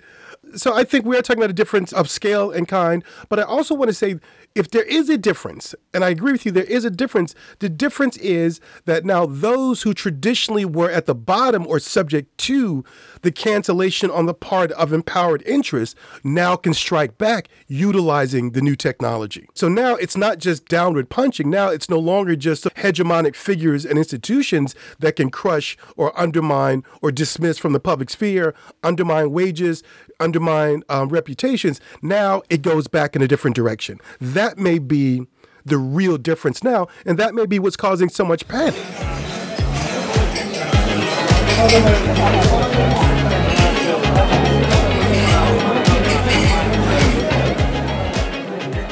So 0.55 0.75
I 0.75 0.83
think 0.83 1.05
we're 1.05 1.21
talking 1.21 1.41
about 1.41 1.49
a 1.49 1.53
difference 1.53 1.93
of 1.93 2.09
scale 2.09 2.51
and 2.51 2.67
kind, 2.67 3.03
but 3.29 3.39
I 3.39 3.43
also 3.43 3.73
want 3.75 3.89
to 3.89 3.93
say 3.93 4.15
if 4.53 4.69
there 4.71 4.83
is 4.83 5.09
a 5.09 5.17
difference, 5.17 5.73
and 5.93 6.03
I 6.03 6.09
agree 6.09 6.33
with 6.33 6.45
you, 6.45 6.51
there 6.51 6.63
is 6.63 6.83
a 6.83 6.89
difference. 6.89 7.33
The 7.59 7.69
difference 7.69 8.17
is 8.17 8.59
that 8.85 9.05
now 9.05 9.25
those 9.25 9.83
who 9.83 9.93
traditionally 9.93 10.65
were 10.65 10.89
at 10.89 11.05
the 11.05 11.15
bottom 11.15 11.65
or 11.67 11.79
subject 11.79 12.37
to 12.39 12.83
the 13.21 13.31
cancellation 13.31 14.11
on 14.11 14.25
the 14.25 14.33
part 14.33 14.71
of 14.73 14.91
empowered 14.91 15.41
interests 15.43 15.95
now 16.23 16.55
can 16.55 16.73
strike 16.73 17.17
back 17.17 17.47
utilizing 17.67 18.51
the 18.51 18.61
new 18.61 18.75
technology. 18.75 19.47
So 19.53 19.69
now 19.69 19.95
it's 19.95 20.17
not 20.17 20.39
just 20.39 20.65
downward 20.65 21.09
punching. 21.09 21.49
Now 21.49 21.69
it's 21.69 21.89
no 21.89 21.99
longer 21.99 22.35
just 22.35 22.65
hegemonic 22.75 23.35
figures 23.35 23.85
and 23.85 23.97
institutions 23.97 24.75
that 24.99 25.15
can 25.15 25.29
crush 25.29 25.77
or 25.95 26.17
undermine 26.19 26.83
or 27.01 27.11
dismiss 27.11 27.57
from 27.57 27.73
the 27.73 27.79
public 27.79 28.09
sphere, 28.09 28.53
undermine 28.83 29.31
wages, 29.31 29.83
undermine 30.21 30.83
um, 30.89 31.09
reputations. 31.09 31.81
Now 32.01 32.43
it 32.49 32.61
goes 32.61 32.87
back 32.87 33.15
in 33.15 33.21
a 33.21 33.27
different 33.27 33.55
direction. 33.55 33.99
That 34.19 34.57
may 34.57 34.79
be 34.79 35.27
the 35.65 35.77
real 35.77 36.17
difference 36.17 36.63
now, 36.63 36.87
and 37.05 37.17
that 37.17 37.35
may 37.35 37.45
be 37.45 37.59
what's 37.59 37.75
causing 37.75 38.09
so 38.09 38.25
much 38.25 38.47
panic. 38.47 38.75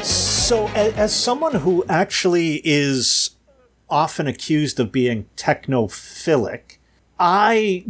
So, 0.03 0.67
as, 0.69 1.13
someone 1.13 1.55
who 1.55 1.85
actually 1.87 2.61
is 2.63 3.31
often 3.89 4.27
accused 4.27 4.79
of 4.79 4.91
being 4.91 5.27
technophilic, 5.37 6.77
I 7.19 7.85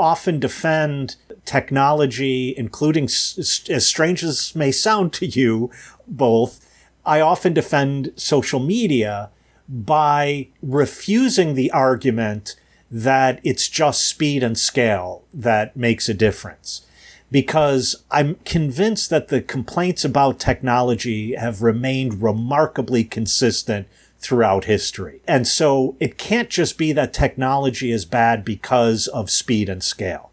often 0.00 0.40
defend 0.40 1.16
technology, 1.44 2.54
including, 2.56 3.04
as 3.04 3.86
strange 3.86 4.24
as 4.24 4.54
may 4.54 4.72
sound 4.72 5.12
to 5.14 5.26
you 5.26 5.70
both, 6.08 6.66
I 7.04 7.20
often 7.20 7.54
defend 7.54 8.12
social 8.16 8.60
media 8.60 9.30
by 9.68 10.48
refusing 10.62 11.54
the 11.54 11.70
argument 11.70 12.56
that 12.90 13.40
it's 13.44 13.68
just 13.68 14.06
speed 14.06 14.42
and 14.42 14.58
scale 14.58 15.22
that 15.32 15.76
makes 15.76 16.08
a 16.08 16.14
difference. 16.14 16.86
Because 17.30 18.02
I'm 18.10 18.34
convinced 18.44 19.10
that 19.10 19.28
the 19.28 19.40
complaints 19.40 20.04
about 20.04 20.40
technology 20.40 21.36
have 21.36 21.62
remained 21.62 22.22
remarkably 22.22 23.04
consistent 23.04 23.86
throughout 24.20 24.64
history. 24.64 25.22
And 25.26 25.48
so 25.48 25.96
it 25.98 26.18
can't 26.18 26.50
just 26.50 26.78
be 26.78 26.92
that 26.92 27.12
technology 27.12 27.90
is 27.90 28.04
bad 28.04 28.44
because 28.44 29.08
of 29.08 29.30
speed 29.30 29.68
and 29.68 29.82
scale. 29.82 30.30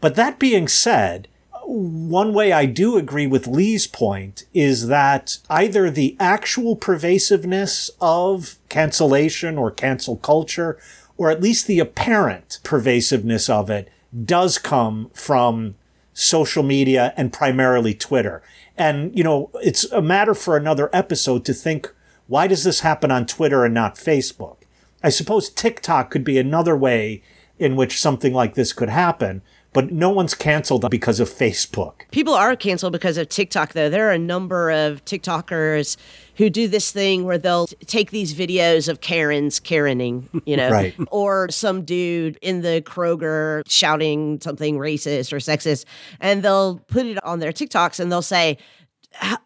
But 0.00 0.14
that 0.14 0.38
being 0.38 0.66
said, 0.66 1.28
one 1.62 2.32
way 2.32 2.50
I 2.52 2.64
do 2.64 2.96
agree 2.96 3.26
with 3.26 3.46
Leigh's 3.46 3.86
point 3.86 4.44
is 4.54 4.88
that 4.88 5.38
either 5.48 5.90
the 5.90 6.16
actual 6.18 6.74
pervasiveness 6.74 7.90
of 8.00 8.56
cancellation 8.68 9.58
or 9.58 9.70
cancel 9.70 10.16
culture, 10.16 10.78
or 11.16 11.30
at 11.30 11.42
least 11.42 11.66
the 11.66 11.78
apparent 11.78 12.58
pervasiveness 12.64 13.50
of 13.50 13.68
it, 13.68 13.88
does 14.24 14.58
come 14.58 15.10
from 15.14 15.74
social 16.14 16.62
media 16.62 17.12
and 17.16 17.32
primarily 17.32 17.94
Twitter. 17.94 18.42
And, 18.76 19.16
you 19.16 19.22
know, 19.22 19.50
it's 19.62 19.84
a 19.92 20.02
matter 20.02 20.34
for 20.34 20.56
another 20.56 20.88
episode 20.92 21.44
to 21.44 21.52
think, 21.52 21.92
why 22.30 22.46
does 22.46 22.64
this 22.64 22.80
happen 22.80 23.10
on 23.10 23.26
Twitter 23.26 23.64
and 23.64 23.74
not 23.74 23.96
Facebook? 23.96 24.56
I 25.02 25.10
suppose 25.10 25.50
TikTok 25.50 26.10
could 26.10 26.24
be 26.24 26.38
another 26.38 26.76
way 26.76 27.22
in 27.58 27.76
which 27.76 28.00
something 28.00 28.32
like 28.32 28.54
this 28.54 28.72
could 28.72 28.88
happen 28.88 29.42
but 29.72 29.92
no 29.92 30.10
one's 30.10 30.34
canceled 30.34 30.88
because 30.90 31.20
of 31.20 31.28
Facebook. 31.28 31.92
People 32.10 32.34
are 32.34 32.56
canceled 32.56 32.92
because 32.92 33.16
of 33.16 33.28
TikTok, 33.28 33.72
though. 33.72 33.88
There 33.88 34.08
are 34.08 34.12
a 34.12 34.18
number 34.18 34.70
of 34.70 35.04
TikTokers 35.04 35.96
who 36.36 36.50
do 36.50 36.66
this 36.66 36.90
thing 36.90 37.24
where 37.24 37.38
they'll 37.38 37.68
take 37.86 38.10
these 38.10 38.34
videos 38.34 38.88
of 38.88 39.00
Karens 39.00 39.60
Karening, 39.60 40.24
you 40.44 40.56
know, 40.56 40.70
right. 40.70 40.94
or 41.10 41.48
some 41.50 41.84
dude 41.84 42.36
in 42.42 42.62
the 42.62 42.82
Kroger 42.84 43.62
shouting 43.68 44.40
something 44.40 44.76
racist 44.76 45.32
or 45.32 45.36
sexist, 45.36 45.84
and 46.18 46.42
they'll 46.42 46.78
put 46.88 47.06
it 47.06 47.22
on 47.24 47.38
their 47.38 47.52
TikToks 47.52 48.00
and 48.00 48.10
they'll 48.10 48.22
say, 48.22 48.58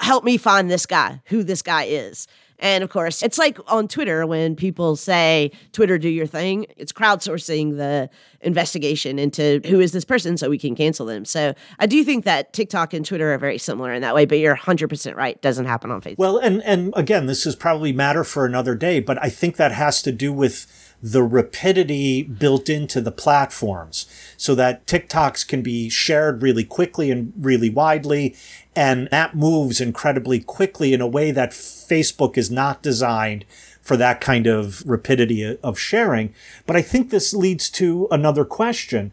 help 0.01 0.25
me 0.25 0.37
find 0.37 0.71
this 0.71 0.87
guy, 0.87 1.21
who 1.27 1.43
this 1.43 1.63
guy 1.63 1.85
is. 1.85 2.27
And 2.59 2.85
of 2.85 2.91
course, 2.91 3.23
it's 3.23 3.39
like 3.39 3.59
on 3.67 3.89
Twitter 3.89 4.27
when 4.27 4.57
people 4.57 4.97
say, 4.97 5.51
Twitter, 5.73 5.99
do 5.99 6.09
your 6.09 6.27
thing. 6.27 6.67
It's 6.77 6.93
crowdsourcing 6.93 7.77
the 7.77 8.09
investigation 8.41 9.19
into 9.19 9.61
who 9.67 9.81
is 9.81 9.93
this 9.93 10.05
person 10.05 10.37
so 10.37 10.49
we 10.49 10.59
can 10.59 10.75
cancel 10.75 11.07
them. 11.07 11.25
So 11.25 11.55
I 11.79 11.87
do 11.87 12.05
think 12.05 12.25
that 12.25 12.53
TikTok 12.53 12.95
and 12.95 13.05
Twitter 13.05 13.33
are 13.35 13.39
very 13.39 13.59
similar 13.59 13.93
in 13.93 14.03
that 14.03 14.15
way, 14.15 14.25
but 14.25 14.39
you're 14.39 14.57
100% 14.57 15.17
right. 15.17 15.41
doesn't 15.43 15.67
happen 15.67 15.91
on 15.91 16.01
Facebook. 16.01 16.19
Well, 16.19 16.39
and, 16.39 16.63
and 16.63 16.93
again, 16.97 17.27
this 17.27 17.47
is 17.47 17.57
probably 17.57 17.93
matter 17.93 18.25
for 18.25 18.47
another 18.47 18.75
day, 18.75 19.01
but 19.01 19.23
I 19.23 19.31
think 19.31 19.57
that 19.57 19.73
has 19.73 20.03
to 20.03 20.13
do 20.13 20.33
with 20.33 20.67
the 21.05 21.23
rapidity 21.23 22.23
built 22.23 22.71
into 22.71 22.99
the 22.99 23.13
platforms 23.13 24.07
so 24.39 24.55
that 24.55 24.87
TikToks 24.87 25.47
can 25.47 25.61
be 25.61 25.91
shared 25.91 26.41
really 26.41 26.65
quickly 26.65 27.11
and 27.11 27.31
really 27.39 27.69
widely. 27.69 28.35
And 28.75 29.09
that 29.11 29.35
moves 29.35 29.83
incredibly 29.83 30.41
quickly 30.41 30.95
in 30.95 31.03
a 31.03 31.07
way 31.07 31.31
that 31.31 31.51
Facebook 31.51 32.39
is 32.39 32.51
not 32.51 32.83
designed 32.83 33.45
for 33.83 33.99
that 33.99 34.23
kind 34.23 34.47
of 34.47 34.83
rapidity 34.87 35.59
of 35.63 35.79
sharing. 35.79 36.33
But 36.67 36.77
I 36.77 36.81
think 36.81 37.11
this 37.11 37.35
leads 37.35 37.69
to 37.73 38.09
another 38.11 38.47
question. 38.47 39.13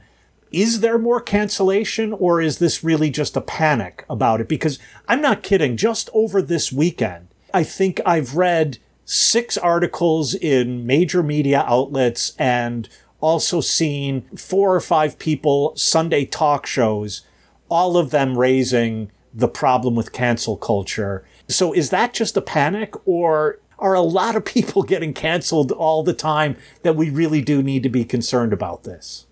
Is 0.49 0.79
there 0.79 0.97
more 0.97 1.19
cancellation 1.19 2.13
or 2.13 2.39
is 2.39 2.59
this 2.59 2.85
really 2.85 3.09
just 3.09 3.35
a 3.35 3.41
panic 3.41 4.05
about 4.09 4.39
it? 4.39 4.47
Because 4.47 4.79
I'm 5.09 5.21
not 5.21 5.43
kidding. 5.43 5.75
Just 5.75 6.09
over 6.13 6.41
this 6.41 6.71
weekend, 6.71 7.27
I 7.53 7.65
think 7.65 7.99
I've 8.05 8.37
read 8.37 8.77
six 9.11 9.57
articles 9.57 10.33
in 10.33 10.85
major 10.85 11.21
media 11.21 11.65
outlets 11.67 12.33
and 12.39 12.87
also 13.19 13.59
seen 13.59 14.21
four 14.37 14.73
or 14.73 14.79
five 14.79 15.19
people 15.19 15.73
Sunday 15.75 16.23
talk 16.23 16.65
shows, 16.65 17.23
all 17.67 17.97
of 17.97 18.11
them 18.11 18.37
raising 18.37 19.11
the 19.33 19.49
problem 19.49 19.95
with 19.95 20.13
cancel 20.13 20.55
culture. 20.55 21.25
So 21.49 21.73
is 21.73 21.89
that 21.89 22.13
just 22.13 22.37
a 22.37 22.41
panic 22.41 22.95
or 23.05 23.59
are 23.77 23.95
a 23.95 24.01
lot 24.01 24.37
of 24.37 24.45
people 24.45 24.81
getting 24.93 25.13
canceled 25.13 25.73
all 25.73 26.03
the 26.03 26.13
time 26.13 26.55
that 26.83 26.95
we 26.95 27.09
really 27.09 27.41
do 27.41 27.61
need 27.61 27.83
to 27.83 27.89
be 27.89 28.05
concerned 28.05 28.53
about 28.53 28.85
this? 28.85 29.27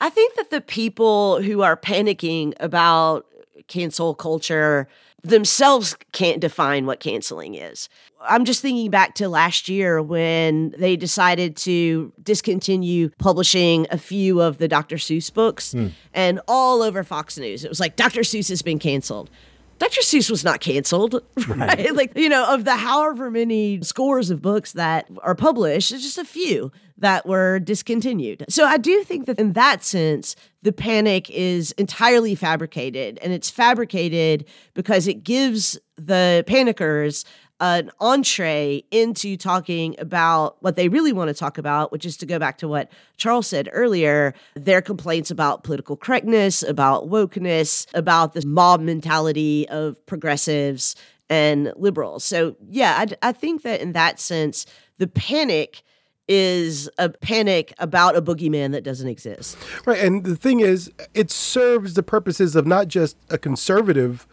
I 0.00 0.10
think 0.10 0.34
that 0.34 0.50
the 0.50 0.60
people 0.60 1.40
who 1.42 1.62
are 1.62 1.76
panicking 1.76 2.54
about 2.58 3.24
cancel 3.68 4.16
culture 4.16 4.88
themselves 5.22 5.96
can't 6.12 6.40
define 6.40 6.86
what 6.86 7.00
canceling 7.00 7.54
is. 7.54 7.88
I'm 8.24 8.44
just 8.44 8.62
thinking 8.62 8.90
back 8.90 9.14
to 9.16 9.28
last 9.28 9.68
year 9.68 10.02
when 10.02 10.74
they 10.78 10.96
decided 10.96 11.56
to 11.58 12.12
discontinue 12.22 13.10
publishing 13.18 13.86
a 13.90 13.98
few 13.98 14.40
of 14.40 14.58
the 14.58 14.68
Dr. 14.68 14.96
Seuss 14.96 15.32
books 15.32 15.74
mm. 15.74 15.90
and 16.14 16.40
all 16.48 16.82
over 16.82 17.04
Fox 17.04 17.38
News. 17.38 17.64
It 17.64 17.68
was 17.68 17.80
like, 17.80 17.96
Dr. 17.96 18.20
Seuss 18.20 18.48
has 18.48 18.62
been 18.62 18.78
canceled. 18.78 19.30
Dr. 19.78 20.02
Seuss 20.02 20.30
was 20.30 20.44
not 20.44 20.60
canceled, 20.60 21.14
right? 21.48 21.58
right? 21.58 21.94
Like, 22.02 22.16
you 22.16 22.28
know, 22.28 22.54
of 22.54 22.64
the 22.64 22.76
however 22.76 23.30
many 23.30 23.80
scores 23.82 24.30
of 24.30 24.40
books 24.40 24.72
that 24.72 25.08
are 25.22 25.34
published, 25.34 25.90
it's 25.90 26.02
just 26.02 26.18
a 26.18 26.24
few 26.24 26.70
that 26.98 27.26
were 27.26 27.58
discontinued. 27.58 28.44
So 28.48 28.64
I 28.64 28.76
do 28.76 29.02
think 29.02 29.26
that 29.26 29.40
in 29.40 29.54
that 29.54 29.82
sense, 29.82 30.36
the 30.62 30.72
panic 30.72 31.28
is 31.30 31.72
entirely 31.72 32.36
fabricated. 32.36 33.18
And 33.22 33.32
it's 33.32 33.50
fabricated 33.50 34.46
because 34.74 35.08
it 35.08 35.24
gives 35.24 35.78
the 35.96 36.44
panickers 36.46 37.24
an 37.62 37.92
entree 38.00 38.82
into 38.90 39.36
talking 39.36 39.94
about 40.00 40.60
what 40.62 40.74
they 40.74 40.88
really 40.88 41.12
want 41.12 41.28
to 41.28 41.34
talk 41.34 41.58
about, 41.58 41.92
which 41.92 42.04
is 42.04 42.16
to 42.16 42.26
go 42.26 42.36
back 42.36 42.58
to 42.58 42.66
what 42.66 42.90
Charles 43.16 43.46
said 43.46 43.68
earlier 43.72 44.34
their 44.54 44.82
complaints 44.82 45.30
about 45.30 45.62
political 45.62 45.96
correctness, 45.96 46.64
about 46.64 47.08
wokeness, 47.08 47.86
about 47.94 48.34
this 48.34 48.44
mob 48.44 48.80
mentality 48.80 49.68
of 49.68 50.04
progressives 50.06 50.96
and 51.30 51.72
liberals. 51.76 52.24
So, 52.24 52.56
yeah, 52.68 53.06
I, 53.22 53.28
I 53.28 53.32
think 53.32 53.62
that 53.62 53.80
in 53.80 53.92
that 53.92 54.18
sense, 54.18 54.66
the 54.98 55.06
panic 55.06 55.84
is 56.26 56.90
a 56.98 57.10
panic 57.10 57.72
about 57.78 58.16
a 58.16 58.22
boogeyman 58.22 58.72
that 58.72 58.82
doesn't 58.82 59.08
exist. 59.08 59.56
Right. 59.86 60.00
And 60.00 60.24
the 60.24 60.36
thing 60.36 60.60
is, 60.60 60.90
it 61.14 61.30
serves 61.30 61.94
the 61.94 62.02
purposes 62.02 62.56
of 62.56 62.66
not 62.66 62.88
just 62.88 63.16
a 63.30 63.38
conservative 63.38 64.26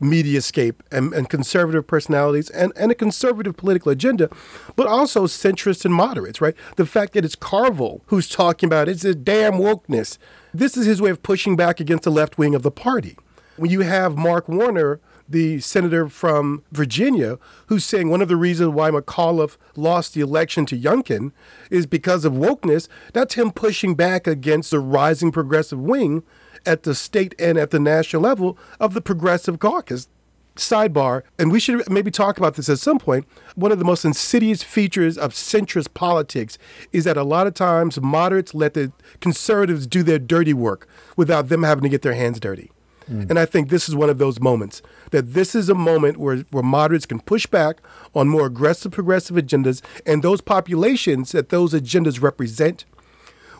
mediascape 0.00 0.76
and, 0.90 1.12
and 1.12 1.28
conservative 1.28 1.86
personalities 1.86 2.50
and, 2.50 2.72
and 2.76 2.90
a 2.90 2.94
conservative 2.94 3.56
political 3.56 3.90
agenda, 3.92 4.28
but 4.76 4.86
also 4.86 5.26
centrists 5.26 5.84
and 5.84 5.94
moderates, 5.94 6.40
right? 6.40 6.54
The 6.76 6.86
fact 6.86 7.12
that 7.12 7.24
it's 7.24 7.36
Carville 7.36 8.00
who's 8.06 8.28
talking 8.28 8.66
about 8.66 8.88
it's 8.88 9.04
a 9.04 9.14
damn 9.14 9.54
wokeness. 9.54 10.18
This 10.52 10.76
is 10.76 10.86
his 10.86 11.00
way 11.00 11.10
of 11.10 11.22
pushing 11.22 11.56
back 11.56 11.80
against 11.80 12.04
the 12.04 12.10
left 12.10 12.38
wing 12.38 12.54
of 12.54 12.62
the 12.62 12.70
party. 12.70 13.16
When 13.56 13.70
you 13.70 13.80
have 13.80 14.16
Mark 14.16 14.48
Warner, 14.48 15.00
the 15.28 15.60
senator 15.60 16.08
from 16.08 16.64
Virginia, 16.72 17.38
who's 17.66 17.84
saying 17.84 18.10
one 18.10 18.20
of 18.20 18.28
the 18.28 18.36
reasons 18.36 18.70
why 18.70 18.90
McAuliffe 18.90 19.56
lost 19.76 20.14
the 20.14 20.20
election 20.20 20.66
to 20.66 20.78
Youngkin 20.78 21.30
is 21.70 21.86
because 21.86 22.24
of 22.24 22.32
wokeness, 22.32 22.88
that's 23.12 23.34
him 23.34 23.52
pushing 23.52 23.94
back 23.94 24.26
against 24.26 24.72
the 24.72 24.80
rising 24.80 25.30
progressive 25.30 25.78
wing 25.78 26.24
at 26.66 26.82
the 26.82 26.94
state 26.94 27.34
and 27.38 27.58
at 27.58 27.70
the 27.70 27.80
national 27.80 28.22
level 28.22 28.58
of 28.78 28.94
the 28.94 29.00
Progressive 29.00 29.58
Caucus. 29.58 30.08
Sidebar, 30.56 31.22
and 31.38 31.50
we 31.50 31.60
should 31.60 31.88
maybe 31.88 32.10
talk 32.10 32.36
about 32.36 32.56
this 32.56 32.68
at 32.68 32.78
some 32.78 32.98
point. 32.98 33.26
One 33.54 33.72
of 33.72 33.78
the 33.78 33.84
most 33.84 34.04
insidious 34.04 34.62
features 34.62 35.16
of 35.16 35.32
centrist 35.32 35.94
politics 35.94 36.58
is 36.92 37.04
that 37.04 37.16
a 37.16 37.22
lot 37.22 37.46
of 37.46 37.54
times 37.54 38.00
moderates 38.00 38.52
let 38.52 38.74
the 38.74 38.92
conservatives 39.20 39.86
do 39.86 40.02
their 40.02 40.18
dirty 40.18 40.52
work 40.52 40.88
without 41.16 41.48
them 41.48 41.62
having 41.62 41.84
to 41.84 41.88
get 41.88 42.02
their 42.02 42.14
hands 42.14 42.40
dirty. 42.40 42.70
Mm. 43.10 43.30
And 43.30 43.38
I 43.38 43.46
think 43.46 43.68
this 43.68 43.88
is 43.88 43.94
one 43.94 44.10
of 44.10 44.18
those 44.18 44.40
moments 44.40 44.82
that 45.10 45.32
this 45.32 45.54
is 45.54 45.68
a 45.68 45.74
moment 45.74 46.18
where, 46.18 46.38
where 46.50 46.62
moderates 46.62 47.06
can 47.06 47.20
push 47.20 47.46
back 47.46 47.80
on 48.14 48.28
more 48.28 48.46
aggressive 48.46 48.92
progressive 48.92 49.36
agendas 49.36 49.82
and 50.06 50.22
those 50.22 50.40
populations 50.40 51.32
that 51.32 51.48
those 51.48 51.72
agendas 51.72 52.22
represent 52.22 52.84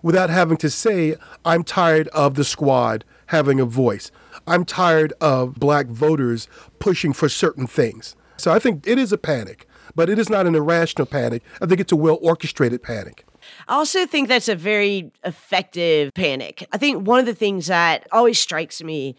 without 0.02 0.30
having 0.30 0.56
to 0.58 0.70
say, 0.70 1.16
I'm 1.44 1.64
tired 1.64 2.08
of 2.08 2.34
the 2.34 2.44
squad 2.44 3.04
having 3.26 3.60
a 3.60 3.64
voice. 3.64 4.10
I'm 4.46 4.64
tired 4.64 5.12
of 5.20 5.54
black 5.54 5.86
voters 5.86 6.48
pushing 6.78 7.12
for 7.12 7.28
certain 7.28 7.66
things. 7.66 8.16
So 8.36 8.52
I 8.52 8.58
think 8.58 8.86
it 8.86 8.98
is 8.98 9.12
a 9.12 9.18
panic, 9.18 9.66
but 9.94 10.08
it 10.08 10.18
is 10.18 10.28
not 10.28 10.46
an 10.46 10.54
irrational 10.54 11.06
panic. 11.06 11.42
I 11.60 11.66
think 11.66 11.80
it's 11.80 11.92
a 11.92 11.96
well 11.96 12.18
orchestrated 12.22 12.82
panic. 12.82 13.24
I 13.68 13.74
also 13.74 14.06
think 14.06 14.28
that's 14.28 14.48
a 14.48 14.56
very 14.56 15.10
effective 15.24 16.12
panic. 16.14 16.66
I 16.72 16.78
think 16.78 17.06
one 17.06 17.20
of 17.20 17.26
the 17.26 17.34
things 17.34 17.66
that 17.66 18.06
always 18.12 18.38
strikes 18.40 18.82
me 18.82 19.16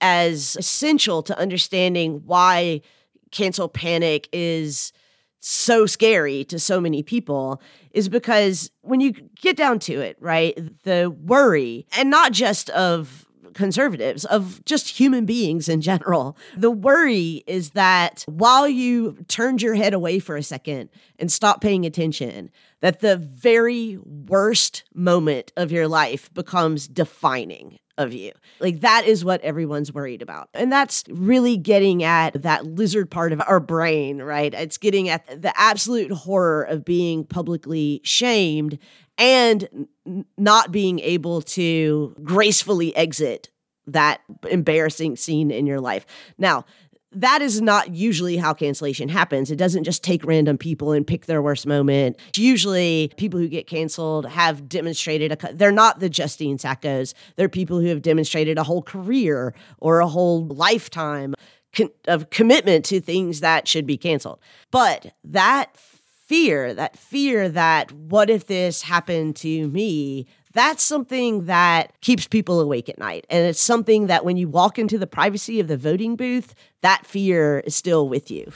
as 0.00 0.56
essential 0.56 1.22
to 1.22 1.38
understanding 1.38 2.22
why 2.24 2.80
cancel 3.30 3.68
panic 3.68 4.28
is 4.32 4.92
so 5.40 5.86
scary 5.86 6.44
to 6.44 6.58
so 6.58 6.80
many 6.80 7.02
people 7.02 7.60
is 7.92 8.08
because 8.08 8.70
when 8.82 9.00
you 9.00 9.12
get 9.40 9.56
down 9.56 9.78
to 9.80 10.00
it, 10.00 10.16
right, 10.20 10.58
the 10.84 11.10
worry, 11.10 11.86
and 11.96 12.10
not 12.10 12.32
just 12.32 12.70
of 12.70 13.26
conservatives, 13.54 14.24
of 14.26 14.64
just 14.64 14.88
human 14.88 15.24
beings 15.24 15.68
in 15.68 15.80
general, 15.80 16.36
the 16.56 16.70
worry 16.70 17.42
is 17.46 17.70
that 17.70 18.24
while 18.28 18.68
you 18.68 19.16
turned 19.28 19.60
your 19.62 19.74
head 19.74 19.94
away 19.94 20.18
for 20.18 20.36
a 20.36 20.42
second 20.42 20.88
and 21.18 21.32
stopped 21.32 21.60
paying 21.62 21.84
attention, 21.84 22.50
that 22.80 23.00
the 23.00 23.16
very 23.16 23.98
worst 24.04 24.84
moment 24.94 25.52
of 25.56 25.72
your 25.72 25.88
life 25.88 26.32
becomes 26.32 26.86
defining 26.86 27.78
of 27.98 28.12
you. 28.12 28.32
Like 28.60 28.80
that 28.80 29.04
is 29.06 29.24
what 29.24 29.40
everyone's 29.42 29.92
worried 29.92 30.22
about. 30.22 30.48
And 30.54 30.72
that's 30.72 31.04
really 31.08 31.56
getting 31.56 32.02
at 32.02 32.42
that 32.42 32.64
lizard 32.64 33.10
part 33.10 33.32
of 33.32 33.42
our 33.46 33.60
brain, 33.60 34.22
right? 34.22 34.52
It's 34.54 34.78
getting 34.78 35.08
at 35.08 35.42
the 35.42 35.52
absolute 35.58 36.12
horror 36.12 36.62
of 36.62 36.84
being 36.84 37.24
publicly 37.24 38.00
shamed 38.04 38.78
and 39.18 39.86
not 40.38 40.72
being 40.72 40.98
able 41.00 41.42
to 41.42 42.16
gracefully 42.22 42.96
exit 42.96 43.50
that 43.86 44.20
embarrassing 44.48 45.16
scene 45.16 45.50
in 45.50 45.66
your 45.66 45.80
life. 45.80 46.06
Now, 46.38 46.64
that 47.12 47.42
is 47.42 47.60
not 47.60 47.94
usually 47.94 48.36
how 48.36 48.54
cancellation 48.54 49.08
happens. 49.08 49.50
It 49.50 49.56
doesn't 49.56 49.84
just 49.84 50.04
take 50.04 50.24
random 50.24 50.56
people 50.56 50.92
and 50.92 51.06
pick 51.06 51.26
their 51.26 51.42
worst 51.42 51.66
moment. 51.66 52.16
Usually, 52.36 53.12
people 53.16 53.40
who 53.40 53.48
get 53.48 53.66
canceled 53.66 54.26
have 54.26 54.68
demonstrated 54.68 55.32
a. 55.32 55.54
They're 55.54 55.72
not 55.72 56.00
the 56.00 56.08
Justine 56.08 56.58
Saccos. 56.58 57.14
They're 57.36 57.48
people 57.48 57.80
who 57.80 57.86
have 57.86 58.02
demonstrated 58.02 58.58
a 58.58 58.62
whole 58.62 58.82
career 58.82 59.54
or 59.78 60.00
a 60.00 60.06
whole 60.06 60.46
lifetime 60.46 61.34
of 62.06 62.30
commitment 62.30 62.84
to 62.86 63.00
things 63.00 63.40
that 63.40 63.66
should 63.66 63.86
be 63.86 63.96
canceled. 63.96 64.38
But 64.70 65.14
that 65.24 65.76
fear, 65.76 66.72
that 66.74 66.96
fear 66.96 67.48
that 67.48 67.90
what 67.90 68.30
if 68.30 68.46
this 68.46 68.82
happened 68.82 69.34
to 69.36 69.66
me? 69.68 70.26
That's 70.52 70.82
something 70.82 71.46
that 71.46 71.92
keeps 72.00 72.26
people 72.26 72.60
awake 72.60 72.88
at 72.88 72.98
night. 72.98 73.24
And 73.30 73.46
it's 73.46 73.60
something 73.60 74.08
that 74.08 74.24
when 74.24 74.36
you 74.36 74.48
walk 74.48 74.78
into 74.78 74.98
the 74.98 75.06
privacy 75.06 75.60
of 75.60 75.68
the 75.68 75.76
voting 75.76 76.16
booth, 76.16 76.54
that 76.80 77.06
fear 77.06 77.60
is 77.60 77.76
still 77.76 78.08
with 78.08 78.30
you. 78.30 78.52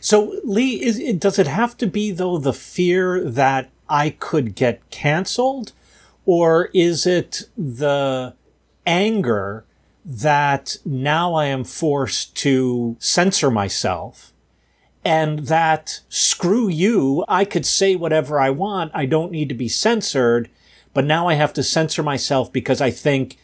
So, 0.00 0.38
Leigh, 0.44 0.82
is, 0.82 1.00
does 1.18 1.38
it 1.38 1.46
have 1.46 1.76
to 1.78 1.86
be, 1.86 2.10
though, 2.10 2.38
the 2.38 2.52
fear 2.52 3.24
that 3.24 3.70
I 3.88 4.10
could 4.10 4.54
get 4.54 4.88
canceled? 4.90 5.72
Or 6.24 6.70
is 6.72 7.06
it 7.06 7.48
the 7.56 8.34
anger 8.86 9.64
that 10.04 10.76
now 10.84 11.34
I 11.34 11.46
am 11.46 11.64
forced 11.64 12.36
to 12.36 12.96
censor 12.98 13.50
myself 13.50 14.32
and 15.04 15.40
that 15.40 16.00
screw 16.08 16.68
you, 16.68 17.24
I 17.28 17.44
could 17.44 17.66
say 17.66 17.96
whatever 17.96 18.38
I 18.38 18.50
want. 18.50 18.92
I 18.94 19.06
don't 19.06 19.32
need 19.32 19.48
to 19.48 19.54
be 19.54 19.68
censored, 19.68 20.48
but 20.94 21.04
now 21.04 21.28
I 21.28 21.34
have 21.34 21.52
to 21.54 21.62
censor 21.62 22.02
myself 22.02 22.52
because 22.52 22.80
I 22.80 22.90
think 22.90 23.38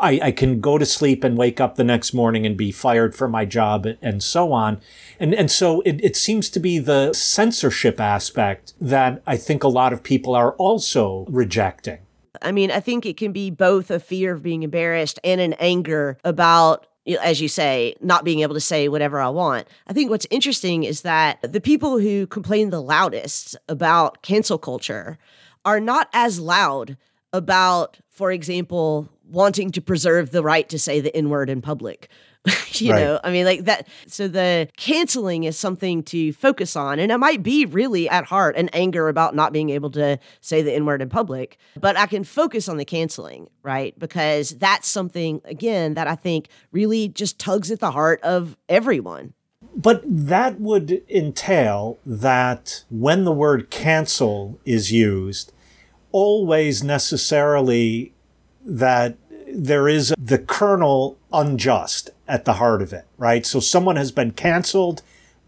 I, 0.00 0.20
I, 0.22 0.32
can 0.32 0.60
go 0.60 0.78
to 0.78 0.86
sleep 0.86 1.24
and 1.24 1.36
wake 1.36 1.60
up 1.60 1.76
the 1.76 1.84
next 1.84 2.14
morning 2.14 2.46
and 2.46 2.56
be 2.56 2.72
fired 2.72 3.14
from 3.14 3.30
my 3.30 3.44
job 3.44 3.86
and 4.00 4.22
so 4.22 4.52
on. 4.52 4.80
And, 5.20 5.34
and 5.34 5.50
so 5.50 5.82
it, 5.82 6.02
it 6.02 6.16
seems 6.16 6.48
to 6.50 6.60
be 6.60 6.78
the 6.78 7.12
censorship 7.12 8.00
aspect 8.00 8.74
that 8.80 9.22
I 9.26 9.36
think 9.36 9.62
a 9.62 9.68
lot 9.68 9.92
of 9.92 10.02
people 10.02 10.34
are 10.34 10.52
also 10.52 11.26
rejecting. 11.28 11.98
I 12.40 12.52
mean, 12.52 12.70
I 12.70 12.80
think 12.80 13.06
it 13.06 13.16
can 13.16 13.32
be 13.32 13.50
both 13.50 13.90
a 13.90 14.00
fear 14.00 14.32
of 14.32 14.42
being 14.42 14.62
embarrassed 14.62 15.20
and 15.22 15.40
an 15.40 15.54
anger 15.54 16.18
about 16.24 16.86
as 17.20 17.38
you 17.40 17.48
say, 17.48 17.94
not 18.00 18.24
being 18.24 18.40
able 18.40 18.54
to 18.54 18.60
say 18.60 18.88
whatever 18.88 19.20
I 19.20 19.28
want. 19.28 19.68
I 19.86 19.92
think 19.92 20.08
what's 20.08 20.26
interesting 20.30 20.84
is 20.84 21.02
that 21.02 21.52
the 21.52 21.60
people 21.60 21.98
who 21.98 22.26
complain 22.26 22.70
the 22.70 22.80
loudest 22.80 23.56
about 23.68 24.22
cancel 24.22 24.56
culture 24.56 25.18
are 25.64 25.80
not 25.80 26.08
as 26.12 26.40
loud 26.40 26.96
about, 27.32 27.98
for 28.10 28.30
example, 28.30 29.08
wanting 29.28 29.70
to 29.72 29.80
preserve 29.80 30.30
the 30.30 30.42
right 30.42 30.68
to 30.68 30.78
say 30.78 31.00
the 31.00 31.14
N 31.16 31.30
word 31.30 31.50
in 31.50 31.62
public 31.62 32.08
you 32.72 32.92
right. 32.92 33.00
know, 33.00 33.20
I 33.24 33.30
mean, 33.30 33.46
like 33.46 33.64
that. 33.64 33.88
So 34.06 34.28
the 34.28 34.68
canceling 34.76 35.44
is 35.44 35.58
something 35.58 36.02
to 36.04 36.32
focus 36.34 36.76
on. 36.76 36.98
And 36.98 37.10
it 37.10 37.16
might 37.16 37.42
be 37.42 37.64
really 37.64 38.08
at 38.08 38.26
heart 38.26 38.56
an 38.56 38.68
anger 38.72 39.08
about 39.08 39.34
not 39.34 39.52
being 39.52 39.70
able 39.70 39.90
to 39.92 40.18
say 40.40 40.60
the 40.60 40.74
N 40.74 40.84
word 40.84 41.00
in 41.00 41.08
public, 41.08 41.56
but 41.80 41.96
I 41.96 42.06
can 42.06 42.22
focus 42.22 42.68
on 42.68 42.76
the 42.76 42.84
canceling, 42.84 43.48
right? 43.62 43.98
Because 43.98 44.50
that's 44.50 44.86
something, 44.86 45.40
again, 45.44 45.94
that 45.94 46.06
I 46.06 46.16
think 46.16 46.48
really 46.70 47.08
just 47.08 47.38
tugs 47.38 47.70
at 47.70 47.80
the 47.80 47.92
heart 47.92 48.20
of 48.22 48.56
everyone. 48.68 49.32
But 49.74 50.02
that 50.04 50.60
would 50.60 51.02
entail 51.08 51.98
that 52.04 52.84
when 52.90 53.24
the 53.24 53.32
word 53.32 53.70
cancel 53.70 54.60
is 54.66 54.92
used, 54.92 55.52
always 56.14 56.84
necessarily 56.84 58.12
that 58.64 59.16
there 59.52 59.88
is 59.88 60.14
the 60.16 60.38
kernel 60.38 61.18
unjust 61.32 62.10
at 62.28 62.44
the 62.44 62.54
heart 62.54 62.80
of 62.80 62.92
it, 62.92 63.04
right? 63.18 63.44
So 63.44 63.58
someone 63.58 63.96
has 63.96 64.12
been 64.12 64.30
canceled 64.30 65.02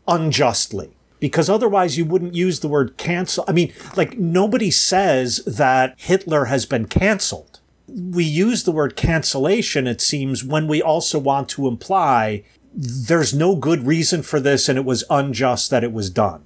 unjustly 0.08 0.90
because 1.20 1.48
otherwise 1.48 1.96
you 1.96 2.04
wouldn't 2.04 2.34
use 2.34 2.60
the 2.60 2.68
word 2.68 2.96
cancel. 2.96 3.44
I 3.46 3.52
mean, 3.52 3.72
like 3.94 4.18
nobody 4.18 4.72
says 4.72 5.36
that 5.46 5.94
Hitler 5.98 6.46
has 6.46 6.66
been 6.66 6.86
canceled. 6.86 7.60
We 7.86 8.24
use 8.24 8.64
the 8.64 8.72
word 8.72 8.96
cancellation, 8.96 9.86
it 9.86 10.00
seems, 10.00 10.42
when 10.42 10.66
we 10.66 10.82
also 10.82 11.20
want 11.20 11.48
to 11.50 11.68
imply 11.68 12.42
there's 12.74 13.32
no 13.32 13.54
good 13.54 13.86
reason 13.86 14.22
for 14.22 14.40
this 14.40 14.68
and 14.68 14.76
it 14.76 14.84
was 14.84 15.04
unjust 15.08 15.70
that 15.70 15.84
it 15.84 15.92
was 15.92 16.10
done. 16.10 16.44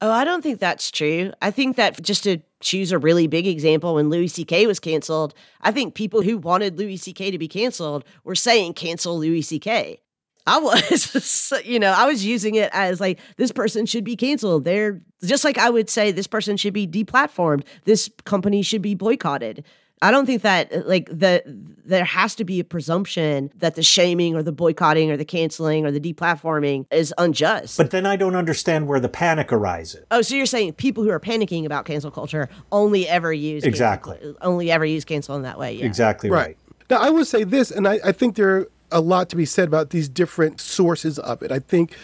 Oh, 0.00 0.10
I 0.10 0.24
don't 0.24 0.42
think 0.42 0.60
that's 0.60 0.90
true. 0.90 1.32
I 1.42 1.50
think 1.50 1.76
that 1.76 2.00
just 2.02 2.24
to 2.24 2.38
choose 2.60 2.92
a 2.92 2.98
really 2.98 3.26
big 3.26 3.46
example, 3.46 3.94
when 3.94 4.10
Louis 4.10 4.28
C.K. 4.28 4.66
was 4.66 4.80
canceled, 4.80 5.34
I 5.60 5.70
think 5.72 5.94
people 5.94 6.22
who 6.22 6.38
wanted 6.38 6.78
Louis 6.78 6.96
C.K. 6.96 7.30
to 7.30 7.38
be 7.38 7.48
canceled 7.48 8.04
were 8.24 8.34
saying 8.34 8.74
cancel 8.74 9.18
Louis 9.18 9.42
C.K. 9.42 10.00
I 10.46 10.58
was, 10.58 11.52
you 11.64 11.78
know, 11.78 11.92
I 11.92 12.06
was 12.06 12.24
using 12.24 12.54
it 12.54 12.70
as 12.72 13.00
like 13.00 13.20
this 13.36 13.52
person 13.52 13.86
should 13.86 14.04
be 14.04 14.16
canceled. 14.16 14.64
They're 14.64 15.00
just 15.22 15.44
like 15.44 15.58
I 15.58 15.70
would 15.70 15.90
say 15.90 16.10
this 16.10 16.26
person 16.26 16.56
should 16.56 16.72
be 16.72 16.86
deplatformed. 16.86 17.64
This 17.84 18.10
company 18.24 18.62
should 18.62 18.82
be 18.82 18.94
boycotted. 18.94 19.64
I 20.02 20.10
don't 20.10 20.26
think 20.26 20.42
that 20.42 20.72
uh, 20.72 20.82
like 20.84 21.06
the 21.06 21.42
there 21.84 22.04
has 22.04 22.34
to 22.36 22.44
be 22.44 22.60
a 22.60 22.64
presumption 22.64 23.50
that 23.56 23.74
the 23.74 23.82
shaming 23.82 24.34
or 24.34 24.42
the 24.42 24.52
boycotting 24.52 25.10
or 25.10 25.16
the 25.16 25.24
canceling 25.24 25.86
or 25.86 25.90
the 25.90 26.00
deplatforming 26.00 26.86
is 26.90 27.14
unjust. 27.18 27.76
But 27.76 27.90
then 27.90 28.06
I 28.06 28.16
don't 28.16 28.36
understand 28.36 28.86
where 28.86 29.00
the 29.00 29.08
panic 29.08 29.52
arises. 29.52 30.04
Oh, 30.10 30.22
so 30.22 30.34
you're 30.34 30.46
saying 30.46 30.74
people 30.74 31.02
who 31.02 31.10
are 31.10 31.20
panicking 31.20 31.64
about 31.64 31.84
cancel 31.84 32.10
culture 32.10 32.48
only 32.70 33.08
ever 33.08 33.32
use 33.32 33.64
exactly 33.64 34.16
cancel, 34.18 34.36
only 34.42 34.70
ever 34.70 34.84
use 34.84 35.04
cancel 35.04 35.36
in 35.36 35.42
that 35.42 35.58
way? 35.58 35.72
Yeah. 35.72 35.86
Exactly 35.86 36.30
right. 36.30 36.46
right. 36.46 36.58
Now 36.90 36.98
I 36.98 37.10
would 37.10 37.26
say 37.26 37.44
this, 37.44 37.70
and 37.70 37.88
I, 37.88 37.98
I 38.04 38.12
think 38.12 38.36
there 38.36 38.56
are 38.56 38.68
a 38.90 39.00
lot 39.00 39.28
to 39.30 39.36
be 39.36 39.44
said 39.44 39.68
about 39.68 39.90
these 39.90 40.08
different 40.08 40.60
sources 40.60 41.18
of 41.18 41.42
it. 41.42 41.52
I 41.52 41.58
think 41.58 41.94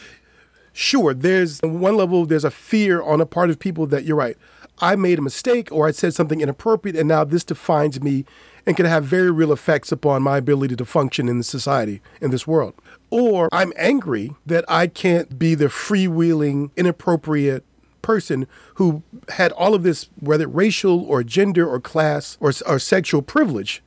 sure, 0.73 1.15
there's 1.15 1.61
one 1.63 1.97
level, 1.97 2.27
there's 2.27 2.45
a 2.45 2.51
fear 2.51 3.01
on 3.03 3.21
a 3.21 3.27
part 3.27 3.49
of 3.49 3.59
people 3.59 3.87
that 3.87 4.05
you're 4.05 4.17
right. 4.17 4.37
I 4.79 4.97
made 4.97 5.19
a 5.19 5.23
mistake 5.23 5.71
or 5.71 5.87
I 5.87 5.93
said 5.93 6.15
something 6.15 6.41
inappropriate, 6.41 6.97
and 6.97 7.09
now 7.09 7.25
this 7.25 7.45
defines 7.45 8.01
me 8.01 8.25
and 8.67 8.77
can 8.77 8.87
have 8.87 9.05
very 9.05 9.31
real 9.31 9.53
effects 9.53 9.93
upon 9.93 10.23
my 10.23 10.39
ability 10.39 10.77
to 10.77 10.85
function 10.85 11.29
in 11.29 11.43
society, 11.43 12.01
in 12.21 12.31
this 12.31 12.47
world. 12.47 12.75
Or 13.11 13.49
I'm 13.53 13.73
angry 13.77 14.33
that 14.47 14.65
I 14.69 14.87
can't 14.87 15.39
be 15.39 15.55
the 15.55 15.67
freewheeling, 15.67 16.71
inappropriate 16.77 17.65
person 18.03 18.47
who 18.75 19.03
had 19.31 19.53
all 19.53 19.75
of 19.75 19.83
this, 19.83 20.09
whether 20.19 20.47
racial 20.47 21.05
or 21.05 21.23
gender 21.23 21.67
or 21.69 21.81
class 21.81 22.37
or, 22.41 22.53
or 22.67 22.79
sexual 22.79 23.23
privilege, 23.23 23.83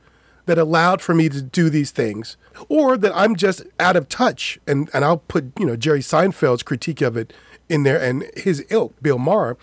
that 0.46 0.58
allowed 0.58 1.02
for 1.02 1.14
me 1.14 1.28
to 1.28 1.42
do 1.42 1.68
these 1.68 1.90
things, 1.90 2.36
or 2.70 2.96
that 2.96 3.14
I'm 3.14 3.36
just 3.36 3.64
out 3.78 3.96
of 3.96 4.08
touch. 4.08 4.58
And, 4.66 4.88
and 4.94 5.04
I'll 5.04 5.18
put, 5.18 5.52
you 5.58 5.66
know, 5.66 5.76
Jerry 5.76 6.00
Seinfeld's 6.00 6.62
critique 6.62 7.02
of 7.02 7.16
it 7.16 7.34
in 7.68 7.82
there 7.82 8.00
and 8.00 8.24
his 8.34 8.64
ilk, 8.70 8.94
Bill 9.02 9.18
Maher, 9.18 9.58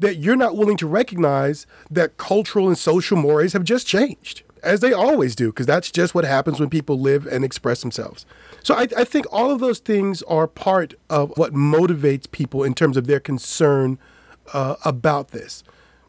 that 0.00 0.16
you're 0.16 0.36
not 0.36 0.56
willing 0.56 0.76
to 0.78 0.86
recognize 0.86 1.66
that 1.90 2.16
cultural 2.16 2.66
and 2.66 2.76
social 2.76 3.16
mores 3.16 3.52
have 3.52 3.64
just 3.64 3.86
changed, 3.86 4.42
as 4.62 4.80
they 4.80 4.92
always 4.92 5.36
do, 5.36 5.48
because 5.48 5.66
that's 5.66 5.90
just 5.90 6.14
what 6.14 6.24
happens 6.24 6.58
when 6.58 6.70
people 6.70 6.98
live 6.98 7.26
and 7.26 7.44
express 7.44 7.82
themselves. 7.82 8.26
So 8.62 8.74
I, 8.74 8.88
I, 8.96 9.04
think 9.04 9.26
all 9.30 9.50
of 9.50 9.60
those 9.60 9.78
things 9.78 10.22
are 10.24 10.46
part 10.46 10.94
of 11.08 11.32
what 11.36 11.54
motivates 11.54 12.30
people 12.30 12.64
in 12.64 12.74
terms 12.74 12.96
of 12.96 13.06
their 13.06 13.20
concern 13.20 13.98
uh, 14.52 14.76
about 14.84 15.28
this. 15.28 15.62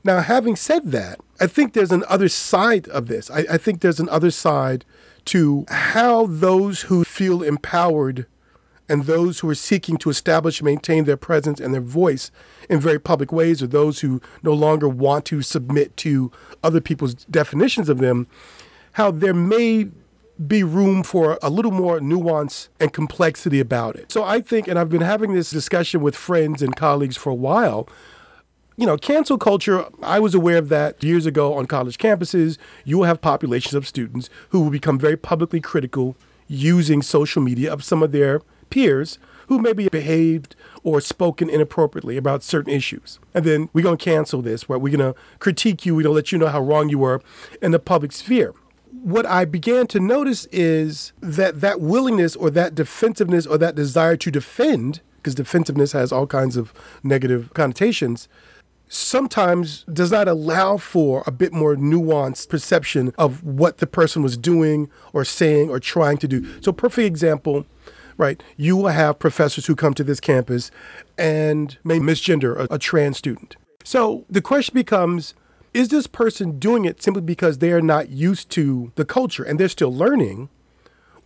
Now, 0.03 0.21
having 0.21 0.55
said 0.55 0.91
that, 0.91 1.19
I 1.39 1.47
think 1.47 1.73
there's 1.73 1.91
an 1.91 2.03
other 2.07 2.27
side 2.29 2.87
of 2.89 3.07
this. 3.07 3.29
I, 3.29 3.45
I 3.51 3.57
think 3.57 3.81
there's 3.81 3.99
an 3.99 4.09
other 4.09 4.31
side 4.31 4.83
to 5.25 5.65
how 5.69 6.25
those 6.25 6.83
who 6.83 7.03
feel 7.03 7.43
empowered 7.43 8.25
and 8.91 9.05
those 9.05 9.39
who 9.39 9.49
are 9.49 9.55
seeking 9.55 9.95
to 9.95 10.09
establish 10.09 10.59
and 10.59 10.65
maintain 10.65 11.05
their 11.05 11.15
presence 11.15 11.61
and 11.61 11.73
their 11.73 11.79
voice 11.79 12.29
in 12.69 12.77
very 12.79 12.99
public 12.99 13.31
ways, 13.31 13.63
or 13.63 13.67
those 13.67 14.01
who 14.01 14.21
no 14.43 14.51
longer 14.51 14.89
want 14.89 15.23
to 15.25 15.41
submit 15.41 15.95
to 15.95 16.29
other 16.61 16.81
people's 16.81 17.13
definitions 17.13 17.87
of 17.87 17.99
them, 17.99 18.27
how 18.93 19.09
there 19.09 19.33
may 19.33 19.87
be 20.45 20.61
room 20.61 21.03
for 21.03 21.39
a 21.41 21.49
little 21.49 21.71
more 21.71 22.01
nuance 22.01 22.67
and 22.81 22.91
complexity 22.91 23.61
about 23.61 23.95
it. 23.95 24.11
So 24.11 24.25
I 24.25 24.41
think, 24.41 24.67
and 24.67 24.77
I've 24.77 24.89
been 24.89 25.01
having 25.01 25.33
this 25.33 25.51
discussion 25.51 26.01
with 26.01 26.15
friends 26.15 26.61
and 26.61 26.75
colleagues 26.75 27.15
for 27.15 27.29
a 27.29 27.35
while. 27.35 27.87
You 28.75 28.87
know, 28.87 28.97
cancel 28.97 29.37
culture, 29.37 29.85
I 30.01 30.19
was 30.19 30.33
aware 30.33 30.57
of 30.57 30.67
that 30.69 31.01
years 31.01 31.25
ago 31.25 31.53
on 31.53 31.65
college 31.65 31.97
campuses. 31.97 32.57
You 32.83 32.97
will 32.97 33.05
have 33.05 33.21
populations 33.21 33.73
of 33.73 33.87
students 33.87 34.29
who 34.49 34.61
will 34.61 34.71
become 34.71 34.99
very 34.99 35.15
publicly 35.15 35.61
critical 35.61 36.17
using 36.47 37.01
social 37.01 37.41
media 37.41 37.71
of 37.71 37.83
some 37.83 38.03
of 38.03 38.11
their 38.11 38.41
peers 38.71 39.19
who 39.47 39.59
maybe 39.59 39.89
behaved 39.89 40.55
or 40.81 41.01
spoken 41.01 41.49
inappropriately 41.49 42.15
about 42.15 42.41
certain 42.41 42.73
issues. 42.73 43.19
And 43.33 43.43
then 43.43 43.69
we're 43.73 43.83
going 43.83 43.97
to 43.97 44.03
cancel 44.03 44.41
this, 44.41 44.69
right? 44.69 44.79
We're 44.79 44.97
going 44.97 45.13
to 45.13 45.19
critique 45.39 45.85
you. 45.85 45.93
We're 45.93 46.03
going 46.03 46.13
to 46.13 46.15
let 46.15 46.31
you 46.31 46.37
know 46.37 46.47
how 46.47 46.61
wrong 46.61 46.87
you 46.87 46.97
were 46.99 47.21
in 47.61 47.71
the 47.71 47.79
public 47.79 48.13
sphere. 48.13 48.53
What 49.03 49.25
I 49.25 49.43
began 49.45 49.87
to 49.87 49.99
notice 49.99 50.45
is 50.51 51.11
that 51.19 51.59
that 51.59 51.81
willingness 51.81 52.35
or 52.35 52.49
that 52.51 52.75
defensiveness 52.75 53.45
or 53.45 53.57
that 53.57 53.75
desire 53.75 54.15
to 54.15 54.31
defend, 54.31 55.01
because 55.17 55.35
defensiveness 55.35 55.91
has 55.91 56.11
all 56.11 56.27
kinds 56.27 56.55
of 56.55 56.73
negative 57.03 57.53
connotations, 57.53 58.29
sometimes 58.87 59.83
does 59.91 60.11
not 60.11 60.27
allow 60.27 60.77
for 60.77 61.23
a 61.25 61.31
bit 61.31 61.53
more 61.53 61.75
nuanced 61.75 62.49
perception 62.49 63.13
of 63.17 63.43
what 63.43 63.77
the 63.77 63.87
person 63.87 64.21
was 64.21 64.37
doing 64.37 64.89
or 65.13 65.23
saying 65.23 65.69
or 65.69 65.79
trying 65.79 66.17
to 66.17 66.27
do. 66.27 66.61
So, 66.61 66.71
perfect 66.73 67.05
example, 67.05 67.65
right? 68.17 68.41
You 68.57 68.77
will 68.77 68.89
have 68.89 69.19
professors 69.19 69.65
who 69.65 69.75
come 69.75 69.93
to 69.95 70.03
this 70.03 70.19
campus 70.19 70.71
and 71.17 71.77
may 71.83 71.99
misgender 71.99 72.57
a, 72.57 72.75
a 72.75 72.79
trans 72.79 73.17
student. 73.17 73.55
So 73.83 74.25
the 74.29 74.41
question 74.41 74.73
becomes 74.73 75.33
is 75.73 75.87
this 75.87 76.07
person 76.07 76.59
doing 76.59 76.83
it 76.83 77.01
simply 77.01 77.21
because 77.21 77.59
they 77.59 77.71
are 77.71 77.81
not 77.81 78.09
used 78.09 78.49
to 78.51 78.91
the 78.95 79.05
culture 79.05 79.43
and 79.43 79.59
they're 79.59 79.69
still 79.69 79.93
learning? 79.93 80.49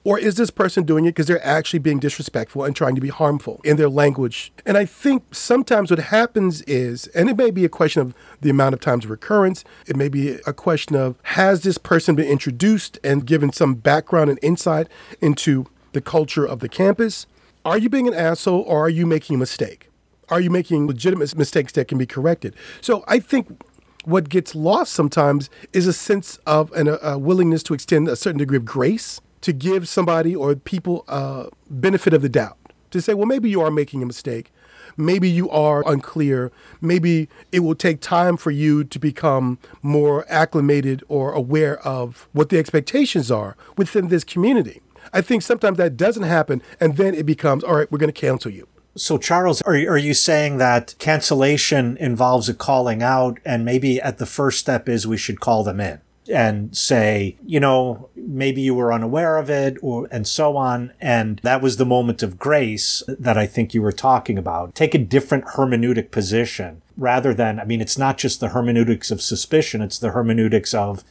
Or 0.04 0.20
is 0.20 0.36
this 0.36 0.52
person 0.52 0.84
doing 0.84 1.06
it 1.06 1.10
because 1.10 1.26
they're 1.26 1.44
actually 1.44 1.80
being 1.80 1.98
disrespectful 1.98 2.64
and 2.64 2.76
trying 2.76 2.94
to 2.94 3.02
be 3.02 3.10
harmful 3.10 3.60
in 3.64 3.78
their 3.78 3.90
language? 3.90 4.54
And 4.64 4.78
I 4.78 4.86
think 4.86 5.34
sometimes 5.34 5.90
what 5.90 6.00
happens 6.00 6.62
is, 6.64 7.08
and 7.08 7.28
it 7.28 7.36
may 7.36 7.50
be 7.50 7.66
a 7.66 7.70
question 7.70 8.04
of 8.04 8.14
the 8.40 8.52
amount 8.52 8.76
of 8.76 8.82
times 8.82 9.06
of 9.06 9.10
recurrence, 9.10 9.64
it 9.88 9.96
may 9.96 10.08
be 10.08 10.38
a 10.46 10.54
question 10.54 10.96
of 10.96 11.18
has 11.24 11.64
this 11.64 11.80
person 11.80 12.14
been 12.14 12.28
introduced 12.28 13.00
and 13.04 13.26
given 13.26 13.52
some 13.52 13.74
background 13.74 14.30
and 14.30 14.38
insight 14.44 14.88
into 15.22 15.66
the 15.96 16.02
culture 16.02 16.46
of 16.46 16.60
the 16.60 16.70
campus? 16.70 17.26
Are 17.64 17.80
you 17.80 17.90
being 17.90 18.08
an 18.08 18.14
asshole 18.14 18.62
or 18.62 18.86
are 18.86 18.90
you 18.90 19.08
making 19.08 19.38
a 19.38 19.40
mistake? 19.40 19.90
Are 20.30 20.40
you 20.40 20.52
making 20.52 20.86
legitimate 20.86 21.36
mistakes 21.36 21.72
that 21.74 21.88
can 21.88 21.98
be 21.98 22.06
corrected? 22.06 22.54
So 22.82 23.04
I 23.08 23.18
think 23.18 23.64
what 24.04 24.30
gets 24.30 24.54
lost 24.54 24.94
sometimes 24.94 25.50
is 25.74 25.88
a 25.88 25.94
sense 25.94 26.38
of 26.46 26.72
an, 26.74 26.96
a 27.02 27.18
willingness 27.18 27.64
to 27.64 27.74
extend 27.74 28.08
a 28.08 28.16
certain 28.16 28.38
degree 28.38 28.58
of 28.58 28.66
grace 28.66 29.22
to 29.42 29.54
give 29.54 29.88
somebody 29.88 30.36
or 30.36 30.56
people 30.56 31.06
a 31.08 31.48
benefit 31.70 32.14
of 32.14 32.22
the 32.22 32.30
doubt 32.30 32.58
to 32.92 33.02
say, 33.02 33.14
well, 33.14 33.26
maybe 33.26 33.50
you 33.50 33.62
are 33.62 33.72
making 33.72 34.04
a 34.04 34.06
mistake. 34.06 34.52
Maybe 34.98 35.30
you 35.30 35.50
are 35.50 35.84
unclear. 35.88 36.52
Maybe 36.82 37.30
it 37.52 37.60
will 37.60 37.76
take 37.76 38.00
time 38.00 38.38
for 38.38 38.52
you 38.52 38.84
to 38.84 39.00
become 39.00 39.60
more 39.82 40.26
acclimated 40.30 41.04
or 41.08 41.34
aware 41.34 41.80
of 41.80 42.28
what 42.34 42.50
the 42.50 42.58
expectations 42.58 43.32
are 43.32 43.58
within 43.78 44.08
this 44.10 44.24
community. 44.24 44.82
I 45.16 45.22
think 45.22 45.44
sometimes 45.44 45.78
that 45.78 45.96
doesn't 45.96 46.24
happen, 46.24 46.62
and 46.78 46.98
then 46.98 47.16
it 47.16 47.26
becomes, 47.26 47.64
all 47.64 47.76
right, 47.76 47.90
we're 47.90 48.00
going 48.00 48.12
to 48.12 48.22
cancel 48.28 48.52
you. 48.52 48.68
So, 48.98 49.18
Charles, 49.18 49.62
are, 49.62 49.74
are 49.74 49.98
you 49.98 50.14
saying 50.14 50.58
that 50.58 50.94
cancellation 51.00 51.96
involves 51.98 52.50
a 52.50 52.54
calling 52.54 53.02
out, 53.02 53.40
and 53.46 53.64
maybe 53.64 54.02
at 54.02 54.18
the 54.18 54.26
first 54.26 54.60
step 54.60 54.90
is 54.90 55.08
we 55.08 55.16
should 55.16 55.40
call 55.40 55.64
them 55.64 55.80
in 55.80 56.02
and 56.30 56.76
say, 56.76 57.38
you 57.46 57.62
know, 57.62 58.10
maybe 58.16 58.62
you 58.62 58.74
were 58.74 58.92
unaware 58.92 59.38
of 59.38 59.50
it, 59.50 59.78
or 59.82 60.10
and 60.12 60.28
so 60.28 60.58
on, 60.58 60.92
and 61.00 61.40
that 61.44 61.62
was 61.62 61.78
the 61.78 61.86
moment 61.86 62.22
of 62.22 62.38
grace 62.38 63.02
that 63.08 63.38
I 63.38 63.48
think 63.48 63.74
you 63.74 63.82
were 63.82 63.94
talking 63.94 64.38
about. 64.38 64.76
Take 64.76 64.96
a 64.96 64.98
different 65.00 65.46
hermeneutic 65.56 66.12
position 66.12 66.82
rather 66.98 67.34
than, 67.34 67.60
I 67.60 67.64
mean, 67.64 67.80
it's 67.80 67.98
not 67.98 68.18
just 68.18 68.42
the 68.42 68.50
hermeneutics 68.50 69.12
of 69.12 69.22
suspicion; 69.22 69.82
it's 69.82 70.00
the 70.00 70.12
hermeneutics 70.12 70.74
of 70.74 71.06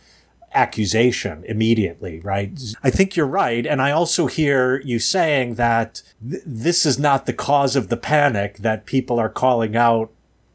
accusation 0.54 1.44
immediately, 1.46 2.20
right? 2.20 2.58
I 2.82 2.90
think 2.90 3.16
you're 3.16 3.26
right. 3.26 3.66
And 3.66 3.82
I 3.82 3.90
also 3.90 4.26
hear 4.26 4.80
you 4.82 4.98
saying 4.98 5.56
that 5.56 6.02
th- 6.26 6.42
this 6.46 6.86
is 6.86 6.98
not 6.98 7.26
the 7.26 7.32
cause 7.32 7.76
of 7.76 7.88
the 7.88 7.96
panic 7.96 8.58
that 8.58 8.86
people 8.86 9.18
are 9.18 9.28
calling 9.28 9.76
out 9.76 10.10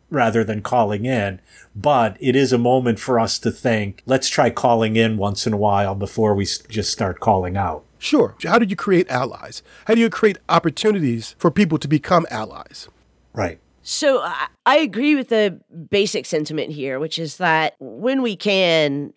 rather 0.09 0.43
than 0.43 0.61
calling 0.61 1.05
in. 1.05 1.39
But 1.75 2.17
it 2.19 2.35
is 2.35 2.51
a 2.51 2.57
moment 2.57 2.99
for 2.99 3.19
us 3.19 3.37
to 3.39 3.51
think, 3.51 4.01
let's 4.05 4.27
try 4.27 4.49
calling 4.49 4.95
in 4.95 5.17
once 5.17 5.45
in 5.45 5.53
a 5.53 5.57
while 5.57 5.95
before 5.95 6.33
we 6.33 6.45
just 6.45 6.91
start 6.91 7.19
calling 7.19 7.57
out. 7.57 7.83
Sure. 7.99 8.35
How 8.43 8.57
do 8.57 8.65
you 8.65 8.75
create 8.75 9.09
allies? 9.09 9.61
How 9.85 9.93
do 9.93 10.01
you 10.01 10.09
create 10.09 10.37
opportunities 10.47 11.35
for 11.37 11.51
people 11.51 11.77
to 11.77 11.87
become 11.87 12.25
allies? 12.31 12.87
Right. 13.33 13.59
So 13.81 14.21
I 14.65 14.77
agree 14.77 15.15
with 15.15 15.29
the 15.29 15.59
basic 15.89 16.25
sentiment 16.25 16.71
here, 16.71 16.99
which 16.99 17.17
is 17.17 17.37
that 17.37 17.75
when 17.79 18.21
we 18.21 18.35
can, 18.35 19.13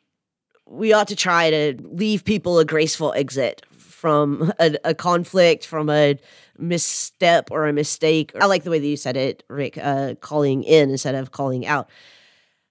we 0.73 0.95
ought 0.95 1.09
to 1.09 1.17
try 1.17 1.51
to 1.51 1.77
leave 1.83 2.25
people 2.25 2.59
a 2.59 2.65
graceful 2.65 3.13
exit 3.13 3.63
from 3.71 4.53
a, 4.59 4.75
a, 4.85 4.95
conflict, 4.95 5.67
from 5.67 5.91
a 5.91 6.19
misstep 6.59 7.51
or 7.51 7.67
a 7.67 7.73
mistake. 7.73 8.33
I 8.41 8.47
like 8.47 8.65
the 8.65 8.71
way 8.71 8.79
that 8.79 8.87
you 8.87 8.97
said 8.97 9.17
it, 9.17 9.45
Rick, 9.49 9.77
uh, 9.77 10.15
calling 10.21 10.65
in 10.65 10.91
instead 10.91 11.15
of 11.15 11.31
calling 11.31 11.67
out. 11.67 11.91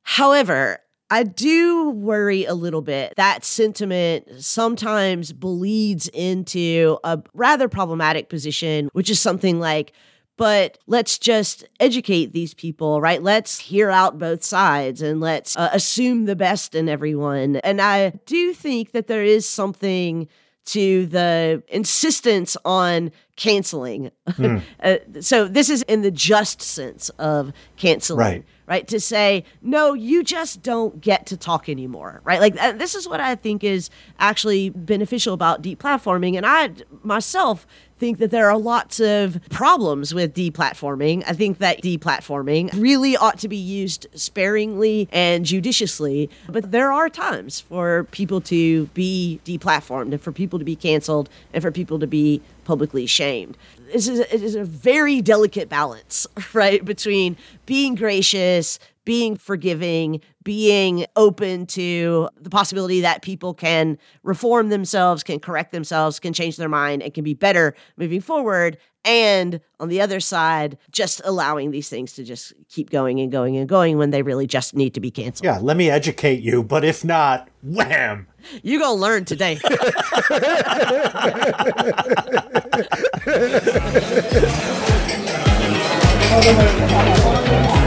However, 0.02 0.80
I 1.12 1.24
do 1.24 1.91
worry 1.91 2.45
a 2.45 2.56
little 2.56 2.82
bit 2.82 3.14
that 3.18 3.45
sentiment 3.45 4.28
sometimes 4.39 5.32
bleeds 5.32 6.08
into 6.08 6.97
a 7.04 7.22
rather 7.34 7.70
problematic 7.70 8.30
position, 8.30 8.89
which 8.93 9.10
is 9.10 9.20
something 9.20 9.60
like, 9.60 9.93
but 10.42 10.80
let's 10.88 11.20
just 11.20 11.66
educate 11.80 12.34
these 12.34 12.56
people, 12.56 13.00
right? 13.00 13.22
Let's 13.22 13.60
hear 13.60 13.92
out 13.92 14.18
both 14.18 14.44
sides 14.44 15.04
and 15.04 15.22
let's 15.22 15.56
uh, 15.56 15.70
assume 15.72 16.26
the 16.26 16.36
best 16.36 16.74
in 16.74 16.89
everyone. 16.89 17.58
And 17.58 17.80
I 17.80 18.10
do 18.26 18.52
think 18.52 18.92
that 18.94 19.06
there 19.06 19.24
is 19.24 19.48
something 19.48 20.28
to 20.66 21.06
the 21.06 21.62
insistence 21.68 22.58
on 22.66 23.12
canceling. 23.36 24.10
Mm. 24.30 24.64
uh, 24.84 25.22
so 25.22 25.48
this 25.48 25.70
is 25.70 25.84
in 25.84 26.02
the 26.02 26.10
just 26.10 26.60
sense 26.60 27.10
of 27.20 27.54
canceling. 27.78 28.18
Right 28.18 28.46
right? 28.72 28.88
To 28.88 29.02
say, 29.02 29.44
no, 29.62 29.94
you 29.94 30.24
just 30.24 30.64
don't 30.64 31.02
get 31.02 31.26
to 31.26 31.36
talk 31.36 31.68
anymore, 31.68 32.22
right? 32.24 32.39
Like, 32.39 32.56
uh, 32.58 32.72
this 32.72 32.96
is 32.96 33.06
what 33.06 33.20
I 33.20 33.36
think 33.36 33.66
is 33.66 33.89
actually 34.18 34.70
beneficial 34.70 35.34
about 35.34 35.62
deplatforming. 35.62 36.38
And 36.38 36.46
I 36.46 36.72
myself 37.04 37.68
think 38.02 38.18
that 38.18 38.32
there 38.32 38.49
are 38.49 38.58
lots 38.58 38.99
of 38.99 39.39
problems 39.52 40.12
with 40.12 40.34
deplatforming. 40.34 41.24
I 41.28 41.34
think 41.34 41.60
that 41.60 41.84
deplatforming 41.84 42.74
really 42.82 43.16
ought 43.16 43.38
to 43.38 43.47
be 43.47 43.56
used 43.56 44.08
sparingly 44.16 45.08
and 45.12 45.45
judiciously. 45.45 46.28
But 46.49 46.72
there 46.72 46.91
are 46.91 47.10
times 47.10 47.60
for 47.60 48.06
people 48.06 48.41
to 48.41 48.88
be 48.88 49.39
deplatformed 49.45 50.14
and 50.14 50.20
for 50.20 50.32
people 50.32 50.58
to 50.58 50.66
be 50.66 50.76
canceled 50.76 51.30
and 51.54 51.62
for 51.62 51.70
people 51.70 51.99
to 51.99 52.08
be 52.08 52.41
publicly 52.64 53.06
shamed. 53.06 53.56
This 53.93 54.08
is 54.08 54.20
it 54.20 54.41
is 54.41 54.56
a 54.56 54.64
very 54.64 55.22
delicate 55.22 55.70
balance, 55.70 56.26
right, 56.54 56.84
between 56.84 57.38
being 57.68 57.93
gracious, 57.93 58.80
being 59.06 59.36
forgiving, 59.36 60.22
being 60.43 61.06
open 61.16 61.66
to 61.66 62.30
the 62.39 62.49
possibility 62.49 63.02
that 63.02 63.22
people 63.22 63.54
can 63.54 63.97
reform 64.24 64.70
themselves, 64.70 65.24
can 65.24 65.39
correct 65.39 65.72
themselves, 65.72 66.20
can 66.20 66.34
change 66.34 66.58
their 66.58 66.70
mind, 66.70 67.02
and 67.02 67.14
can 67.14 67.24
be 67.24 67.34
better 67.34 67.74
moving 67.97 68.22
forward. 68.22 68.78
And 69.04 69.62
on 69.80 69.89
the 69.89 69.99
other 69.99 70.20
side, 70.20 70.78
just 70.91 71.22
allowing 71.26 71.72
these 71.72 71.89
things 71.89 72.14
to 72.14 72.24
just 72.24 72.54
keep 72.70 72.91
going 72.91 73.20
and 73.20 73.32
going 73.32 73.58
and 73.58 73.68
going 73.68 73.97
when 73.97 74.12
they 74.12 74.22
really 74.22 74.45
just 74.45 74.76
need 74.76 74.93
to 74.93 74.99
be 74.99 75.10
canceled. 75.10 75.45
Yeah, 75.45 75.58
let 75.60 75.76
me 75.76 75.89
educate 75.89 76.41
you, 76.41 76.62
but 76.62 76.86
if 76.86 77.04
not, 77.04 77.49
wham! 77.64 78.28
You 78.62 78.80
gonna 78.80 78.93
learn 78.93 79.26
today. 79.26 79.60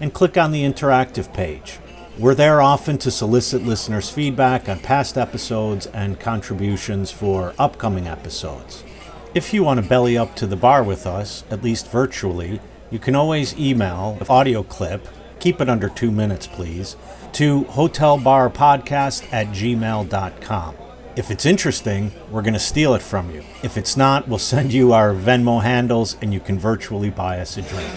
and 0.00 0.14
click 0.14 0.38
on 0.38 0.52
the 0.52 0.62
interactive 0.62 1.34
page. 1.34 1.80
We're 2.20 2.36
there 2.36 2.62
often 2.62 2.98
to 2.98 3.10
solicit 3.10 3.64
listeners' 3.64 4.10
feedback 4.10 4.68
on 4.68 4.78
past 4.78 5.18
episodes 5.18 5.86
and 5.86 6.20
contributions 6.20 7.10
for 7.10 7.52
upcoming 7.58 8.06
episodes. 8.06 8.84
If 9.32 9.54
you 9.54 9.62
want 9.62 9.80
to 9.80 9.88
belly 9.88 10.18
up 10.18 10.34
to 10.36 10.46
the 10.48 10.56
bar 10.56 10.82
with 10.82 11.06
us, 11.06 11.44
at 11.50 11.62
least 11.62 11.88
virtually, 11.88 12.60
you 12.90 12.98
can 12.98 13.14
always 13.14 13.56
email 13.56 14.18
an 14.20 14.26
audio 14.28 14.64
clip, 14.64 15.06
keep 15.38 15.60
it 15.60 15.68
under 15.68 15.88
two 15.88 16.10
minutes 16.10 16.48
please, 16.48 16.96
to 17.34 17.62
hotelbarpodcast 17.66 19.32
at 19.32 19.46
gmail.com. 19.48 20.74
If 21.14 21.30
it's 21.30 21.46
interesting, 21.46 22.10
we're 22.32 22.42
going 22.42 22.54
to 22.54 22.58
steal 22.58 22.94
it 22.94 23.02
from 23.02 23.30
you. 23.32 23.44
If 23.62 23.76
it's 23.76 23.96
not, 23.96 24.26
we'll 24.26 24.38
send 24.38 24.72
you 24.72 24.92
our 24.92 25.14
Venmo 25.14 25.62
handles 25.62 26.16
and 26.20 26.34
you 26.34 26.40
can 26.40 26.58
virtually 26.58 27.10
buy 27.10 27.38
us 27.38 27.56
a 27.56 27.62
drink. 27.62 27.88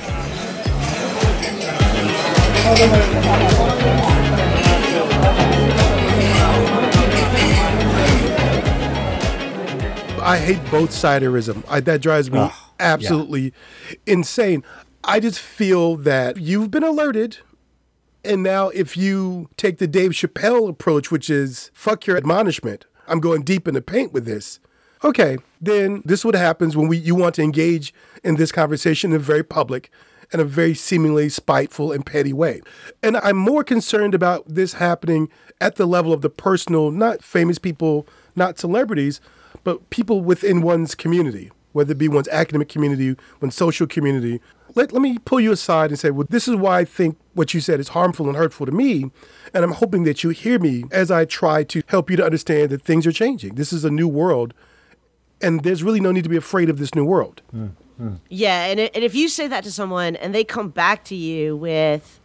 I 10.24 10.38
hate 10.38 10.72
both 10.72 10.92
siderism. 10.92 11.66
I, 11.68 11.82
that 11.82 12.02
drives 12.02 12.32
me 12.32 12.50
absolutely 12.80 13.54
yeah. 13.90 13.96
insane. 14.08 14.64
I 15.04 15.20
just 15.20 15.38
feel 15.38 15.98
that 15.98 16.38
you've 16.38 16.72
been 16.72 16.84
alerted. 16.84 17.40
And 18.24 18.42
now, 18.42 18.70
if 18.70 18.96
you 18.96 19.50
take 19.58 19.80
the 19.80 19.88
Dave 19.88 20.12
Chappelle 20.12 20.70
approach, 20.70 21.12
which 21.12 21.30
is 21.30 21.72
fuck 21.74 22.08
your 22.08 22.16
admonishment, 22.16 22.86
I'm 23.06 23.20
going 23.20 23.42
deep 23.42 23.68
in 23.68 23.74
the 23.74 23.82
paint 23.82 24.14
with 24.14 24.24
this. 24.24 24.62
Okay, 25.04 25.40
then 25.60 26.02
this 26.06 26.22
is 26.22 26.26
what 26.26 26.36
happens 26.36 26.78
when 26.78 26.88
we 26.88 26.96
you 26.96 27.16
want 27.16 27.36
to 27.36 27.42
engage 27.42 27.94
in 28.24 28.38
this 28.38 28.54
conversation 28.54 29.12
in 29.12 29.18
a 29.18 29.20
very 29.20 29.44
public 29.44 29.92
in 30.32 30.40
a 30.40 30.46
very 30.46 30.74
seemingly 30.74 31.28
spiteful 31.28 31.92
and 31.92 32.06
petty 32.06 32.32
way. 32.32 32.62
And 33.04 33.18
I'm 33.18 33.36
more 33.36 33.64
concerned 33.64 34.16
about 34.16 34.48
this 34.48 34.74
happening 34.74 35.30
at 35.60 35.76
the 35.76 35.86
level 35.86 36.14
of 36.14 36.22
the 36.22 36.30
personal, 36.30 36.92
not 36.92 37.22
famous 37.22 37.60
people, 37.60 38.08
not 38.38 38.58
celebrities, 38.58 39.20
but 39.64 39.90
people 39.90 40.22
within 40.22 40.62
one's 40.62 40.96
community, 40.96 41.52
whether 41.72 41.92
it 41.92 41.98
be 41.98 42.08
one's 42.08 42.28
academic 42.30 42.70
community, 42.70 43.16
one's 43.42 43.56
social 43.56 43.88
community. 43.88 44.42
Let, 44.76 44.92
let 44.92 45.02
me 45.02 45.20
pull 45.20 45.40
you 45.40 45.52
aside 45.52 45.92
and 45.92 46.00
say, 46.00 46.10
well, 46.10 46.26
this 46.30 46.48
is 46.48 46.56
why 46.56 46.80
I 46.80 46.86
think 46.86 47.18
what 47.34 47.54
you 47.54 47.62
said 47.62 47.80
is 47.80 47.90
harmful 47.90 48.28
and 48.28 48.36
hurtful 48.36 48.66
to 48.66 48.72
me. 48.72 49.12
And 49.54 49.64
I'm 49.64 49.74
hoping 49.74 50.04
that 50.06 50.24
you 50.24 50.32
hear 50.32 50.58
me 50.58 50.86
as 50.92 51.12
I 51.12 51.26
try 51.26 51.64
to 51.66 51.84
help 51.88 52.10
you 52.10 52.18
to 52.18 52.26
understand 52.26 52.72
that 52.72 52.82
things 52.82 53.06
are 53.06 53.12
changing. 53.12 53.56
This 53.56 53.72
is 53.72 53.86
a 53.86 53.92
new 53.92 54.08
world 54.08 54.54
and 55.44 55.62
there's 55.62 55.84
really 55.84 56.00
no 56.00 56.12
need 56.12 56.24
to 56.24 56.30
be 56.30 56.38
afraid 56.38 56.70
of 56.70 56.80
this 56.80 56.96
new 56.96 57.06
world. 57.06 57.42
Mm, 57.54 57.72
mm. 58.02 58.20
Yeah, 58.30 58.66
and, 58.66 58.80
it, 58.80 58.96
and 58.96 59.04
if 59.04 59.14
you 59.14 59.28
say 59.28 59.48
that 59.48 59.64
to 59.66 59.72
someone 59.72 60.16
and 60.16 60.34
they 60.34 60.44
come 60.44 60.70
back 60.70 61.04
to 61.06 61.16
you 61.16 61.56
with 61.56 62.20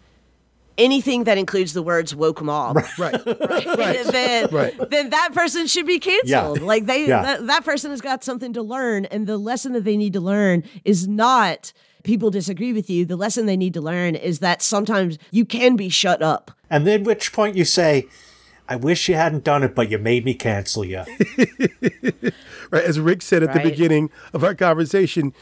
anything 0.78 1.24
that 1.24 1.36
includes 1.36 1.72
the 1.74 1.82
words 1.82 2.14
woke 2.14 2.40
mob, 2.42 2.76
Right. 2.98 3.12
right. 3.26 4.04
then, 4.06 4.48
Right. 4.50 4.90
then 4.90 5.10
that 5.10 5.30
person 5.34 5.66
should 5.66 5.86
be 5.86 5.98
canceled. 5.98 6.58
Yeah. 6.60 6.64
Like 6.64 6.86
they 6.86 7.06
Yeah. 7.06 7.22
that, 7.22 7.46
that 7.48 7.64
person 7.64 7.90
has 7.90 8.00
got 8.00 8.24
something 8.24 8.52
to 8.54 8.62
learn 8.62 9.04
and 9.06 9.26
the 9.26 9.36
lesson 9.36 9.72
that 9.72 9.84
they 9.84 9.96
need 9.96 10.12
to 10.14 10.20
learn 10.20 10.62
is 10.84 11.06
not 11.08 11.72
people 12.04 12.30
disagree 12.30 12.72
with 12.72 12.88
you. 12.88 13.04
The 13.04 13.16
lesson 13.16 13.44
they 13.46 13.56
need 13.56 13.74
to 13.74 13.80
learn 13.82 14.14
is 14.14 14.38
that 14.38 14.62
sometimes 14.62 15.18
you 15.30 15.44
can 15.44 15.76
be 15.76 15.88
shut 15.90 16.22
up. 16.22 16.50
And 16.70 16.86
then 16.86 17.02
which 17.04 17.32
point 17.32 17.56
you 17.56 17.64
say, 17.66 18.06
I 18.68 18.76
wish 18.76 19.08
you 19.08 19.14
hadn't 19.14 19.44
done 19.44 19.62
it, 19.62 19.74
but 19.74 19.90
you 19.90 19.98
made 19.98 20.24
me 20.24 20.32
cancel 20.34 20.84
you. 20.84 21.02
right. 22.70 22.84
As 22.84 23.00
Rick 23.00 23.22
said 23.22 23.42
at 23.42 23.52
the 23.52 23.60
beginning 23.60 24.10
of 24.32 24.44
our 24.44 24.54
conversation, 24.54 25.32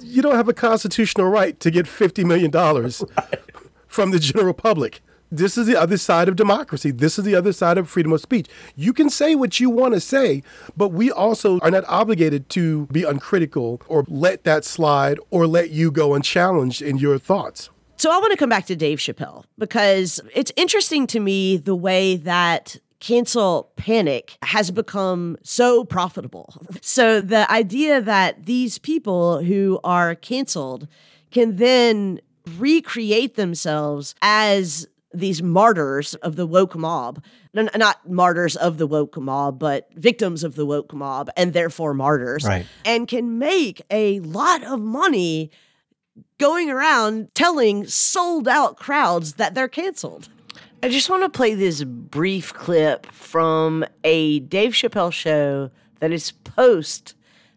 you 0.00 0.20
don't 0.22 0.34
have 0.36 0.48
a 0.48 0.52
constitutional 0.54 1.28
right 1.28 1.58
to 1.60 1.70
get 1.70 1.86
$50 1.86 2.24
million 2.24 2.50
from 3.88 4.10
the 4.10 4.18
general 4.20 4.54
public. 4.54 5.00
This 5.30 5.58
is 5.58 5.66
the 5.66 5.76
other 5.76 5.98
side 5.98 6.28
of 6.28 6.36
democracy. 6.36 6.90
This 6.90 7.18
is 7.18 7.24
the 7.24 7.34
other 7.34 7.52
side 7.52 7.76
of 7.76 7.88
freedom 7.88 8.12
of 8.12 8.20
speech. 8.20 8.46
You 8.76 8.94
can 8.94 9.10
say 9.10 9.34
what 9.34 9.60
you 9.60 9.68
want 9.68 9.92
to 9.94 10.00
say, 10.00 10.42
but 10.76 10.88
we 10.88 11.10
also 11.10 11.58
are 11.60 11.70
not 11.70 11.84
obligated 11.86 12.48
to 12.50 12.86
be 12.86 13.04
uncritical 13.04 13.82
or 13.88 14.04
let 14.08 14.44
that 14.44 14.64
slide 14.64 15.18
or 15.30 15.46
let 15.46 15.70
you 15.70 15.90
go 15.90 16.14
unchallenged 16.14 16.80
in 16.80 16.96
your 16.96 17.18
thoughts. 17.18 17.68
So 17.98 18.10
I 18.10 18.18
want 18.18 18.30
to 18.30 18.38
come 18.38 18.48
back 18.48 18.66
to 18.66 18.76
Dave 18.76 18.98
Chappelle 18.98 19.44
because 19.58 20.20
it's 20.34 20.52
interesting 20.56 21.06
to 21.08 21.20
me 21.20 21.56
the 21.56 21.74
way 21.74 22.16
that 22.16 22.76
cancel 23.00 23.70
panic 23.76 24.38
has 24.42 24.70
become 24.70 25.36
so 25.42 25.84
profitable. 25.84 26.54
So 26.80 27.20
the 27.20 27.50
idea 27.50 28.00
that 28.00 28.46
these 28.46 28.78
people 28.78 29.42
who 29.42 29.78
are 29.84 30.14
canceled 30.14 30.88
can 31.30 31.56
then 31.56 32.20
recreate 32.48 33.34
themselves 33.36 34.14
as 34.22 34.88
these 35.12 35.42
martyrs 35.42 36.14
of 36.16 36.36
the 36.36 36.46
woke 36.46 36.76
mob. 36.76 37.22
N- 37.56 37.70
Not 37.74 38.08
martyrs 38.08 38.56
of 38.56 38.78
the 38.78 38.86
woke 38.86 39.16
mob, 39.16 39.58
but 39.58 39.88
victims 39.94 40.44
of 40.44 40.54
the 40.54 40.66
woke 40.66 40.92
mob 40.92 41.30
and 41.36 41.52
therefore 41.52 41.94
martyrs. 41.94 42.44
Right. 42.44 42.66
And 42.84 43.08
can 43.08 43.38
make 43.38 43.82
a 43.90 44.20
lot 44.20 44.62
of 44.64 44.80
money 44.80 45.50
going 46.38 46.70
around 46.70 47.28
telling 47.34 47.86
sold 47.86 48.46
out 48.48 48.76
crowds 48.76 49.34
that 49.34 49.54
they're 49.54 49.68
canceled. 49.68 50.28
I 50.82 50.88
just 50.88 51.10
want 51.10 51.24
to 51.24 51.28
play 51.28 51.54
this 51.54 51.82
brief 51.82 52.54
clip 52.54 53.06
from 53.06 53.84
a 54.04 54.40
Dave 54.40 54.72
Chappelle 54.72 55.12
show 55.12 55.70
that 56.00 56.12
is 56.12 56.30
post 56.30 57.14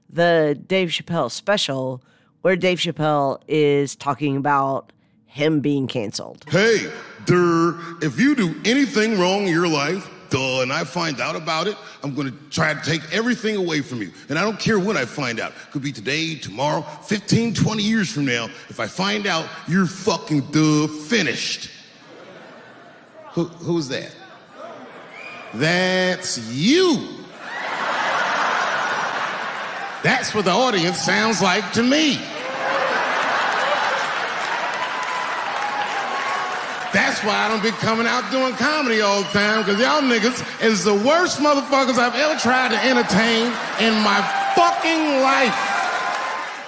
the 0.09 0.59
Dave 0.67 0.89
Chappelle 0.89 1.29
special, 1.29 2.03
where 2.41 2.55
Dave 2.55 2.79
Chappelle 2.79 3.39
is 3.47 3.95
talking 3.95 4.37
about 4.37 4.91
him 5.25 5.59
being 5.59 5.87
canceled. 5.87 6.45
Hey, 6.49 6.91
if 7.27 8.19
you 8.19 8.35
do 8.35 8.55
anything 8.65 9.19
wrong 9.19 9.43
in 9.43 9.53
your 9.53 9.67
life, 9.67 10.09
duh, 10.29 10.61
and 10.61 10.73
I 10.73 10.83
find 10.83 11.21
out 11.21 11.35
about 11.35 11.67
it, 11.67 11.77
I'm 12.03 12.15
gonna 12.15 12.33
try 12.49 12.73
to 12.73 12.81
take 12.81 13.01
everything 13.13 13.55
away 13.55 13.81
from 13.81 14.01
you. 14.01 14.11
And 14.29 14.37
I 14.39 14.41
don't 14.41 14.59
care 14.59 14.79
when 14.79 14.97
I 14.97 15.05
find 15.05 15.39
out. 15.39 15.53
Could 15.71 15.83
be 15.83 15.91
today, 15.91 16.35
tomorrow, 16.35 16.81
15, 16.81 17.53
20 17.53 17.83
years 17.83 18.11
from 18.11 18.25
now. 18.25 18.45
If 18.69 18.79
I 18.79 18.87
find 18.87 19.27
out, 19.27 19.47
you're 19.67 19.85
fucking 19.85 20.41
duh 20.51 20.87
finished. 20.87 21.69
Who, 23.33 23.45
who's 23.45 23.87
that? 23.89 24.13
That's 25.53 26.37
you. 26.53 27.07
That's 30.03 30.33
what 30.33 30.45
the 30.45 30.51
audience 30.51 30.97
sounds 30.99 31.41
like 31.41 31.71
to 31.73 31.83
me. 31.83 32.19
That's 37.21 37.37
why 37.37 37.45
I 37.45 37.49
don't 37.49 37.61
be 37.61 37.69
coming 37.77 38.07
out 38.07 38.31
doing 38.31 38.55
comedy 38.55 39.01
all 39.01 39.21
the 39.21 39.29
time, 39.29 39.61
because 39.61 39.79
y'all 39.79 40.01
niggas 40.01 40.41
is 40.59 40.83
the 40.83 40.95
worst 40.95 41.37
motherfuckers 41.37 41.99
I've 41.99 42.15
ever 42.15 42.33
tried 42.39 42.69
to 42.73 42.81
entertain 42.81 43.53
in 43.77 43.93
my 44.01 44.25
fucking 44.57 45.21
life. 45.21 45.80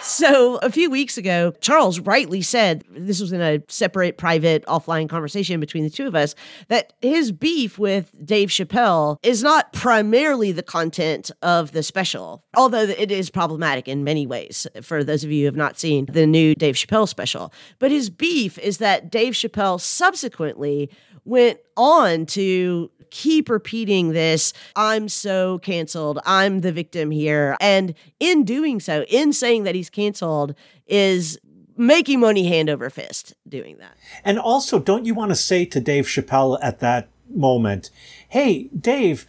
So, 0.03 0.57
a 0.57 0.69
few 0.69 0.89
weeks 0.89 1.17
ago, 1.17 1.53
Charles 1.61 2.01
rightly 2.01 2.41
said 2.41 2.83
this 2.89 3.21
was 3.21 3.31
in 3.31 3.39
a 3.39 3.63
separate, 3.69 4.17
private, 4.17 4.65
offline 4.65 5.07
conversation 5.07 5.61
between 5.61 5.85
the 5.85 5.89
two 5.89 6.07
of 6.07 6.13
us 6.13 6.35
that 6.67 6.91
his 7.01 7.31
beef 7.31 7.79
with 7.79 8.13
Dave 8.23 8.49
Chappelle 8.49 9.17
is 9.23 9.41
not 9.41 9.71
primarily 9.71 10.51
the 10.51 10.61
content 10.61 11.31
of 11.41 11.71
the 11.71 11.81
special, 11.83 12.43
although 12.53 12.81
it 12.83 13.11
is 13.11 13.29
problematic 13.29 13.87
in 13.87 14.03
many 14.03 14.27
ways 14.27 14.67
for 14.81 15.05
those 15.05 15.23
of 15.23 15.31
you 15.31 15.43
who 15.43 15.45
have 15.45 15.55
not 15.55 15.79
seen 15.79 16.05
the 16.11 16.27
new 16.27 16.53
Dave 16.53 16.75
Chappelle 16.75 17.07
special. 17.07 17.53
But 17.79 17.91
his 17.91 18.09
beef 18.09 18.59
is 18.59 18.79
that 18.79 19.09
Dave 19.09 19.33
Chappelle 19.33 19.79
subsequently 19.79 20.89
went 21.25 21.59
on 21.77 22.25
to 22.27 22.89
keep 23.09 23.47
repeating 23.47 24.11
this 24.11 24.53
I'm 24.75 25.07
so 25.07 25.59
canceled. 25.59 26.19
I'm 26.25 26.61
the 26.61 26.71
victim 26.71 27.11
here. 27.11 27.55
And 27.61 27.93
in 28.19 28.43
doing 28.43 28.79
so, 28.79 29.03
in 29.03 29.33
saying 29.33 29.63
that 29.63 29.75
he's 29.75 29.89
canceled, 29.89 30.55
is 30.87 31.39
making 31.77 32.19
money 32.19 32.47
hand 32.47 32.69
over 32.69 32.89
fist 32.89 33.33
doing 33.47 33.77
that. 33.77 33.95
And 34.23 34.39
also, 34.39 34.79
don't 34.79 35.05
you 35.05 35.13
want 35.13 35.31
to 35.31 35.35
say 35.35 35.65
to 35.65 35.79
Dave 35.79 36.05
Chappelle 36.05 36.59
at 36.61 36.79
that 36.79 37.09
moment, 37.29 37.89
hey, 38.29 38.69
Dave, 38.79 39.25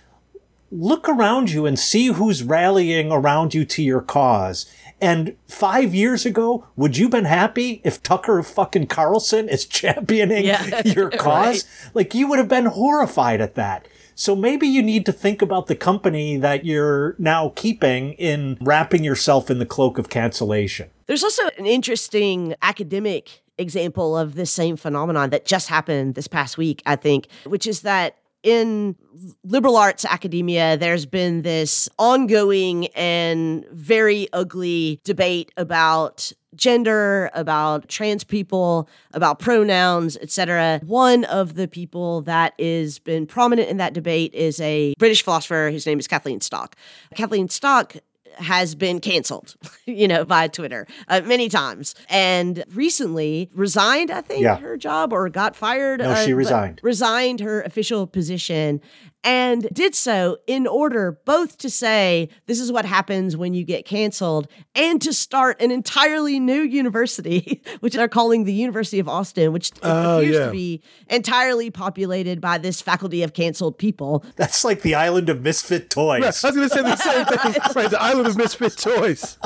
look 0.71 1.09
around 1.09 1.51
you 1.51 1.67
and 1.67 1.79
see 1.79 2.07
who's 2.07 2.43
rallying 2.43 3.13
around 3.13 3.55
you 3.55 3.65
to 3.65 3.83
your 3.83 4.01
cause. 4.01 4.67
And 5.01 5.37
five 5.47 5.95
years 5.95 6.25
ago, 6.25 6.67
would 6.77 6.97
you 6.97 7.09
been 7.09 7.25
happy 7.25 7.81
if 7.85 8.03
Tucker 8.03 8.43
fucking 8.43 8.87
Carlson 8.87 9.49
is 9.49 9.65
championing 9.67 10.45
Yeah, 10.45 10.83
your 10.85 11.11
cause? 11.11 11.65
Like 11.95 12.15
you 12.15 12.29
would 12.29 12.39
have 12.39 12.49
been 12.49 12.67
horrified 12.67 13.41
at 13.41 13.55
that. 13.55 13.87
So 14.15 14.37
maybe 14.37 14.67
you 14.67 14.83
need 14.83 15.07
to 15.07 15.13
think 15.13 15.43
about 15.43 15.67
the 15.67 15.75
company 15.75 16.37
that 16.37 16.65
you're 16.65 17.17
now 17.19 17.53
keeping 17.57 18.13
in 18.13 18.57
wrapping 18.61 19.03
yourself 19.03 19.51
in 19.51 19.59
the 19.59 19.67
cloak 19.67 19.99
of 19.99 20.09
cancellation. 20.09 20.91
There's 21.07 21.25
also 21.25 21.43
an 21.59 21.67
interesting 21.67 22.55
academic 22.63 23.43
example 23.59 24.17
of 24.17 24.35
this 24.35 24.51
same 24.51 24.77
phenomenon 24.77 25.31
that 25.31 25.45
just 25.45 25.69
happened 25.69 26.15
this 26.15 26.29
past 26.29 26.57
week, 26.57 26.83
I 26.87 26.97
think, 26.97 27.29
which 27.45 27.67
is 27.67 27.83
that 27.83 28.17
in 28.45 28.95
liberal 29.43 29.77
arts 29.77 30.05
academia, 30.05 30.77
there's 30.77 31.07
been 31.07 31.43
this 31.43 31.89
ongoing 31.99 32.87
and 32.89 33.67
very 33.73 34.29
ugly 34.33 35.01
debate 35.03 35.51
about 35.57 36.31
gender, 36.55 37.31
about 37.35 37.89
trans 37.89 38.23
people, 38.23 38.89
about 39.13 39.39
pronouns, 39.39 40.17
etc. 40.19 40.81
One 40.85 41.25
of 41.25 41.55
the 41.55 41.67
people 41.67 42.21
that 42.23 42.55
has 42.61 42.99
been 42.99 43.27
prominent 43.27 43.69
in 43.69 43.79
that 43.79 43.93
debate 43.93 44.35
is 44.35 44.61
a 44.61 44.95
British 44.99 45.23
philosopher 45.23 45.71
whose 45.73 45.87
name 45.87 45.99
is 45.99 46.07
Kathleen 46.07 46.41
Stock. 46.41 46.77
Kathleen 47.17 47.49
Stock 47.49 47.97
has 48.39 48.75
been 48.75 49.01
canceled, 49.01 49.55
you 49.87 50.07
know, 50.09 50.25
by 50.25 50.49
Twitter 50.49 50.87
uh, 51.09 51.21
many 51.25 51.49
times, 51.49 51.95
and 52.09 52.65
recently 52.73 53.51
resigned. 53.55 54.11
I 54.11 54.21
think 54.21 54.43
Yeah. 54.43 54.57
her 54.59 54.77
job 54.77 55.13
or 55.13 55.29
got 55.29 55.57
fired. 55.57 56.01
No, 56.01 56.15
she 56.25 56.33
resigned. 56.33 56.81
Resigned 56.83 57.41
her 57.41 57.63
official 57.63 58.07
position. 58.07 58.81
And 59.25 59.67
did 59.73 59.95
so 59.95 60.37
in 60.47 60.67
order 60.67 61.19
both 61.25 61.57
to 61.59 61.71
say 61.71 62.29
this 62.47 62.61
is 62.61 62.71
what 62.71 62.85
happens 62.85 63.37
when 63.39 63.55
you 63.55 63.65
get 63.65 63.87
canceled 63.87 64.49
and 64.75 65.01
to 65.01 65.15
start 65.15 65.61
an 65.63 65.71
entirely 65.71 66.39
new 66.39 66.61
university, 66.61 67.63
which 67.81 67.95
they're 67.95 68.07
calling 68.07 68.45
the 68.45 68.53
University 68.53 68.99
of 68.99 69.09
Austin, 69.09 69.53
which 69.53 69.73
Oh, 69.83 70.19
appears 70.19 70.35
yeah. 70.35 70.47
to 70.47 70.53
be 70.53 70.83
entirely 71.09 71.71
populated 71.71 72.41
by 72.41 72.59
this 72.59 72.83
faculty 72.83 73.23
of 73.23 73.33
canceled 73.33 73.79
people. 73.79 74.25
That's 74.37 74.63
like 74.65 74.83
the 74.83 74.95
island 74.95 75.31
of 75.31 75.41
misfit 75.43 75.89
toys. 75.89 76.23
I 76.45 76.49
was 76.49 76.57
going 76.57 76.69
to 76.69 76.75
say 76.75 76.83
the 76.83 76.97
same 76.97 77.25
thing. 77.25 77.63
right, 77.75 77.91
the 77.91 78.03
island 78.03 78.29
of 78.29 78.37
misfit 78.37 78.77
toys. 78.77 79.39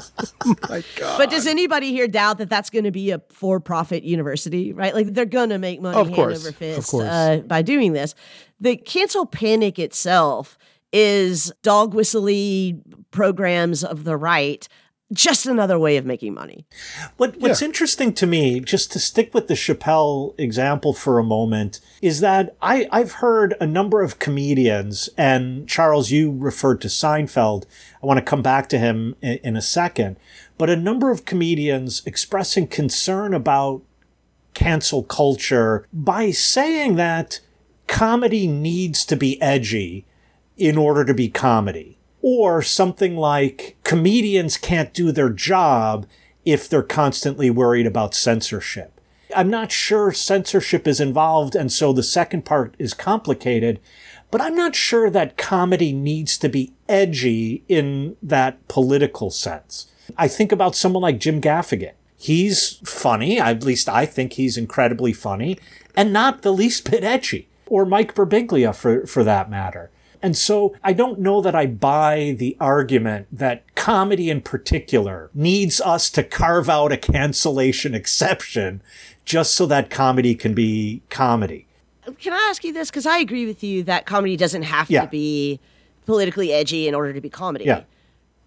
My 0.68 0.82
God. 0.96 1.18
But 1.18 1.30
does 1.30 1.46
anybody 1.46 1.92
here 1.92 2.08
doubt 2.08 2.38
that 2.38 2.50
that's 2.50 2.70
going 2.70 2.84
to 2.84 2.90
be 2.90 3.12
a 3.12 3.22
for-profit 3.30 4.02
university, 4.02 4.72
right? 4.72 4.92
Like 4.94 5.14
they're 5.14 5.24
going 5.24 5.50
to 5.50 5.58
make 5.58 5.80
money 5.80 5.96
Of 5.96 6.06
hand 6.08 6.16
course, 6.16 6.38
over 6.40 6.48
of 6.48 6.56
fist 6.56 6.90
course. 6.90 7.04
Uh, 7.06 7.42
by 7.46 7.62
doing 7.62 7.92
this. 7.92 8.16
The 8.60 8.76
cancel 8.76 9.26
panic 9.26 9.78
itself 9.78 10.58
is 10.92 11.52
dog 11.62 11.94
whistly 11.94 12.80
programs 13.10 13.84
of 13.84 14.04
the 14.04 14.16
right 14.16 14.68
just 15.12 15.46
another 15.46 15.78
way 15.78 15.96
of 15.96 16.04
making 16.04 16.34
money. 16.34 16.66
What, 17.16 17.38
what's 17.38 17.62
interesting 17.62 18.12
to 18.14 18.26
me, 18.26 18.60
just 18.60 18.92
to 18.92 18.98
stick 18.98 19.32
with 19.32 19.48
the 19.48 19.54
Chappelle 19.54 20.38
example 20.38 20.92
for 20.92 21.18
a 21.18 21.24
moment, 21.24 21.80
is 22.02 22.20
that 22.20 22.56
I, 22.60 22.86
I've 22.92 23.12
heard 23.12 23.54
a 23.60 23.66
number 23.66 24.02
of 24.02 24.18
comedians, 24.18 25.08
and 25.16 25.66
Charles, 25.66 26.10
you 26.10 26.36
referred 26.36 26.82
to 26.82 26.88
Seinfeld. 26.88 27.64
I 28.02 28.06
want 28.06 28.18
to 28.18 28.24
come 28.24 28.42
back 28.42 28.68
to 28.70 28.78
him 28.78 29.16
in, 29.22 29.38
in 29.38 29.56
a 29.56 29.62
second, 29.62 30.18
but 30.58 30.68
a 30.68 30.76
number 30.76 31.10
of 31.10 31.24
comedians 31.24 32.02
expressing 32.04 32.66
concern 32.66 33.32
about 33.32 33.82
cancel 34.52 35.04
culture 35.04 35.86
by 35.92 36.32
saying 36.32 36.96
that 36.96 37.40
comedy 37.88 38.46
needs 38.46 39.04
to 39.06 39.16
be 39.16 39.40
edgy 39.42 40.06
in 40.56 40.76
order 40.76 41.04
to 41.04 41.14
be 41.14 41.28
comedy 41.28 41.98
or 42.20 42.62
something 42.62 43.16
like 43.16 43.76
comedians 43.82 44.56
can't 44.56 44.92
do 44.92 45.10
their 45.10 45.30
job 45.30 46.06
if 46.44 46.68
they're 46.68 46.82
constantly 46.82 47.50
worried 47.50 47.86
about 47.86 48.14
censorship. 48.14 49.00
I'm 49.34 49.50
not 49.50 49.70
sure 49.70 50.12
censorship 50.12 50.88
is 50.88 51.00
involved, 51.00 51.54
and 51.54 51.70
so 51.70 51.92
the 51.92 52.02
second 52.02 52.44
part 52.44 52.74
is 52.78 52.94
complicated, 52.94 53.78
but 54.30 54.40
I'm 54.40 54.54
not 54.54 54.74
sure 54.74 55.10
that 55.10 55.36
comedy 55.36 55.92
needs 55.92 56.38
to 56.38 56.48
be 56.48 56.72
edgy 56.88 57.62
in 57.68 58.16
that 58.22 58.66
political 58.68 59.30
sense. 59.30 59.90
I 60.16 60.28
think 60.28 60.50
about 60.50 60.74
someone 60.74 61.02
like 61.02 61.18
Jim 61.18 61.40
Gaffigan. 61.40 61.92
He's 62.16 62.80
funny, 62.84 63.38
at 63.38 63.62
least 63.62 63.88
I 63.88 64.06
think 64.06 64.32
he's 64.32 64.56
incredibly 64.56 65.12
funny, 65.12 65.58
and 65.94 66.12
not 66.12 66.42
the 66.42 66.52
least 66.52 66.90
bit 66.90 67.04
edgy. 67.04 67.48
Or 67.68 67.84
Mike 67.84 68.14
Birbiglia, 68.14 68.74
for, 68.74 69.06
for 69.06 69.22
that 69.24 69.50
matter. 69.50 69.90
And 70.20 70.36
so 70.36 70.74
I 70.82 70.92
don't 70.94 71.20
know 71.20 71.40
that 71.42 71.54
I 71.54 71.66
buy 71.66 72.34
the 72.36 72.56
argument 72.58 73.28
that 73.30 73.74
comedy 73.76 74.30
in 74.30 74.40
particular 74.40 75.30
needs 75.32 75.80
us 75.80 76.10
to 76.10 76.24
carve 76.24 76.68
out 76.68 76.90
a 76.90 76.96
cancellation 76.96 77.94
exception 77.94 78.82
just 79.24 79.54
so 79.54 79.64
that 79.66 79.90
comedy 79.90 80.34
can 80.34 80.54
be 80.54 81.02
comedy. 81.08 81.66
Can 82.18 82.32
I 82.32 82.46
ask 82.50 82.64
you 82.64 82.72
this? 82.72 82.90
Because 82.90 83.06
I 83.06 83.18
agree 83.18 83.46
with 83.46 83.62
you 83.62 83.82
that 83.84 84.06
comedy 84.06 84.36
doesn't 84.36 84.62
have 84.62 84.90
Yeah. 84.90 85.02
to 85.02 85.08
be 85.08 85.60
politically 86.06 86.52
edgy 86.52 86.88
in 86.88 86.94
order 86.94 87.12
to 87.12 87.20
be 87.20 87.28
comedy. 87.28 87.66
Yeah. 87.66 87.82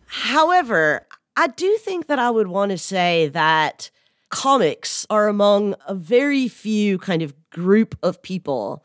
However, 0.08 1.06
I 1.38 1.48
do 1.48 1.78
think 1.78 2.08
that 2.08 2.20
I 2.20 2.30
would 2.32 2.48
want 2.48 2.72
to 2.72 2.78
say 2.78 3.30
that 3.30 3.90
comics 4.30 5.06
are 5.10 5.28
among 5.28 5.76
a 5.88 5.94
very 5.94 6.48
few 6.48 6.98
kind 6.98 7.22
of 7.22 7.34
group 7.50 7.98
of 8.04 8.22
people 8.22 8.84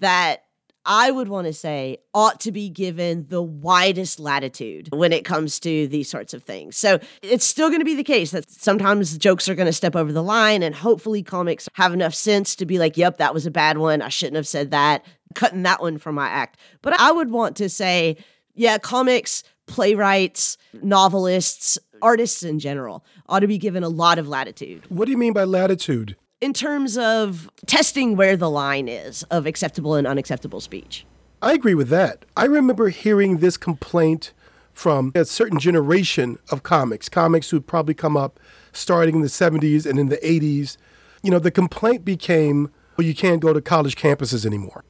that 0.00 0.44
I 0.90 1.10
would 1.10 1.28
want 1.28 1.46
to 1.46 1.52
say 1.52 1.98
ought 2.14 2.40
to 2.40 2.52
be 2.52 2.70
given 2.70 3.26
the 3.28 3.42
widest 3.42 4.18
latitude 4.18 4.88
when 4.90 5.12
it 5.12 5.24
comes 5.24 5.60
to 5.60 5.86
these 5.86 6.08
sorts 6.08 6.32
of 6.32 6.42
things. 6.42 6.78
So 6.78 6.98
it's 7.20 7.44
still 7.44 7.68
going 7.68 7.80
to 7.80 7.84
be 7.84 7.94
the 7.94 8.02
case 8.02 8.30
that 8.30 8.50
sometimes 8.50 9.18
jokes 9.18 9.50
are 9.50 9.54
going 9.54 9.66
to 9.66 9.72
step 9.72 9.94
over 9.94 10.12
the 10.12 10.22
line, 10.22 10.62
and 10.62 10.74
hopefully 10.74 11.22
comics 11.22 11.68
have 11.74 11.92
enough 11.92 12.14
sense 12.14 12.56
to 12.56 12.64
be 12.64 12.78
like, 12.78 12.96
yep, 12.96 13.18
that 13.18 13.34
was 13.34 13.44
a 13.44 13.50
bad 13.50 13.76
one. 13.76 14.00
I 14.00 14.08
shouldn't 14.08 14.36
have 14.36 14.46
said 14.46 14.70
that, 14.70 15.04
cutting 15.34 15.62
that 15.64 15.82
one 15.82 15.98
from 15.98 16.14
my 16.14 16.28
act. 16.28 16.58
But 16.80 16.98
I 16.98 17.12
would 17.12 17.30
want 17.30 17.56
to 17.56 17.68
say, 17.68 18.16
yeah, 18.54 18.78
comics, 18.78 19.42
playwrights, 19.66 20.56
novelists, 20.82 21.78
artists 22.00 22.42
in 22.42 22.58
general 22.58 23.04
ought 23.28 23.40
to 23.40 23.46
be 23.46 23.58
given 23.58 23.82
a 23.82 23.88
lot 23.88 24.18
of 24.18 24.28
latitude 24.28 24.84
What 24.88 25.06
do 25.06 25.10
you 25.10 25.18
mean 25.18 25.32
by 25.32 25.44
latitude? 25.44 26.16
In 26.40 26.52
terms 26.52 26.96
of 26.96 27.50
testing 27.66 28.16
where 28.16 28.36
the 28.36 28.50
line 28.50 28.88
is 28.88 29.22
of 29.24 29.46
acceptable 29.46 29.94
and 29.94 30.06
unacceptable 30.06 30.60
speech. 30.60 31.04
I 31.42 31.52
agree 31.52 31.74
with 31.74 31.88
that. 31.88 32.24
I 32.36 32.44
remember 32.44 32.88
hearing 32.88 33.38
this 33.38 33.56
complaint 33.56 34.32
from 34.72 35.12
a 35.14 35.24
certain 35.24 35.58
generation 35.58 36.38
of 36.50 36.62
comics, 36.62 37.08
comics 37.08 37.50
who'd 37.50 37.66
probably 37.66 37.94
come 37.94 38.16
up 38.16 38.38
starting 38.72 39.16
in 39.16 39.20
the 39.22 39.28
70s 39.28 39.86
and 39.86 39.98
in 39.98 40.08
the 40.08 40.18
80s. 40.18 40.76
You 41.22 41.30
know, 41.32 41.38
the 41.40 41.50
complaint 41.50 42.04
became, 42.04 42.70
well, 42.96 43.06
you 43.06 43.14
can't 43.14 43.40
go 43.40 43.52
to 43.52 43.60
college 43.60 43.96
campuses 43.96 44.46
anymore 44.46 44.84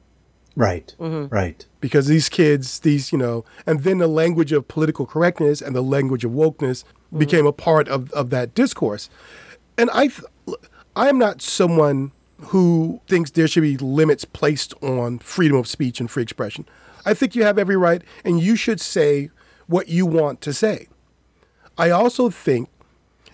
Right. 0.55 0.93
Mm-hmm. 0.99 1.33
Right. 1.33 1.65
because 1.79 2.07
these 2.07 2.27
kids, 2.29 2.79
these, 2.81 3.11
you 3.11 3.17
know, 3.17 3.45
and 3.65 3.83
then 3.83 3.97
the 3.99 4.07
language 4.07 4.51
of 4.51 4.67
political 4.67 5.05
correctness 5.05 5.61
and 5.61 5.75
the 5.75 5.81
language 5.81 6.25
of 6.25 6.31
wokeness 6.31 6.83
became 7.17 7.45
a 7.47 7.53
part 7.53 7.87
of, 7.87 8.11
of 8.11 8.29
that 8.31 8.53
discourse. 8.53 9.09
And 9.77 9.89
I, 9.91 10.07
th- 10.07 10.23
I 10.99 11.07
am 11.07 11.17
not 11.17 11.41
someone 11.41 12.11
who 12.41 12.99
thinks 13.07 13.31
there 13.31 13.47
should 13.47 13.61
be 13.61 13.77
limits 13.77 14.25
placed 14.25 14.73
on 14.83 15.19
freedom 15.19 15.55
of 15.55 15.65
speech 15.65 16.01
and 16.01 16.11
free 16.11 16.23
expression. 16.23 16.65
I 17.05 17.13
think 17.13 17.35
you 17.35 17.43
have 17.43 17.57
every 17.57 17.77
right 17.77 18.01
and 18.25 18.41
you 18.41 18.57
should 18.57 18.81
say 18.81 19.29
what 19.67 19.87
you 19.87 20.05
want 20.05 20.41
to 20.41 20.51
say. 20.51 20.89
I 21.77 21.89
also 21.89 22.29
think 22.29 22.67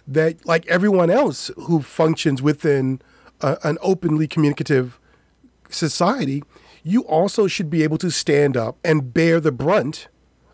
that, 0.08 0.46
like 0.46 0.68
everyone 0.68 1.10
else 1.10 1.50
who 1.58 1.82
functions 1.82 2.40
within 2.40 3.02
a, 3.42 3.58
an 3.64 3.80
openly 3.82 4.28
communicative 4.28 5.00
society, 5.68 6.44
you 6.84 7.02
also 7.06 7.48
should 7.48 7.72
be 7.72 7.82
able 7.82 7.98
to 7.98 8.12
stand 8.12 8.56
up 8.56 8.78
and 8.84 9.12
bear 9.12 9.40
the 9.40 9.52
brunt 9.52 10.08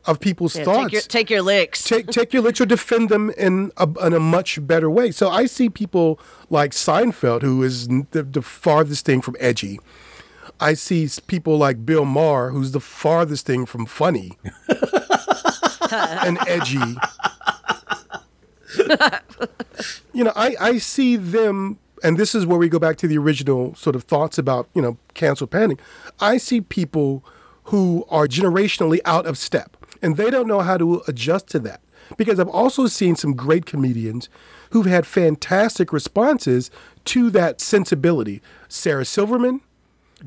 of 0.06 0.20
people's 0.20 0.56
Yeah, 0.56 0.64
thoughts 0.64 0.84
take, 0.86 0.91
your, 0.93 1.02
take 1.02 1.30
your 1.30 1.41
licks. 1.41 1.84
take 1.84 2.08
take 2.08 2.34
your 2.34 2.41
licks 2.41 2.60
or 2.60 2.66
defend 2.66 3.10
them 3.10 3.30
in 3.38 3.72
a, 3.78 3.88
in 4.06 4.14
a 4.14 4.20
much 4.20 4.66
better 4.66 4.89
way. 4.89 5.12
So 5.12 5.30
I 5.30 5.45
see 5.45 5.70
people 5.70 6.20
like 6.49 6.72
Seinfeld, 6.72 7.41
who 7.43 7.62
is 7.64 7.88
the, 7.88 8.24
the 8.30 8.41
farthest 8.41 9.06
thing 9.06 9.22
from 9.22 9.36
edgy. 9.39 9.80
I 10.60 10.74
see 10.76 11.10
people 11.28 11.58
like 11.58 11.86
Bill 11.86 12.06
Maher, 12.06 12.49
who's 12.52 12.72
the 12.72 12.80
farthest 12.80 13.45
thing 13.45 13.66
from 13.66 13.86
funny 13.86 14.38
and 15.91 16.38
edgy. 16.47 16.78
you 20.14 20.24
know, 20.24 20.34
I, 20.36 20.56
I 20.60 20.78
see 20.78 21.16
them, 21.16 21.80
and 22.04 22.18
this 22.18 22.36
is 22.36 22.45
where 22.45 22.58
we 22.58 22.70
go 22.70 22.80
back 22.80 22.97
to 22.97 23.08
the 23.08 23.18
original 23.18 23.76
sort 23.76 23.95
of 23.95 24.04
thoughts 24.04 24.38
about, 24.38 24.68
you 24.74 24.82
know, 24.82 24.97
cancel 25.14 25.47
panic. 25.47 25.80
I 26.20 26.38
see 26.38 26.62
people 26.62 27.24
who 27.66 28.06
are 28.10 28.28
generationally 28.28 28.99
out 29.06 29.26
of 29.26 29.38
step, 29.38 29.78
and 30.02 30.18
they 30.18 30.30
don't 30.30 30.47
know 30.47 30.62
how 30.62 30.78
to 30.78 31.04
adjust 31.08 31.47
to 31.49 31.60
that. 31.60 31.82
Because 32.18 32.39
I've 32.39 32.49
also 32.49 32.88
seen 32.88 33.16
some 33.16 33.34
great 33.34 33.66
comedians 33.66 34.28
who've 34.72 34.86
had 34.86 35.06
fantastic 35.06 35.93
responses 35.93 36.70
to 37.06 37.30
that 37.30 37.62
sensibility. 37.62 38.41
Sarah 38.68 39.06
Silverman, 39.06 39.62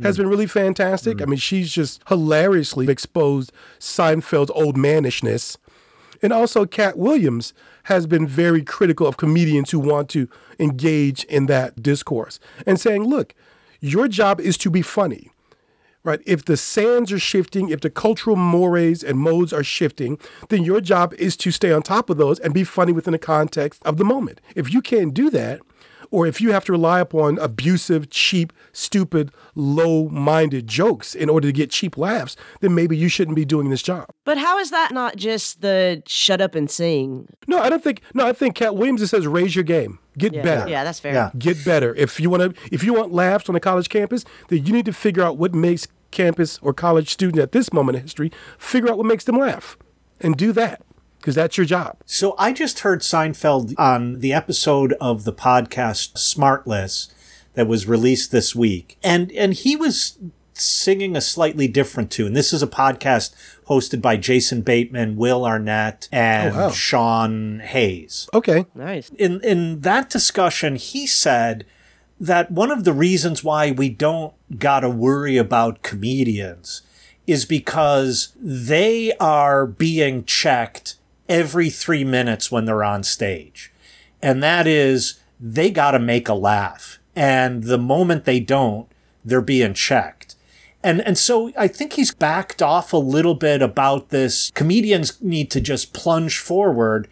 has 0.02 0.16
mm. 0.16 0.18
been 0.18 0.28
really 0.28 0.46
fantastic. 0.46 1.20
I 1.20 1.24
mm. 1.24 1.28
mean, 1.28 1.38
she's 1.38 1.72
just 1.72 2.02
hilariously 2.08 2.88
exposed 2.88 3.52
Seinfeld's 3.78 4.50
old 4.54 4.76
mannishness. 4.76 5.56
And 6.22 6.32
also, 6.32 6.64
Katt 6.64 6.96
Williams 6.96 7.52
has 7.84 8.06
been 8.06 8.26
very 8.26 8.62
critical 8.62 9.06
of 9.06 9.16
comedians 9.16 9.70
who 9.70 9.78
want 9.78 10.08
to 10.10 10.28
engage 10.58 11.24
in 11.24 11.46
that 11.46 11.82
discourse 11.82 12.40
and 12.66 12.80
saying, 12.80 13.04
look, 13.04 13.34
your 13.80 14.08
job 14.08 14.40
is 14.40 14.56
to 14.58 14.70
be 14.70 14.80
funny. 14.80 15.30
Right. 16.04 16.20
If 16.26 16.44
the 16.44 16.56
sands 16.58 17.10
are 17.12 17.18
shifting, 17.18 17.70
if 17.70 17.80
the 17.80 17.88
cultural 17.90 18.36
mores 18.36 19.02
and 19.02 19.18
modes 19.18 19.52
are 19.54 19.64
shifting, 19.64 20.18
then 20.50 20.62
your 20.62 20.82
job 20.82 21.14
is 21.14 21.34
to 21.38 21.50
stay 21.50 21.72
on 21.72 21.82
top 21.82 22.10
of 22.10 22.18
those 22.18 22.38
and 22.40 22.52
be 22.52 22.62
funny 22.62 22.92
within 22.92 23.12
the 23.12 23.18
context 23.18 23.80
of 23.86 23.96
the 23.96 24.04
moment. 24.04 24.40
If 24.54 24.70
you 24.72 24.82
can't 24.82 25.14
do 25.14 25.30
that, 25.30 25.60
or 26.10 26.26
if 26.28 26.40
you 26.40 26.52
have 26.52 26.64
to 26.66 26.70
rely 26.72 27.00
upon 27.00 27.38
abusive, 27.38 28.08
cheap, 28.10 28.52
stupid, 28.72 29.32
low 29.56 30.08
minded 30.10 30.68
jokes 30.68 31.12
in 31.14 31.28
order 31.28 31.48
to 31.48 31.52
get 31.52 31.70
cheap 31.70 31.96
laughs, 31.96 32.36
then 32.60 32.72
maybe 32.74 32.96
you 32.96 33.08
shouldn't 33.08 33.34
be 33.34 33.44
doing 33.44 33.70
this 33.70 33.82
job. 33.82 34.06
But 34.24 34.38
how 34.38 34.58
is 34.60 34.70
that 34.70 34.92
not 34.92 35.16
just 35.16 35.60
the 35.60 36.02
shut 36.06 36.40
up 36.40 36.54
and 36.54 36.70
sing? 36.70 37.26
No, 37.48 37.58
I 37.60 37.68
don't 37.68 37.82
think. 37.82 38.00
No, 38.12 38.26
I 38.26 38.32
think 38.32 38.54
Katt 38.54 38.76
Williams 38.76 39.00
just 39.00 39.10
says 39.10 39.26
raise 39.26 39.56
your 39.56 39.64
game, 39.64 39.98
get 40.16 40.34
Yeah, 40.34 40.42
better. 40.42 40.70
yeah, 40.70 40.84
that's 40.84 41.00
fair. 41.00 41.14
Yeah. 41.14 41.30
Get 41.36 41.64
better. 41.64 41.94
If 41.96 42.20
you 42.20 42.30
want 42.30 42.54
to, 42.54 42.62
if 42.70 42.84
you 42.84 42.92
want 42.94 43.12
laughs 43.12 43.48
on 43.48 43.56
a 43.56 43.60
college 43.60 43.88
campus, 43.88 44.24
then 44.48 44.64
you 44.66 44.72
need 44.72 44.84
to 44.84 44.92
figure 44.92 45.22
out 45.24 45.36
what 45.36 45.52
makes 45.52 45.88
campus 46.14 46.58
or 46.62 46.72
college 46.72 47.10
student 47.10 47.38
at 47.42 47.52
this 47.52 47.72
moment 47.72 47.96
in 47.96 48.02
history 48.02 48.32
figure 48.56 48.90
out 48.90 48.96
what 48.96 49.06
makes 49.06 49.24
them 49.24 49.36
laugh, 49.36 49.76
and 50.20 50.36
do 50.36 50.52
that 50.52 50.80
because 51.18 51.34
that's 51.34 51.56
your 51.58 51.66
job. 51.66 51.96
So 52.06 52.34
I 52.38 52.52
just 52.52 52.80
heard 52.80 53.00
Seinfeld 53.00 53.74
on 53.78 54.20
the 54.20 54.32
episode 54.32 54.94
of 55.00 55.24
the 55.24 55.32
podcast 55.32 56.14
Smartless 56.14 57.10
that 57.54 57.66
was 57.66 57.86
released 57.86 58.30
this 58.32 58.54
week. 58.54 58.96
And 59.02 59.30
and 59.32 59.52
he 59.54 59.76
was 59.76 60.18
singing 60.56 61.16
a 61.16 61.20
slightly 61.20 61.66
different 61.66 62.10
tune. 62.12 62.32
This 62.32 62.52
is 62.52 62.62
a 62.62 62.66
podcast 62.68 63.34
hosted 63.66 64.00
by 64.00 64.16
Jason 64.16 64.62
Bateman, 64.62 65.16
Will 65.16 65.44
Arnett, 65.44 66.08
and 66.12 66.54
Oh, 66.54 66.58
wow. 66.58 66.70
Sean 66.70 67.60
Hayes. 67.60 68.28
Okay. 68.32 68.66
Nice. 68.74 69.08
In 69.18 69.40
in 69.42 69.80
that 69.80 70.10
discussion, 70.10 70.76
he 70.76 71.06
said 71.06 71.64
that 72.20 72.50
one 72.50 72.70
of 72.70 72.84
the 72.84 72.92
reasons 72.92 73.42
why 73.42 73.70
we 73.70 73.88
don't 73.88 74.34
gotta 74.58 74.88
worry 74.88 75.36
about 75.36 75.82
comedians 75.82 76.82
is 77.26 77.44
because 77.44 78.34
they 78.40 79.12
are 79.16 79.66
being 79.66 80.24
checked 80.24 80.96
every 81.28 81.70
three 81.70 82.04
minutes 82.04 82.50
when 82.50 82.64
they're 82.64 82.84
on 82.84 83.02
stage. 83.02 83.72
And 84.22 84.42
that 84.42 84.66
is, 84.66 85.20
they 85.40 85.70
got 85.70 85.92
to 85.92 85.98
make 85.98 86.28
a 86.28 86.34
laugh. 86.34 86.98
And 87.16 87.64
the 87.64 87.78
moment 87.78 88.24
they 88.24 88.40
don't, 88.40 88.88
they're 89.24 89.40
being 89.40 89.74
checked. 89.74 90.36
And, 90.82 91.00
and 91.00 91.16
so 91.16 91.50
I 91.56 91.68
think 91.68 91.94
he's 91.94 92.14
backed 92.14 92.60
off 92.60 92.92
a 92.92 92.98
little 92.98 93.34
bit 93.34 93.62
about 93.62 94.10
this. 94.10 94.50
Comedians 94.54 95.20
need 95.22 95.50
to 95.52 95.60
just 95.60 95.94
plunge 95.94 96.38
forward. 96.38 97.08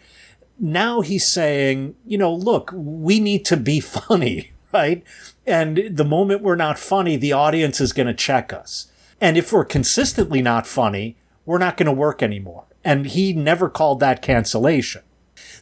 Now 0.59 1.01
he's 1.01 1.27
saying, 1.27 1.95
you 2.05 2.17
know, 2.17 2.33
look, 2.33 2.71
we 2.73 3.19
need 3.19 3.45
to 3.45 3.57
be 3.57 3.79
funny, 3.79 4.52
right? 4.73 5.03
And 5.45 5.89
the 5.91 6.05
moment 6.05 6.41
we're 6.41 6.55
not 6.55 6.79
funny, 6.79 7.15
the 7.15 7.33
audience 7.33 7.79
is 7.79 7.93
going 7.93 8.07
to 8.07 8.13
check 8.13 8.51
us. 8.51 8.87
And 9.21 9.37
if 9.37 9.53
we're 9.53 9.65
consistently 9.65 10.41
not 10.41 10.67
funny, 10.67 11.15
we're 11.45 11.57
not 11.57 11.77
going 11.77 11.87
to 11.87 11.93
work 11.93 12.23
anymore. 12.23 12.65
And 12.83 13.05
he 13.05 13.33
never 13.33 13.69
called 13.69 13.99
that 13.99 14.21
cancellation. 14.21 15.03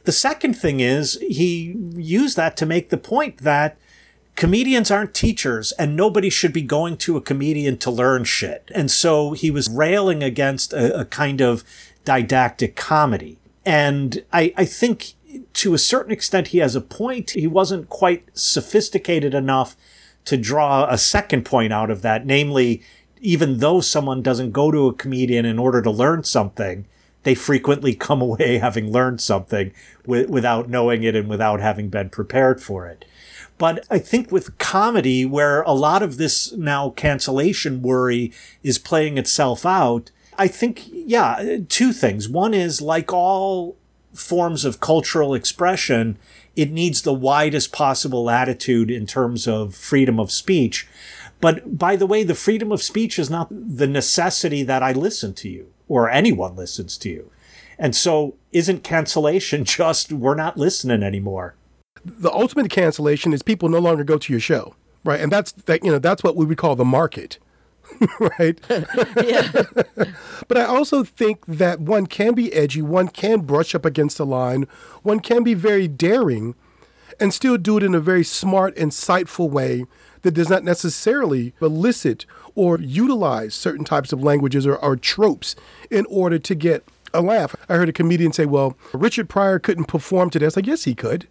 The 0.03 0.11
second 0.11 0.55
thing 0.55 0.79
is 0.79 1.19
he 1.21 1.75
used 1.93 2.37
that 2.37 2.57
to 2.57 2.65
make 2.65 2.89
the 2.89 2.97
point 2.97 3.37
that 3.39 3.77
comedians 4.35 4.89
aren't 4.89 5.13
teachers 5.13 5.71
and 5.73 5.95
nobody 5.95 6.29
should 6.29 6.53
be 6.53 6.63
going 6.63 6.97
to 6.97 7.17
a 7.17 7.21
comedian 7.21 7.77
to 7.77 7.91
learn 7.91 8.23
shit. 8.23 8.71
And 8.73 8.89
so 8.89 9.33
he 9.33 9.51
was 9.51 9.69
railing 9.69 10.23
against 10.23 10.73
a, 10.73 11.01
a 11.01 11.05
kind 11.05 11.41
of 11.41 11.63
didactic 12.05 12.75
comedy. 12.75 13.37
And 13.63 14.23
I, 14.33 14.53
I 14.57 14.65
think 14.65 15.13
to 15.53 15.73
a 15.73 15.77
certain 15.77 16.11
extent 16.11 16.47
he 16.47 16.59
has 16.59 16.75
a 16.75 16.81
point. 16.81 17.31
He 17.31 17.47
wasn't 17.47 17.89
quite 17.89 18.27
sophisticated 18.33 19.33
enough 19.33 19.75
to 20.25 20.37
draw 20.37 20.87
a 20.89 20.97
second 20.97 21.45
point 21.45 21.73
out 21.73 21.89
of 21.89 22.01
that, 22.01 22.25
namely, 22.25 22.81
even 23.19 23.57
though 23.57 23.81
someone 23.81 24.21
doesn't 24.21 24.51
go 24.51 24.71
to 24.71 24.87
a 24.87 24.93
comedian 24.93 25.45
in 25.45 25.59
order 25.59 25.81
to 25.81 25.91
learn 25.91 26.23
something, 26.23 26.85
they 27.23 27.35
frequently 27.35 27.93
come 27.95 28.21
away 28.27 28.57
having 28.57 28.91
learned 28.91 29.21
something 29.21 29.71
w- 30.03 30.27
without 30.27 30.69
knowing 30.69 31.03
it 31.03 31.15
and 31.15 31.29
without 31.29 31.59
having 31.59 31.89
been 31.89 32.09
prepared 32.09 32.61
for 32.61 32.87
it. 32.87 33.05
But 33.57 33.85
I 33.91 33.99
think 33.99 34.31
with 34.31 34.57
comedy, 34.57 35.23
where 35.23 35.61
a 35.63 35.73
lot 35.73 36.01
of 36.01 36.17
this 36.17 36.51
now 36.53 36.89
cancellation 36.89 37.83
worry 37.83 38.31
is 38.63 38.79
playing 38.79 39.19
itself 39.19 39.67
out, 39.67 40.09
I 40.37 40.47
think, 40.47 40.85
yeah, 40.91 41.57
two 41.69 41.93
things. 41.93 42.27
One 42.27 42.55
is 42.55 42.81
like 42.81 43.13
all 43.13 43.77
forms 44.13 44.65
of 44.65 44.79
cultural 44.79 45.33
expression, 45.33 46.17
it 46.55 46.71
needs 46.71 47.01
the 47.01 47.13
widest 47.13 47.71
possible 47.71 48.23
latitude 48.23 48.91
in 48.91 49.05
terms 49.05 49.47
of 49.47 49.75
freedom 49.75 50.19
of 50.19 50.31
speech. 50.31 50.87
But 51.39 51.77
by 51.77 51.95
the 51.95 52.05
way, 52.05 52.23
the 52.23 52.35
freedom 52.35 52.71
of 52.71 52.83
speech 52.83 53.17
is 53.17 53.29
not 53.29 53.47
the 53.49 53.87
necessity 53.87 54.63
that 54.63 54.83
I 54.83 54.91
listen 54.91 55.33
to 55.35 55.49
you 55.49 55.71
or 55.87 56.09
anyone 56.09 56.55
listens 56.55 56.97
to 56.99 57.09
you. 57.09 57.31
And 57.79 57.95
so 57.95 58.35
isn't 58.51 58.83
cancellation 58.83 59.65
just 59.65 60.11
we're 60.13 60.35
not 60.35 60.57
listening 60.57 61.03
anymore? 61.03 61.55
The 62.05 62.31
ultimate 62.31 62.69
cancellation 62.69 63.33
is 63.33 63.43
people 63.43 63.69
no 63.69 63.79
longer 63.79 64.03
go 64.03 64.17
to 64.17 64.33
your 64.33 64.39
show, 64.39 64.75
right? 65.03 65.19
And 65.19 65.31
that's 65.31 65.51
that 65.51 65.83
you 65.83 65.91
know 65.91 65.99
that's 65.99 66.23
what 66.23 66.35
we 66.35 66.45
would 66.45 66.57
call 66.57 66.75
the 66.75 66.85
market. 66.85 67.37
right? 68.19 68.59
yeah. 69.23 69.51
But 70.47 70.57
I 70.57 70.65
also 70.65 71.05
think 71.05 71.45
that 71.45 71.79
one 71.79 72.07
can 72.07 72.33
be 72.33 72.51
edgy, 72.51 72.81
one 72.81 73.07
can 73.07 73.41
brush 73.41 73.73
up 73.73 73.85
against 73.85 74.17
the 74.17 74.25
line, 74.25 74.67
one 75.01 75.21
can 75.21 75.43
be 75.43 75.53
very 75.53 75.87
daring 75.87 76.55
and 77.21 77.33
still 77.33 77.57
do 77.57 77.77
it 77.77 77.83
in 77.83 77.95
a 77.95 78.01
very 78.01 78.23
smart, 78.23 78.75
insightful 78.75 79.49
way 79.49 79.85
that 80.23 80.31
does 80.31 80.49
not 80.49 80.65
necessarily 80.65 81.53
elicit 81.61 82.25
or 82.53 82.79
utilize 82.79 83.55
certain 83.55 83.85
types 83.85 84.11
of 84.11 84.21
languages 84.23 84.67
or, 84.67 84.75
or 84.75 84.97
tropes 84.97 85.55
in 85.89 86.05
order 86.09 86.37
to 86.39 86.55
get 86.55 86.83
a 87.13 87.21
laugh. 87.21 87.55
I 87.69 87.75
heard 87.75 87.89
a 87.89 87.93
comedian 87.93 88.33
say, 88.33 88.45
Well, 88.45 88.77
Richard 88.93 89.29
Pryor 89.29 89.59
couldn't 89.59 89.85
perform 89.85 90.29
today. 90.29 90.45
I 90.45 90.47
was 90.47 90.55
like, 90.55 90.67
Yes, 90.67 90.83
he 90.83 90.95
could. 90.95 91.27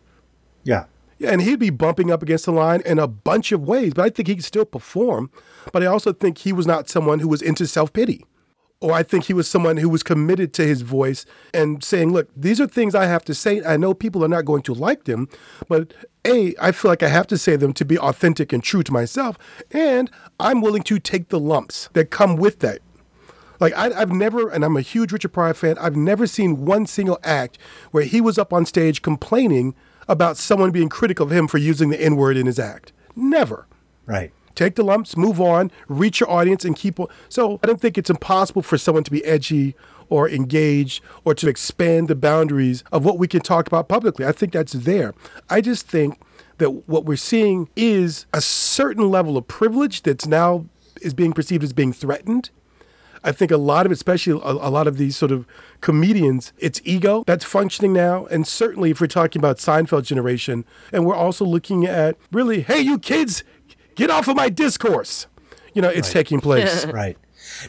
Yeah. 0.65 0.85
Yeah, 1.19 1.33
and 1.33 1.43
he'd 1.43 1.59
be 1.59 1.69
bumping 1.69 2.11
up 2.11 2.23
against 2.23 2.47
the 2.47 2.53
line 2.53 2.81
in 2.87 2.99
a 2.99 3.07
bunch 3.07 3.53
of 3.53 3.69
ways, 3.69 3.93
but 3.93 4.07
I 4.07 4.09
think 4.09 4.29
he 4.29 4.37
could 4.37 4.45
still 4.45 4.65
perform. 4.65 5.31
But 5.73 5.83
I 5.83 5.87
also 5.87 6.13
think 6.13 6.39
he 6.39 6.53
was 6.53 6.67
not 6.67 6.89
someone 6.89 7.21
who 7.21 7.29
was 7.29 7.43
into 7.43 7.67
self 7.67 7.93
pity. 7.93 8.25
Or 8.83 8.93
I 8.93 9.03
think 9.03 9.25
he 9.25 9.35
was 9.35 9.47
someone 9.47 9.77
who 9.77 9.91
was 9.91 10.03
committed 10.03 10.55
to 10.55 10.67
his 10.67 10.81
voice 10.81 11.27
and 11.53 11.85
saying, 11.85 12.13
look, 12.13 12.31
these 12.35 12.63
are 12.63 12.67
things 12.67 12.95
I 12.95 13.05
have 13.05 13.25
to 13.27 13.35
say. 13.35 13.63
I 13.63 13.77
know 13.77 13.93
people 13.93 14.25
are 14.25 14.29
not 14.29 14.47
going 14.47 14.63
to 14.63 14.73
like 14.73 15.05
them, 15.05 15.29
but 15.69 15.93
A, 16.27 16.55
I 16.59 16.73
feel 16.73 16.91
like 16.91 17.03
I 17.03 17.09
have 17.09 17.27
to 17.27 17.37
say 17.37 17.57
them 17.57 17.75
to 17.75 17.85
be 17.85 17.99
authentic 17.99 18.55
and 18.55 18.63
true 18.65 18.83
to 18.83 18.93
myself. 18.93 19.37
And 19.71 20.11
I'm 20.39 20.63
willing 20.63 20.83
to 20.85 20.99
take 20.99 21.29
the 21.29 21.39
lumps 21.39 21.91
that 21.93 22.11
come 22.11 22.37
with 22.37 22.61
that. 22.61 22.81
Like 23.61 23.75
I, 23.75 23.91
have 23.99 24.13
never, 24.13 24.49
and 24.49 24.65
I'm 24.65 24.79
a 24.79 24.81
huge 24.81 25.13
Richard 25.13 25.35
Pryor 25.35 25.53
fan. 25.53 25.77
I've 25.79 25.97
never 25.97 26.27
seen 26.27 26.65
one 26.65 26.87
single 26.87 27.19
act 27.23 27.59
where 27.91 28.05
he 28.05 28.23
was 28.23 28.39
up 28.39 28.51
on 28.51 28.65
stage 28.65 29.03
complaining 29.03 29.75
about 30.09 30.39
someone 30.39 30.71
being 30.71 30.89
critical 30.89 31.27
of 31.27 31.33
him 31.33 31.47
for 31.47 31.59
using 31.59 31.91
the 31.91 32.01
N 32.01 32.17
word 32.17 32.39
in 32.39 32.47
his 32.47 32.59
act. 32.59 32.93
Never. 33.15 33.67
Right. 34.07 34.33
Take 34.61 34.75
the 34.75 34.85
lumps, 34.85 35.17
move 35.17 35.41
on, 35.41 35.71
reach 35.89 36.21
your 36.21 36.31
audience, 36.31 36.67
and 36.67 36.77
keep. 36.77 37.01
on. 37.01 37.07
So 37.31 37.59
I 37.63 37.67
don't 37.67 37.81
think 37.81 37.97
it's 37.97 38.11
impossible 38.11 38.61
for 38.61 38.77
someone 38.77 39.05
to 39.05 39.11
be 39.11 39.25
edgy 39.25 39.75
or 40.11 40.29
engage 40.29 41.03
or 41.25 41.35
to 41.37 41.49
expand 41.49 42.09
the 42.09 42.15
boundaries 42.15 42.85
of 42.93 43.03
what 43.03 43.19
we 43.19 43.27
can 43.27 43.41
talk 43.41 43.67
about 43.67 43.89
publicly. 43.89 44.27
I 44.27 44.33
think 44.33 44.53
that's 44.53 44.75
there. 44.75 45.15
I 45.49 45.63
just 45.63 45.87
think 45.87 46.21
that 46.59 46.87
what 46.87 47.07
we're 47.07 47.17
seeing 47.17 47.71
is 47.75 48.27
a 48.35 48.43
certain 48.43 49.11
level 49.11 49.39
of 49.39 49.49
privilege 49.49 50.03
that's 50.03 50.27
now 50.27 50.67
is 51.01 51.15
being 51.15 51.33
perceived 51.33 51.65
as 51.65 51.73
being 51.73 51.95
threatened 51.95 52.51
I 53.23 53.33
think 53.33 53.51
a 53.51 53.57
lot 53.57 53.87
of, 53.87 53.93
especially 53.93 54.41
a, 54.43 54.51
a, 54.53 54.71
lot 54.71 54.87
of 54.87 54.97
these 54.97 55.17
sort 55.17 55.31
of 55.31 55.47
comedians, 55.81 56.53
it's 56.59 56.81
ego 56.85 57.25
that's 57.27 57.45
functioning 57.45 57.93
now. 57.93 58.27
And 58.27 58.47
certainly 58.47 58.91
if 58.91 59.01
we're 59.01 59.09
talking 59.09 59.41
about 59.41 59.59
Seinfeld 59.59 60.05
generation, 60.05 60.65
and 60.93 61.05
we're 61.05 61.15
also 61.15 61.45
looking 61.45 61.87
at 61.87 62.17
really, 62.33 62.63
hey, 62.63 62.81
you 62.81 62.99
kids, 62.99 63.45
get 64.01 64.11
off 64.11 64.29
of 64.29 64.37
my 64.37 64.49
discourse. 64.49 65.27
You 65.75 65.83
know, 65.83 65.89
it's 65.89 66.09
right. 66.09 66.13
taking 66.13 66.41
place. 66.41 66.87
right. 66.93 67.17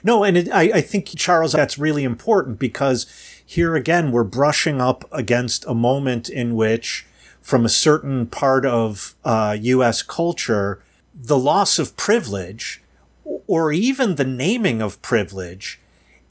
No, 0.04 0.24
and 0.24 0.38
it, 0.38 0.50
I, 0.52 0.62
I 0.76 0.82
think, 0.82 1.08
Charles, 1.16 1.52
that's 1.52 1.78
really 1.78 2.04
important 2.04 2.60
because 2.60 3.06
here 3.46 3.76
again, 3.76 4.12
we're 4.12 4.24
brushing 4.24 4.80
up 4.80 5.06
against 5.12 5.66
a 5.68 5.74
moment 5.74 6.30
in 6.30 6.56
which, 6.56 7.06
from 7.42 7.66
a 7.66 7.70
certain 7.70 8.28
part 8.28 8.66
of 8.66 9.16
uh, 9.24 9.58
U.S. 9.60 10.02
culture, 10.02 10.82
the 11.14 11.38
loss 11.38 11.78
of 11.78 11.98
privilege 11.98 12.82
or 13.48 13.72
even 13.72 14.16
the 14.16 14.24
naming 14.24 14.82
of 14.82 15.02
privilege 15.02 15.80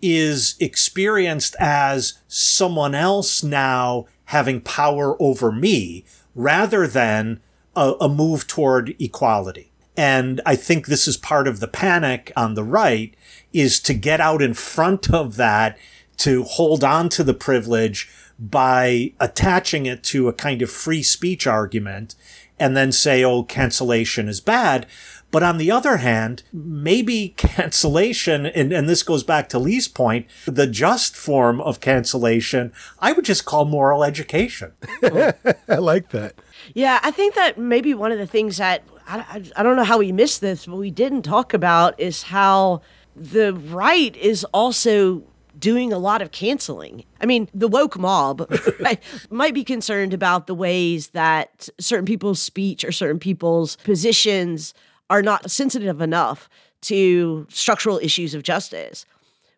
is 0.03 0.57
experienced 0.61 1.55
as 1.61 2.15
someone 2.27 2.95
else 2.95 3.43
now 3.43 4.07
having 4.27 4.61
power 4.61 5.21
over 5.21 5.53
me 5.53 6.05
rather 6.35 6.87
than 6.87 7.41
a, 7.77 7.93
a, 8.01 8.09
move 8.09 8.47
toward 8.47 8.95
equality. 8.99 9.70
And 10.01 10.41
I 10.47 10.57
think 10.57 10.87
this 10.87 11.07
is 11.07 11.19
part 11.19 11.47
of 11.47 11.61
the 11.61 11.69
panic 11.69 12.33
on 12.35 12.55
the 12.55 12.65
right 12.65 13.15
is 13.53 13.79
to 13.81 13.93
get 13.93 14.19
out 14.19 14.41
in 14.41 14.55
front 14.55 15.13
of 15.13 15.37
that, 15.37 15.77
to 16.17 16.43
hold 16.43 16.83
on 16.83 17.11
to 17.11 17.23
the 17.23 17.35
privilege 17.35 18.09
by 18.39 19.13
attaching 19.21 19.85
it 19.85 20.03
to 20.05 20.27
a 20.27 20.33
kind 20.33 20.63
of 20.63 20.71
free 20.71 21.03
speech 21.03 21.47
argument 21.47 22.15
and 22.59 22.75
then 22.75 22.93
say, 22.93 23.23
oh, 23.23 23.43
cancellation 23.43 24.27
is 24.27 24.41
bad. 24.41 24.87
But 25.31 25.43
on 25.43 25.59
the 25.59 25.71
other 25.71 25.99
hand, 25.99 26.45
maybe 26.51 27.29
cancellation, 27.37 28.47
and, 28.47 28.73
and 28.73 28.89
this 28.89 29.03
goes 29.03 29.23
back 29.23 29.51
to 29.51 29.59
Leigh's 29.59 29.87
point, 29.87 30.27
the 30.47 30.67
just 30.67 31.15
form 31.15 31.61
of 31.61 31.81
cancellation, 31.81 32.73
I 33.01 33.13
would 33.13 33.27
just 33.27 33.45
call 33.45 33.67
moral 33.67 34.03
education. 34.03 34.73
I 35.03 35.75
like 35.77 36.09
that. 36.09 36.37
Yeah, 36.73 37.01
I 37.03 37.11
think 37.11 37.35
that 37.35 37.59
maybe 37.59 37.93
one 37.93 38.13
of 38.13 38.19
the 38.19 38.27
things 38.27 38.57
that 38.57 38.83
I, 39.11 39.43
I, 39.57 39.63
don't 39.63 39.77
know 39.77 39.85
how 39.85 39.99
we 39.99 40.13
missed 40.13 40.41
this, 40.41 40.67
but 40.67 40.77
we 40.77 40.91
didn't 40.91 41.23
talk 41.23 41.53
about 41.53 41.99
is 41.99 42.23
how 42.23 42.83
the 43.17 43.53
right 43.55 44.15
is 44.17 44.45
also 44.55 45.25
doing 45.59 45.93
a 45.93 45.99
lot 45.99 46.23
of 46.23 46.31
canceling. 46.31 47.05
I 47.21 47.27
mean, 47.27 47.49
the 47.53 47.69
woke 47.69 47.99
mob 47.99 48.51
might 49.31 49.55
be 49.55 49.65
concerned 49.65 50.15
about 50.15 50.47
the 50.47 50.55
ways 50.55 51.09
that 51.09 51.69
certain 51.79 52.07
people's 52.07 52.41
speech 52.41 52.85
or 52.85 52.93
certain 52.93 53.19
people's 53.19 53.77
positions 53.77 54.75
are 55.11 55.23
not 55.23 55.51
sensitive 55.51 56.01
enough 56.01 56.49
to 56.83 57.47
structural 57.51 57.99
issues 57.99 58.35
of 58.35 58.43
justice. 58.43 59.05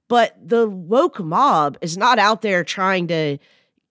But 0.08 0.36
the 0.42 0.68
woke 0.68 1.20
mob 1.20 1.78
is 1.80 1.96
not 1.96 2.18
out 2.18 2.42
there 2.42 2.64
trying 2.64 3.06
to 3.08 3.38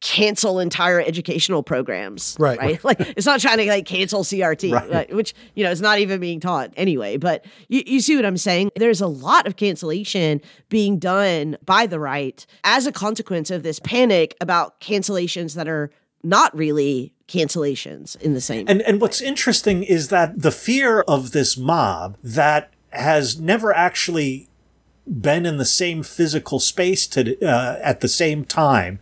cancel 0.01 0.59
entire 0.59 0.99
educational 0.99 1.63
programs. 1.63 2.35
Right. 2.39 2.59
Right. 2.59 2.83
like 2.83 2.99
it's 2.99 3.25
not 3.25 3.39
trying 3.39 3.59
to 3.59 3.67
like 3.67 3.85
cancel 3.85 4.23
CRT, 4.23 4.89
right. 4.91 5.13
which, 5.13 5.33
you 5.55 5.63
know, 5.63 5.71
is 5.71 5.81
not 5.81 5.99
even 5.99 6.19
being 6.19 6.39
taught 6.39 6.73
anyway. 6.75 7.17
But 7.17 7.45
you, 7.69 7.83
you 7.85 8.01
see 8.01 8.15
what 8.15 8.25
I'm 8.25 8.37
saying? 8.37 8.71
There's 8.75 9.01
a 9.01 9.07
lot 9.07 9.47
of 9.47 9.55
cancellation 9.55 10.41
being 10.69 10.97
done 10.99 11.57
by 11.63 11.85
the 11.85 11.99
right 11.99 12.45
as 12.63 12.87
a 12.87 12.91
consequence 12.91 13.51
of 13.51 13.63
this 13.63 13.79
panic 13.79 14.35
about 14.41 14.81
cancellations 14.81 15.53
that 15.55 15.67
are 15.67 15.91
not 16.23 16.55
really 16.55 17.13
cancellations 17.27 18.19
in 18.21 18.33
the 18.33 18.41
same. 18.41 18.65
And 18.67 18.81
and 18.81 18.99
what's 18.99 19.21
interesting 19.21 19.83
is 19.83 20.09
that 20.09 20.41
the 20.41 20.51
fear 20.51 21.01
of 21.01 21.31
this 21.31 21.57
mob 21.57 22.17
that 22.23 22.73
has 22.89 23.39
never 23.39 23.73
actually 23.73 24.49
been 25.07 25.45
in 25.45 25.57
the 25.57 25.65
same 25.65 26.03
physical 26.03 26.59
space 26.59 27.07
to 27.07 27.39
uh, 27.41 27.79
at 27.81 28.01
the 28.01 28.07
same 28.07 28.45
time 28.45 28.99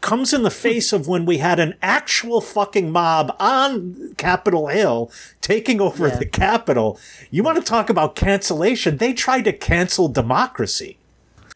comes 0.00 0.32
in 0.32 0.42
the 0.42 0.50
face 0.50 0.92
of 0.92 1.06
when 1.08 1.24
we 1.26 1.38
had 1.38 1.58
an 1.60 1.74
actual 1.82 2.40
fucking 2.40 2.90
mob 2.90 3.34
on 3.38 4.14
Capitol 4.16 4.68
Hill 4.68 5.10
taking 5.40 5.80
over 5.80 6.08
Yeah. 6.08 6.16
the 6.16 6.26
Capitol. 6.26 6.98
You 7.30 7.42
want 7.42 7.58
to 7.58 7.64
talk 7.64 7.90
about 7.90 8.16
cancellation? 8.16 8.96
They 8.96 9.12
tried 9.12 9.44
to 9.44 9.52
cancel 9.52 10.08
democracy. 10.08 10.96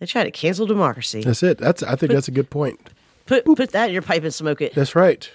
They 0.01 0.07
tried 0.07 0.24
to 0.24 0.30
cancel 0.30 0.66
democracy. 0.66 1.22
That's 1.22 1.42
it. 1.42 1.59
That's 1.59 1.82
I 1.82 1.97
think 1.97 2.12
that's 2.12 2.28
a 2.28 2.32
good 2.32 2.51
point. 2.51 2.90
Put 3.26 3.45
put 3.45 3.70
that 3.70 3.86
in 3.88 3.92
your 3.95 4.03
pipe 4.03 4.22
and 4.24 4.34
smoke 4.34 4.61
it. 4.61 4.74
That's 4.74 4.95
right. 4.95 5.30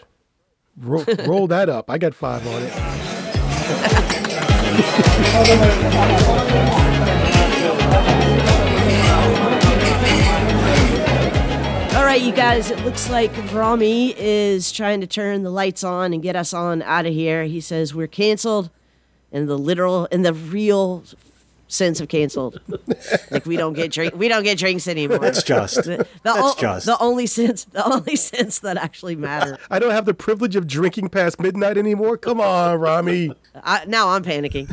Roll, 0.77 1.03
roll 1.25 1.47
that 1.47 1.67
up. 1.69 1.89
I 1.89 1.97
got 1.97 2.13
five 2.13 2.45
on 2.47 2.61
it. 2.61 2.73
right, 12.09 12.21
you 12.23 12.33
guys, 12.33 12.71
it 12.71 12.83
looks 12.83 13.07
like 13.11 13.31
Rami 13.53 14.15
is 14.17 14.71
trying 14.71 14.99
to 15.01 15.05
turn 15.05 15.43
the 15.43 15.51
lights 15.51 15.83
on 15.83 16.11
and 16.11 16.23
get 16.23 16.35
us 16.35 16.55
on 16.55 16.81
out 16.81 17.05
of 17.05 17.13
here. 17.13 17.43
He 17.43 17.61
says 17.61 17.93
we're 17.93 18.07
canceled 18.07 18.71
in 19.31 19.45
the 19.45 19.59
literal 19.59 20.05
in 20.05 20.23
the 20.23 20.33
real 20.33 21.03
sense 21.67 22.01
of 22.01 22.07
canceled. 22.07 22.61
like 23.29 23.45
we 23.45 23.57
don't 23.57 23.73
get 23.73 23.91
drink 23.91 24.15
we 24.15 24.27
don't 24.27 24.41
get 24.41 24.57
drinks 24.57 24.87
anymore. 24.87 25.19
That's 25.19 25.43
just. 25.43 25.83
the, 25.83 26.07
That's 26.23 26.39
o- 26.39 26.55
just. 26.57 26.87
the 26.87 26.97
only 26.99 27.27
sense 27.27 27.65
the 27.65 27.85
only 27.87 28.15
sense 28.15 28.57
that 28.61 28.77
actually 28.77 29.15
matters. 29.15 29.59
I 29.69 29.77
don't 29.77 29.91
have 29.91 30.05
the 30.05 30.15
privilege 30.15 30.55
of 30.55 30.65
drinking 30.65 31.09
past 31.09 31.39
midnight 31.39 31.77
anymore. 31.77 32.17
Come 32.17 32.41
on, 32.41 32.79
Rami. 32.79 33.33
I, 33.53 33.85
now 33.85 34.09
I'm 34.09 34.23
panicking. 34.23 34.67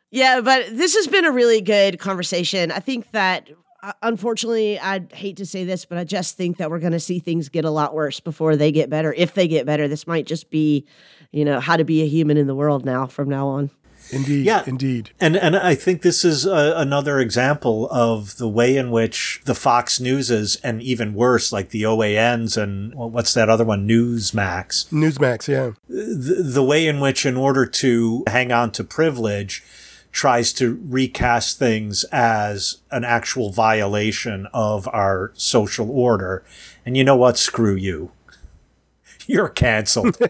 yeah, 0.10 0.40
but 0.40 0.74
this 0.74 0.94
has 0.94 1.06
been 1.06 1.26
a 1.26 1.32
really 1.32 1.60
good 1.60 1.98
conversation. 1.98 2.72
I 2.72 2.78
think 2.78 3.10
that, 3.10 3.50
unfortunately, 4.02 4.78
I'd 4.78 5.12
hate 5.12 5.36
to 5.38 5.46
say 5.46 5.64
this, 5.64 5.84
but 5.84 5.98
I 5.98 6.04
just 6.04 6.36
think 6.36 6.56
that 6.58 6.70
we're 6.70 6.80
going 6.80 6.92
to 6.92 7.00
see 7.00 7.18
things 7.18 7.48
get 7.48 7.64
a 7.64 7.70
lot 7.70 7.94
worse 7.94 8.20
before 8.20 8.56
they 8.56 8.72
get 8.72 8.90
better. 8.90 9.12
If 9.12 9.34
they 9.34 9.48
get 9.48 9.66
better, 9.66 9.88
this 9.88 10.06
might 10.06 10.26
just 10.26 10.50
be, 10.50 10.86
you 11.32 11.44
know, 11.44 11.60
how 11.60 11.76
to 11.76 11.84
be 11.84 12.02
a 12.02 12.06
human 12.06 12.36
in 12.36 12.46
the 12.46 12.54
world 12.54 12.84
now 12.84 13.06
from 13.06 13.28
now 13.28 13.48
on. 13.48 13.70
Indeed. 14.12 14.46
Yeah. 14.46 14.62
Indeed. 14.66 15.10
And 15.20 15.36
and 15.36 15.56
I 15.56 15.74
think 15.74 16.02
this 16.02 16.24
is 16.24 16.46
uh 16.46 16.74
another 16.76 17.18
example 17.18 17.88
of 17.90 18.36
the 18.36 18.48
way 18.48 18.76
in 18.76 18.90
which 18.90 19.40
the 19.44 19.54
Fox 19.54 20.00
Newses 20.00 20.56
and 20.62 20.80
even 20.80 21.14
worse, 21.14 21.52
like 21.52 21.70
the 21.70 21.82
OANs 21.82 22.60
and 22.60 22.94
well, 22.94 23.10
what's 23.10 23.34
that 23.34 23.48
other 23.48 23.64
one, 23.64 23.88
Newsmax, 23.88 24.88
Newsmax. 24.90 25.48
Yeah. 25.48 25.72
the, 25.88 26.42
the 26.42 26.62
way 26.62 26.86
in 26.86 27.00
which, 27.00 27.26
in 27.26 27.36
order 27.36 27.66
to 27.66 28.22
hang 28.28 28.52
on 28.52 28.70
to 28.72 28.84
privilege, 28.84 29.64
tries 30.16 30.50
to 30.54 30.80
recast 30.88 31.58
things 31.58 32.02
as 32.04 32.78
an 32.90 33.04
actual 33.04 33.52
violation 33.52 34.46
of 34.54 34.88
our 34.88 35.30
social 35.34 35.90
order. 35.90 36.42
And 36.86 36.96
you 36.96 37.04
know 37.04 37.16
what? 37.16 37.36
Screw 37.36 37.74
you. 37.74 38.12
You're 39.26 39.50
canceled. 39.50 40.16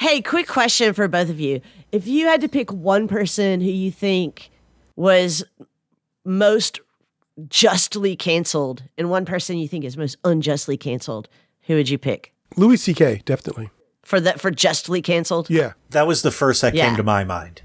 Hey, 0.00 0.22
quick 0.22 0.46
question 0.46 0.94
for 0.94 1.08
both 1.08 1.28
of 1.28 1.40
you. 1.40 1.60
If 1.90 2.06
you 2.06 2.26
had 2.26 2.40
to 2.42 2.48
pick 2.48 2.72
one 2.72 3.08
person 3.08 3.60
who 3.60 3.68
you 3.70 3.90
think 3.90 4.48
was 4.94 5.42
most 6.24 6.78
justly 7.48 8.14
canceled 8.14 8.84
and 8.96 9.10
one 9.10 9.24
person 9.24 9.58
you 9.58 9.66
think 9.66 9.84
is 9.84 9.96
most 9.96 10.16
unjustly 10.24 10.76
canceled, 10.76 11.28
who 11.62 11.74
would 11.74 11.88
you 11.88 11.98
pick? 11.98 12.32
Louis 12.56 12.76
C.K. 12.76 13.22
Definitely. 13.24 13.70
For 14.02 14.20
that 14.20 14.40
for 14.40 14.52
justly 14.52 15.02
canceled? 15.02 15.50
Yeah. 15.50 15.72
that 15.90 16.06
was 16.06 16.22
the 16.22 16.30
first 16.30 16.62
that 16.62 16.74
Yeah. 16.74 16.86
came 16.86 16.96
to 16.96 17.02
my 17.02 17.24
mind. 17.24 17.62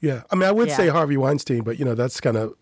Yeah. 0.00 0.22
I 0.30 0.34
mean, 0.34 0.48
I 0.48 0.52
would 0.52 0.68
Yeah. 0.68 0.76
say 0.76 0.88
Harvey 0.88 1.16
Weinstein, 1.16 1.62
but 1.62 1.78
you 1.78 1.84
know 1.84 1.94
that's 1.94 2.20
kind 2.20 2.36
of 2.36 2.54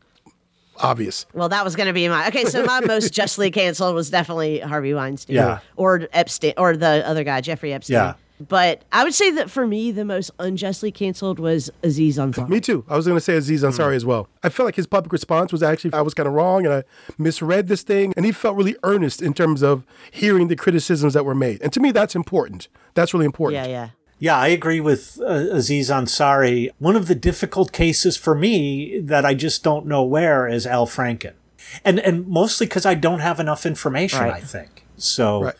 obvious. 0.76 1.26
Well, 1.34 1.48
that 1.48 1.64
was 1.64 1.76
going 1.76 1.86
to 1.88 1.92
be 1.92 2.08
my 2.08 2.28
okay. 2.28 2.44
So 2.44 2.64
my 2.64 2.80
most 2.86 3.12
justly 3.12 3.50
canceled 3.50 3.94
was 3.94 4.10
definitely 4.10 4.60
Harvey 4.60 4.94
Weinstein, 4.94 5.36
Yeah. 5.36 5.58
or 5.76 6.08
Epstein, 6.12 6.54
or 6.56 6.76
the 6.76 7.06
other 7.06 7.24
guy, 7.24 7.40
Jeffrey 7.40 7.72
Epstein. 7.72 7.94
Yeah. 7.94 8.14
But 8.46 8.82
I 8.92 9.02
would 9.02 9.14
say 9.14 9.32
that 9.32 9.50
for 9.50 9.66
me, 9.66 9.90
the 9.90 10.04
most 10.04 10.30
unjustly 10.38 10.92
canceled 10.92 11.40
was 11.40 11.70
Aziz 11.82 12.18
Ansari. 12.18 12.48
Me 12.48 12.60
too. 12.60 12.84
I 12.88 12.94
was 12.96 13.04
going 13.04 13.16
to 13.16 13.20
say 13.20 13.34
Aziz 13.34 13.62
hmm. 13.62 13.66
Ansari 13.66 13.96
as 13.96 14.06
well. 14.06 14.28
I 14.44 14.48
felt 14.48 14.66
like 14.66 14.76
his 14.76 14.86
public 14.86 15.12
response 15.12 15.50
was 15.50 15.60
actually 15.62 15.92
I 15.92 16.02
was 16.02 16.14
kind 16.14 16.28
of 16.28 16.34
wrong 16.34 16.64
and 16.64 16.72
I 16.72 16.84
misread 17.18 17.66
this 17.66 17.82
thing, 17.82 18.12
and 18.16 18.24
he 18.24 18.30
felt 18.32 18.56
really 18.56 18.76
earnest 18.84 19.22
in 19.22 19.34
terms 19.34 19.62
of 19.62 19.84
hearing 20.12 20.48
the 20.48 20.56
criticisms 20.56 21.14
that 21.14 21.24
were 21.24 21.34
made. 21.34 21.60
And 21.62 21.72
to 21.72 21.80
me, 21.80 21.90
that's 21.90 22.14
important. 22.14 22.68
That's 22.94 23.12
really 23.12 23.26
important. 23.26 23.66
Yeah, 23.66 23.70
yeah. 23.70 23.88
Yeah, 24.18 24.36
I 24.36 24.48
agree 24.48 24.80
with 24.80 25.20
uh, 25.20 25.26
Aziz 25.26 25.90
Ansari. 25.90 26.70
One 26.78 26.96
of 26.96 27.06
the 27.06 27.14
difficult 27.14 27.72
cases 27.72 28.16
for 28.16 28.34
me 28.34 28.98
that 29.00 29.24
I 29.24 29.34
just 29.34 29.62
don't 29.62 29.86
know 29.86 30.02
where 30.02 30.48
is 30.48 30.66
Al 30.66 30.86
Franken. 30.86 31.34
And 31.84 32.00
and 32.00 32.26
mostly 32.26 32.66
because 32.66 32.86
I 32.86 32.94
don't 32.94 33.20
have 33.20 33.38
enough 33.38 33.66
information, 33.66 34.20
Right. 34.20 34.34
I 34.34 34.40
think. 34.40 34.84
So 34.96 35.42
Right. 35.44 35.54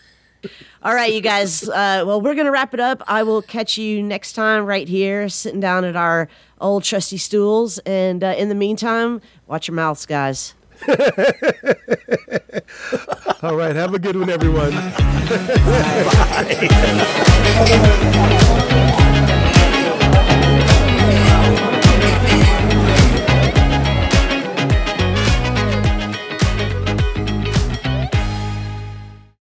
All 0.83 0.95
right, 0.95 1.13
you 1.13 1.21
guys. 1.21 1.69
Uh, 1.69 2.05
well, 2.07 2.21
we're 2.21 2.37
gonna 2.37 2.53
wrap 2.53 2.73
it 2.73 2.81
up. 2.81 3.03
I 3.09 3.25
will 3.25 3.43
catch 3.43 3.77
you 3.77 4.03
next 4.03 4.35
time 4.35 4.65
right 4.65 4.89
here, 4.89 5.29
sitting 5.29 5.61
down 5.61 5.85
at 5.85 5.97
our 5.97 6.29
old 6.61 6.85
trusty 6.85 7.17
stools. 7.19 7.79
And 7.81 8.23
uh, 8.23 8.35
in 8.39 8.49
the 8.49 8.55
meantime, 8.55 9.21
watch 9.49 9.67
your 9.69 9.75
mouths, 9.75 10.07
guys. 10.07 10.55
All 13.43 13.57
right. 13.57 13.75
Have 13.77 13.95
a 13.95 13.99
good 13.99 14.17
one, 14.17 14.31
everyone. 14.31 14.71
Bye. 14.71 14.95